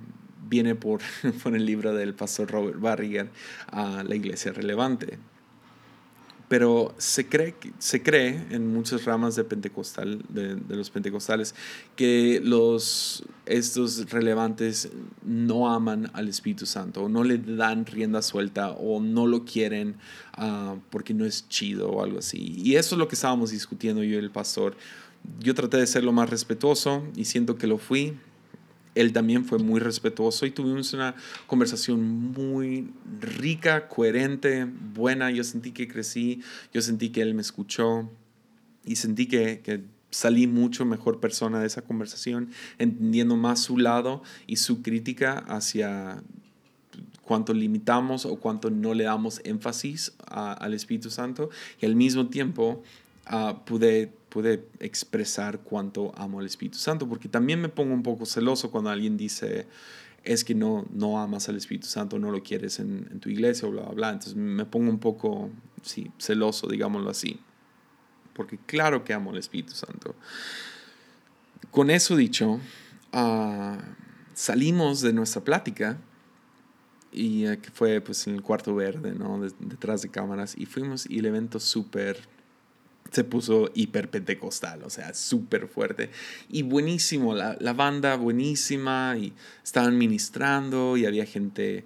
viene 0.48 0.74
por, 0.74 1.00
por 1.42 1.54
el 1.54 1.66
libro 1.66 1.94
del 1.94 2.14
pastor 2.14 2.50
Robert 2.50 2.80
Barriger, 2.80 3.30
a 3.68 4.02
La 4.04 4.14
iglesia 4.14 4.52
relevante 4.52 5.18
pero 6.54 6.94
se 6.98 7.26
cree, 7.26 7.56
se 7.80 8.00
cree 8.00 8.46
en 8.50 8.72
muchas 8.72 9.04
ramas 9.04 9.34
de 9.34 9.42
pentecostal, 9.42 10.22
de, 10.28 10.54
de, 10.54 10.76
los 10.76 10.88
pentecostales, 10.88 11.52
que 11.96 12.40
los, 12.44 13.24
estos 13.44 14.08
relevantes 14.08 14.88
no 15.24 15.68
aman 15.68 16.12
al 16.12 16.28
Espíritu 16.28 16.64
Santo, 16.64 17.02
o 17.02 17.08
no 17.08 17.24
le 17.24 17.38
dan 17.38 17.86
rienda 17.86 18.22
suelta, 18.22 18.70
o 18.70 19.00
no 19.00 19.26
lo 19.26 19.44
quieren 19.44 19.96
uh, 20.38 20.78
porque 20.90 21.12
no 21.12 21.24
es 21.24 21.48
chido 21.48 21.90
o 21.90 22.04
algo 22.04 22.20
así. 22.20 22.54
Y 22.56 22.76
eso 22.76 22.94
es 22.94 23.00
lo 23.00 23.08
que 23.08 23.16
estábamos 23.16 23.50
discutiendo 23.50 24.04
yo 24.04 24.14
y 24.14 24.22
el 24.22 24.30
pastor. 24.30 24.76
Yo 25.40 25.56
traté 25.56 25.78
de 25.78 25.88
ser 25.88 26.04
lo 26.04 26.12
más 26.12 26.30
respetuoso 26.30 27.02
y 27.16 27.24
siento 27.24 27.58
que 27.58 27.66
lo 27.66 27.78
fui 27.78 28.16
él 28.94 29.12
también 29.12 29.44
fue 29.44 29.58
muy 29.58 29.80
respetuoso 29.80 30.46
y 30.46 30.50
tuvimos 30.50 30.92
una 30.92 31.14
conversación 31.46 32.02
muy 32.32 32.92
rica, 33.20 33.88
coherente, 33.88 34.66
buena. 34.94 35.30
Yo 35.30 35.44
sentí 35.44 35.72
que 35.72 35.88
crecí, 35.88 36.42
yo 36.72 36.80
sentí 36.80 37.10
que 37.10 37.22
él 37.22 37.34
me 37.34 37.42
escuchó 37.42 38.10
y 38.84 38.96
sentí 38.96 39.26
que, 39.26 39.60
que 39.60 39.82
salí 40.10 40.46
mucho 40.46 40.84
mejor 40.84 41.18
persona 41.18 41.60
de 41.60 41.66
esa 41.66 41.82
conversación, 41.82 42.50
entendiendo 42.78 43.36
más 43.36 43.60
su 43.60 43.78
lado 43.78 44.22
y 44.46 44.56
su 44.56 44.82
crítica 44.82 45.38
hacia 45.48 46.22
cuánto 47.22 47.52
limitamos 47.52 48.26
o 48.26 48.36
cuánto 48.36 48.70
no 48.70 48.94
le 48.94 49.04
damos 49.04 49.40
énfasis 49.44 50.12
a, 50.26 50.52
al 50.52 50.74
Espíritu 50.74 51.10
Santo 51.10 51.50
y 51.80 51.86
al 51.86 51.96
mismo 51.96 52.28
tiempo 52.28 52.82
uh, 53.32 53.54
pude 53.64 54.12
pude 54.34 54.66
expresar 54.80 55.60
cuánto 55.60 56.12
amo 56.16 56.40
al 56.40 56.46
Espíritu 56.46 56.76
Santo, 56.76 57.08
porque 57.08 57.28
también 57.28 57.60
me 57.60 57.68
pongo 57.68 57.94
un 57.94 58.02
poco 58.02 58.26
celoso 58.26 58.72
cuando 58.72 58.90
alguien 58.90 59.16
dice, 59.16 59.68
es 60.24 60.42
que 60.42 60.56
no, 60.56 60.84
no 60.90 61.20
amas 61.20 61.48
al 61.48 61.54
Espíritu 61.54 61.86
Santo, 61.86 62.18
no 62.18 62.32
lo 62.32 62.42
quieres 62.42 62.80
en, 62.80 63.20
tu 63.20 63.28
iglesia, 63.28 63.68
bla, 63.68 63.82
bla, 63.82 63.92
bla. 63.92 64.08
Entonces 64.10 64.34
me 64.34 64.64
pongo 64.64 64.90
un 64.90 64.98
poco, 64.98 65.50
sí, 65.82 66.10
celoso, 66.18 66.66
digámoslo 66.66 67.10
así. 67.10 67.38
porque 68.32 68.58
claro 68.66 69.04
que 69.04 69.12
amo 69.12 69.30
al 69.30 69.36
Espíritu 69.36 69.72
Santo. 69.72 70.16
Con 71.70 71.88
eso 71.88 72.16
dicho, 72.16 72.58
ah, 73.12 73.78
salimos 74.32 75.00
de 75.00 75.12
nuestra 75.12 75.44
plática 75.44 75.96
y 77.12 77.44
que 77.58 77.70
fue 77.70 78.00
pues 78.00 78.26
en 78.26 78.34
el 78.34 78.42
cuarto 78.42 78.74
verde, 78.74 79.14
¿no? 79.14 79.40
detrás 79.60 80.02
de 80.02 80.08
cámaras 80.08 80.56
y 80.58 80.66
fuimos 80.66 81.08
y 81.08 81.20
el 81.20 81.26
evento 81.26 81.60
súper 81.60 82.33
se 83.14 83.24
puso 83.24 83.70
hiper 83.74 84.10
pentecostal, 84.10 84.82
o 84.82 84.90
sea, 84.90 85.14
súper 85.14 85.68
fuerte. 85.68 86.10
Y 86.48 86.62
buenísimo, 86.62 87.34
la, 87.34 87.56
la, 87.60 87.72
banda 87.72 88.16
buenísima, 88.16 89.16
y 89.16 89.32
estaban 89.62 89.96
ministrando, 89.96 90.96
y 90.96 91.06
había 91.06 91.24
gente 91.24 91.84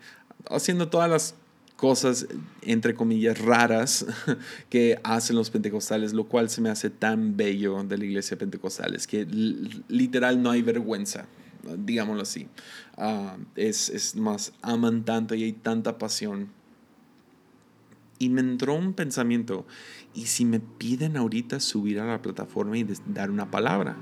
haciendo 0.50 0.88
todas 0.88 1.10
las 1.10 1.34
cosas, 1.76 2.26
entre 2.62 2.94
comillas, 2.94 3.38
raras 3.38 4.06
que 4.70 4.98
hacen 5.04 5.36
los 5.36 5.50
pentecostales, 5.50 6.14
lo 6.14 6.24
cual 6.24 6.48
se 6.48 6.60
me 6.60 6.70
hace 6.70 6.88
tan 6.88 7.36
bello 7.36 7.84
de 7.84 7.98
la 7.98 8.04
iglesia 8.04 8.38
pentecostal, 8.38 8.94
es 8.94 9.06
que 9.06 9.26
literal 9.88 10.42
no 10.42 10.50
hay 10.50 10.62
vergüenza 10.62 11.26
digámoslo 11.76 12.22
así. 12.22 12.48
Ah, 12.96 13.36
es, 13.56 13.88
es, 13.90 14.16
más, 14.16 14.52
aman 14.62 15.04
tanto 15.04 15.34
y 15.34 15.44
hay 15.44 15.52
tanta 15.52 15.98
pasión. 15.98 16.50
Y 18.18 18.28
me 18.30 18.40
entró 18.40 18.74
un 18.74 18.94
pensamiento, 18.94 19.66
¿y 20.14 20.26
si 20.26 20.44
me 20.44 20.60
piden 20.60 21.16
ahorita 21.16 21.60
subir 21.60 22.00
a 22.00 22.06
la 22.06 22.22
plataforma 22.22 22.76
y 22.76 22.86
dar 23.06 23.30
una 23.30 23.50
palabra? 23.50 23.96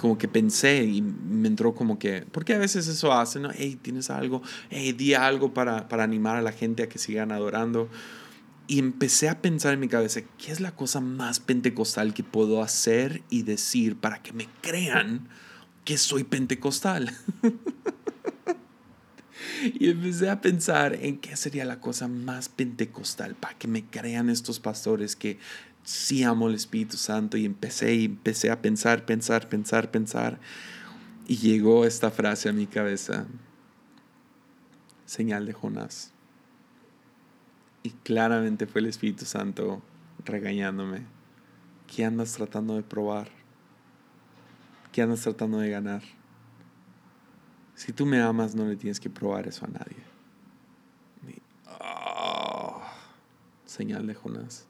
Como 0.00 0.18
que 0.18 0.28
pensé 0.28 0.84
y 0.84 1.02
me 1.02 1.48
entró 1.48 1.74
como 1.74 1.98
que, 1.98 2.24
porque 2.30 2.54
a 2.54 2.58
veces 2.58 2.86
eso 2.88 3.12
hace, 3.12 3.40
¿no? 3.40 3.50
Hey, 3.52 3.78
tienes 3.80 4.10
algo, 4.10 4.42
hey, 4.70 4.92
di 4.92 5.14
algo 5.14 5.54
para, 5.54 5.88
para 5.88 6.04
animar 6.04 6.36
a 6.36 6.42
la 6.42 6.52
gente 6.52 6.82
a 6.82 6.88
que 6.88 6.98
sigan 6.98 7.32
adorando. 7.32 7.88
Y 8.68 8.78
empecé 8.78 9.28
a 9.28 9.42
pensar 9.42 9.74
en 9.74 9.80
mi 9.80 9.88
cabeza, 9.88 10.20
¿qué 10.38 10.52
es 10.52 10.60
la 10.60 10.74
cosa 10.74 11.00
más 11.00 11.40
pentecostal 11.40 12.14
que 12.14 12.22
puedo 12.22 12.62
hacer 12.62 13.22
y 13.28 13.42
decir 13.42 13.96
para 13.96 14.22
que 14.22 14.32
me 14.32 14.48
crean? 14.60 15.28
que 15.84 15.98
soy 15.98 16.24
pentecostal. 16.24 17.12
y 19.78 19.88
empecé 19.90 20.30
a 20.30 20.40
pensar 20.40 20.94
en 20.94 21.18
qué 21.18 21.36
sería 21.36 21.64
la 21.64 21.80
cosa 21.80 22.08
más 22.08 22.48
pentecostal 22.48 23.34
para 23.34 23.56
que 23.58 23.68
me 23.68 23.84
crean 23.84 24.30
estos 24.30 24.60
pastores 24.60 25.16
que 25.16 25.38
sí 25.84 26.22
amo 26.22 26.48
el 26.48 26.54
Espíritu 26.54 26.96
Santo 26.96 27.36
y 27.36 27.44
empecé 27.44 27.94
y 27.94 28.04
empecé 28.04 28.50
a 28.50 28.62
pensar, 28.62 29.04
pensar, 29.04 29.48
pensar, 29.48 29.90
pensar 29.90 30.38
y 31.26 31.36
llegó 31.36 31.84
esta 31.84 32.10
frase 32.10 32.48
a 32.48 32.52
mi 32.52 32.66
cabeza. 32.66 33.26
Señal 35.06 35.46
de 35.46 35.52
Jonás. 35.52 36.12
Y 37.82 37.90
claramente 37.90 38.66
fue 38.66 38.80
el 38.80 38.86
Espíritu 38.86 39.24
Santo 39.24 39.82
regañándome. 40.24 41.04
¿Qué 41.86 42.04
andas 42.04 42.32
tratando 42.32 42.76
de 42.76 42.82
probar? 42.82 43.28
¿Qué 44.92 45.02
andas 45.02 45.22
tratando 45.22 45.58
de 45.58 45.70
ganar? 45.70 46.02
Si 47.84 47.92
tú 47.92 48.06
me 48.06 48.20
amas, 48.20 48.54
no 48.54 48.64
le 48.64 48.76
tienes 48.76 49.00
que 49.00 49.10
probar 49.10 49.48
eso 49.48 49.64
a 49.64 49.68
nadie. 49.68 49.96
Ah, 51.66 52.94
señal 53.66 54.06
de 54.06 54.14
Jonás. 54.14 54.68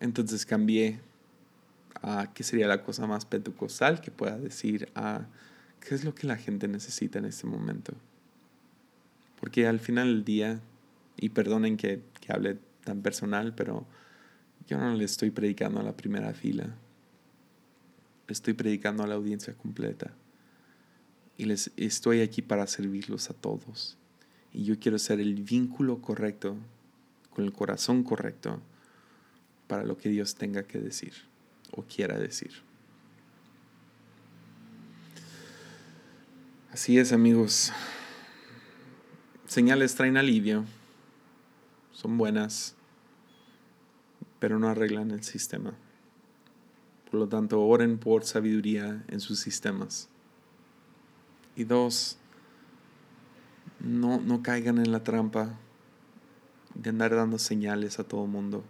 Entonces 0.00 0.46
cambié 0.46 1.00
a 2.00 2.32
qué 2.32 2.42
sería 2.44 2.66
la 2.66 2.82
cosa 2.82 3.06
más 3.06 3.26
pentecostal 3.26 4.00
que 4.00 4.10
pueda 4.10 4.38
decir 4.38 4.90
a 4.94 5.26
qué 5.86 5.94
es 5.96 6.02
lo 6.02 6.14
que 6.14 6.26
la 6.26 6.38
gente 6.38 6.66
necesita 6.66 7.18
en 7.18 7.26
este 7.26 7.46
momento. 7.46 7.92
Porque 9.38 9.66
al 9.66 9.80
final 9.80 10.06
del 10.06 10.24
día, 10.24 10.60
y 11.18 11.28
perdonen 11.28 11.76
que, 11.76 12.00
que 12.22 12.32
hable 12.32 12.56
tan 12.84 13.02
personal, 13.02 13.54
pero 13.54 13.86
yo 14.66 14.78
no 14.78 14.94
le 14.94 15.04
estoy 15.04 15.30
predicando 15.30 15.78
a 15.78 15.82
la 15.82 15.94
primera 15.94 16.32
fila 16.32 16.74
estoy 18.32 18.54
predicando 18.54 19.02
a 19.02 19.06
la 19.06 19.14
audiencia 19.14 19.54
completa. 19.54 20.12
Y 21.36 21.44
les 21.46 21.70
estoy 21.76 22.20
aquí 22.20 22.42
para 22.42 22.66
servirlos 22.66 23.30
a 23.30 23.34
todos. 23.34 23.96
Y 24.52 24.64
yo 24.64 24.78
quiero 24.78 24.98
ser 24.98 25.20
el 25.20 25.34
vínculo 25.42 26.00
correcto, 26.00 26.56
con 27.30 27.44
el 27.44 27.52
corazón 27.52 28.02
correcto, 28.02 28.60
para 29.66 29.84
lo 29.84 29.96
que 29.96 30.08
Dios 30.08 30.34
tenga 30.34 30.64
que 30.64 30.78
decir 30.80 31.12
o 31.70 31.82
quiera 31.82 32.18
decir. 32.18 32.50
Así 36.72 36.98
es, 36.98 37.12
amigos. 37.12 37.72
Señales 39.46 39.94
traen 39.94 40.16
alivio, 40.16 40.64
son 41.92 42.16
buenas, 42.16 42.76
pero 44.38 44.58
no 44.58 44.68
arreglan 44.68 45.10
el 45.10 45.24
sistema. 45.24 45.74
Por 47.10 47.18
lo 47.18 47.28
tanto, 47.28 47.60
oren 47.60 47.98
por 47.98 48.24
sabiduría 48.24 49.04
en 49.08 49.20
sus 49.20 49.40
sistemas. 49.40 50.08
Y 51.56 51.64
dos, 51.64 52.18
no, 53.80 54.20
no 54.20 54.42
caigan 54.42 54.78
en 54.78 54.92
la 54.92 55.02
trampa 55.02 55.58
de 56.74 56.90
andar 56.90 57.14
dando 57.14 57.38
señales 57.38 57.98
a 57.98 58.04
todo 58.04 58.24
el 58.24 58.30
mundo, 58.30 58.62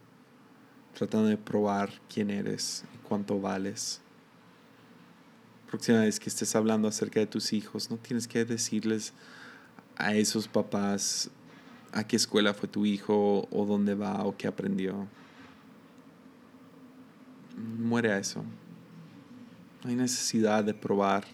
tratando 0.94 1.28
de 1.28 1.36
probar 1.36 1.90
quién 2.12 2.30
eres 2.30 2.84
y 2.94 2.98
cuánto 3.06 3.40
vales. 3.40 4.00
Próxima 5.68 6.00
vez 6.00 6.18
que 6.18 6.30
estés 6.30 6.56
hablando 6.56 6.88
acerca 6.88 7.20
de 7.20 7.26
tus 7.26 7.52
hijos, 7.52 7.90
no 7.90 7.98
tienes 7.98 8.26
que 8.26 8.46
decirles 8.46 9.12
a 9.96 10.14
esos 10.14 10.48
papás 10.48 11.30
a 11.92 12.04
qué 12.04 12.16
escuela 12.16 12.54
fue 12.54 12.68
tu 12.68 12.86
hijo 12.86 13.46
o 13.50 13.66
dónde 13.66 13.94
va 13.94 14.24
o 14.24 14.36
qué 14.36 14.46
aprendió 14.46 15.06
muere 17.60 18.12
a 18.12 18.18
eso. 18.18 18.44
No 19.82 19.90
hay 19.90 19.96
necesidad 19.96 20.64
de 20.64 20.74
probar 20.74 21.24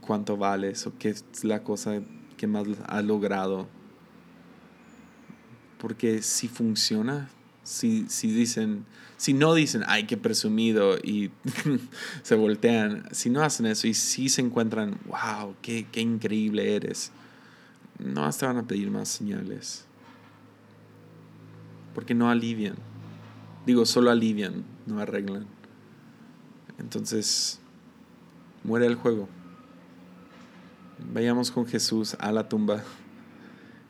cuánto 0.00 0.36
vales 0.36 0.86
o 0.86 0.96
qué 0.98 1.10
es 1.10 1.24
la 1.44 1.62
cosa 1.62 2.00
que 2.36 2.46
más 2.46 2.66
has 2.86 3.04
logrado. 3.04 3.68
Porque 5.78 6.22
si 6.22 6.48
funciona, 6.48 7.28
si, 7.62 8.06
si 8.08 8.30
dicen, 8.30 8.84
si 9.16 9.32
no 9.32 9.54
dicen, 9.54 9.82
ay, 9.86 10.06
qué 10.06 10.16
presumido 10.16 10.96
y 10.96 11.30
se 12.22 12.34
voltean, 12.34 13.04
si 13.12 13.30
no 13.30 13.42
hacen 13.42 13.66
eso 13.66 13.86
y 13.86 13.94
si 13.94 14.28
se 14.28 14.40
encuentran, 14.40 14.98
wow, 15.06 15.54
qué, 15.62 15.86
qué 15.90 16.00
increíble 16.00 16.74
eres, 16.74 17.12
no 17.98 18.28
te 18.30 18.46
van 18.46 18.58
a 18.58 18.66
pedir 18.66 18.90
más 18.90 19.08
señales. 19.08 19.84
Porque 21.94 22.14
no 22.14 22.28
alivian. 22.28 22.76
Digo, 23.66 23.86
solo 23.86 24.10
alivian, 24.10 24.64
no 24.86 25.00
arreglan. 25.00 25.46
Entonces, 26.78 27.60
muere 28.62 28.86
el 28.86 28.94
juego. 28.94 29.28
Vayamos 31.12 31.50
con 31.50 31.66
Jesús 31.66 32.16
a 32.18 32.32
la 32.32 32.48
tumba 32.48 32.82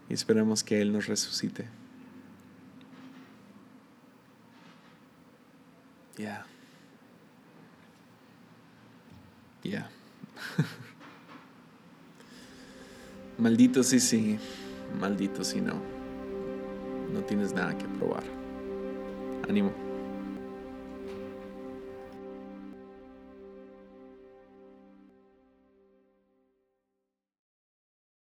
y 0.09 0.15
esperemos 0.15 0.63
que 0.63 0.81
Él 0.81 0.93
nos 0.93 1.07
resucite. 1.07 1.67
Ya. 6.17 6.47
Ya. 9.65 9.91
maldito 13.39 13.83
si 13.83 13.99
sí, 13.99 14.39
maldito 15.01 15.43
si 15.43 15.61
no. 15.61 15.81
No 17.13 17.21
tienes 17.23 17.53
nada 17.53 17.77
que 17.77 17.87
probar. 17.87 18.44
Ánimo. 19.49 19.84